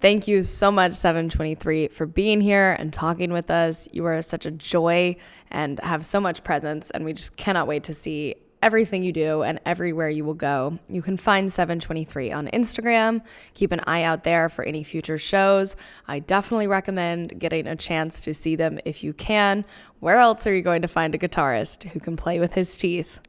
Thank 0.00 0.26
you 0.26 0.42
so 0.42 0.70
much, 0.70 0.94
723, 0.94 1.88
for 1.88 2.06
being 2.06 2.40
here 2.40 2.74
and 2.78 2.90
talking 2.90 3.34
with 3.34 3.50
us. 3.50 3.86
You 3.92 4.06
are 4.06 4.22
such 4.22 4.46
a 4.46 4.50
joy 4.50 5.16
and 5.50 5.78
have 5.80 6.06
so 6.06 6.20
much 6.20 6.42
presence, 6.42 6.90
and 6.90 7.04
we 7.04 7.12
just 7.12 7.36
cannot 7.36 7.66
wait 7.66 7.82
to 7.84 7.92
see 7.92 8.36
everything 8.62 9.02
you 9.02 9.12
do 9.12 9.42
and 9.42 9.60
everywhere 9.64 10.08
you 10.08 10.24
will 10.24 10.34
go. 10.34 10.78
You 10.88 11.02
can 11.02 11.16
find 11.16 11.52
723 11.52 12.32
on 12.32 12.48
Instagram. 12.48 13.22
Keep 13.54 13.72
an 13.72 13.80
eye 13.86 14.02
out 14.02 14.24
there 14.24 14.48
for 14.48 14.64
any 14.64 14.84
future 14.84 15.18
shows. 15.18 15.76
I 16.08 16.18
definitely 16.18 16.66
recommend 16.66 17.38
getting 17.38 17.66
a 17.66 17.76
chance 17.76 18.20
to 18.20 18.34
see 18.34 18.56
them 18.56 18.78
if 18.84 19.02
you 19.02 19.12
can. 19.12 19.64
Where 20.00 20.18
else 20.18 20.46
are 20.46 20.54
you 20.54 20.62
going 20.62 20.82
to 20.82 20.88
find 20.88 21.14
a 21.14 21.18
guitarist 21.18 21.84
who 21.84 22.00
can 22.00 22.16
play 22.16 22.40
with 22.40 22.52
his 22.52 22.76
teeth? 22.76 23.20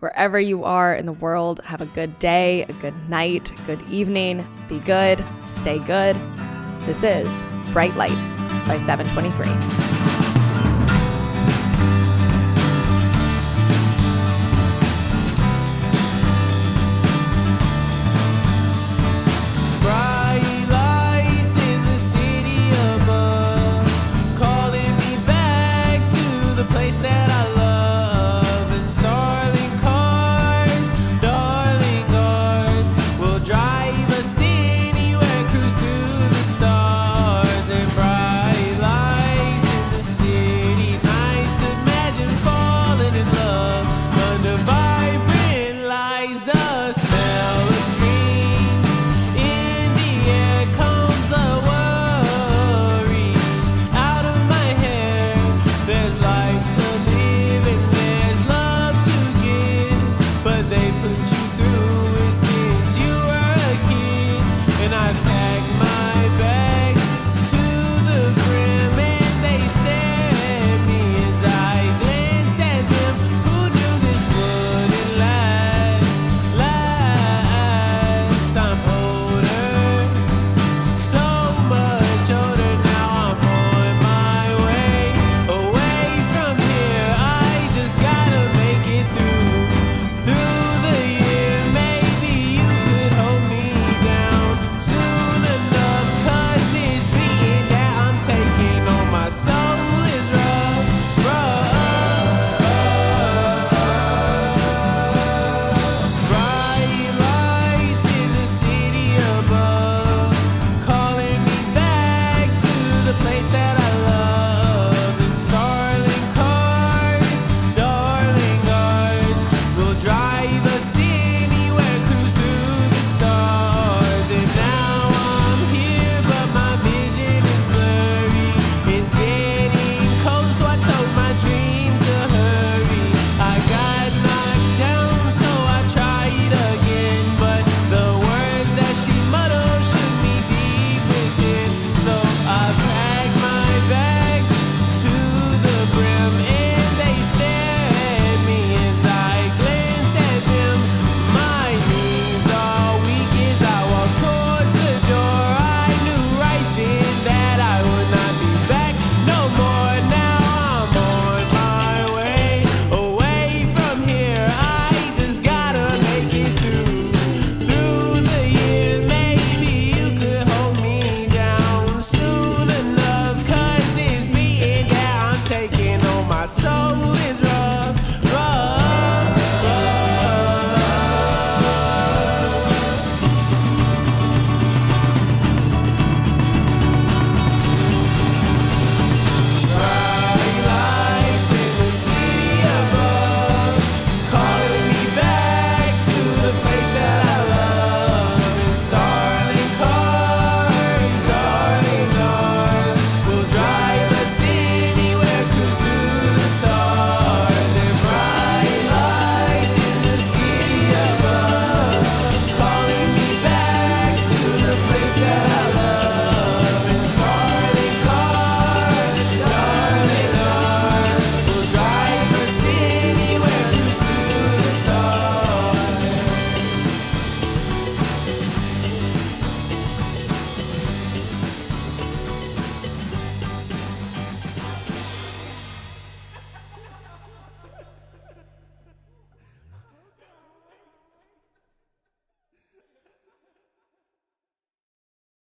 Wherever 0.00 0.38
you 0.38 0.62
are 0.62 0.94
in 0.94 1.06
the 1.06 1.12
world, 1.12 1.60
have 1.64 1.80
a 1.80 1.86
good 1.86 2.18
day, 2.20 2.62
a 2.62 2.72
good 2.74 2.94
night, 3.08 3.52
good 3.66 3.82
evening. 3.90 4.46
Be 4.68 4.78
good, 4.80 5.22
stay 5.44 5.78
good. 5.80 6.16
This 6.80 7.02
is 7.02 7.42
Bright 7.72 7.96
Lights 7.96 8.42
by 8.66 8.76
723. 8.76 9.97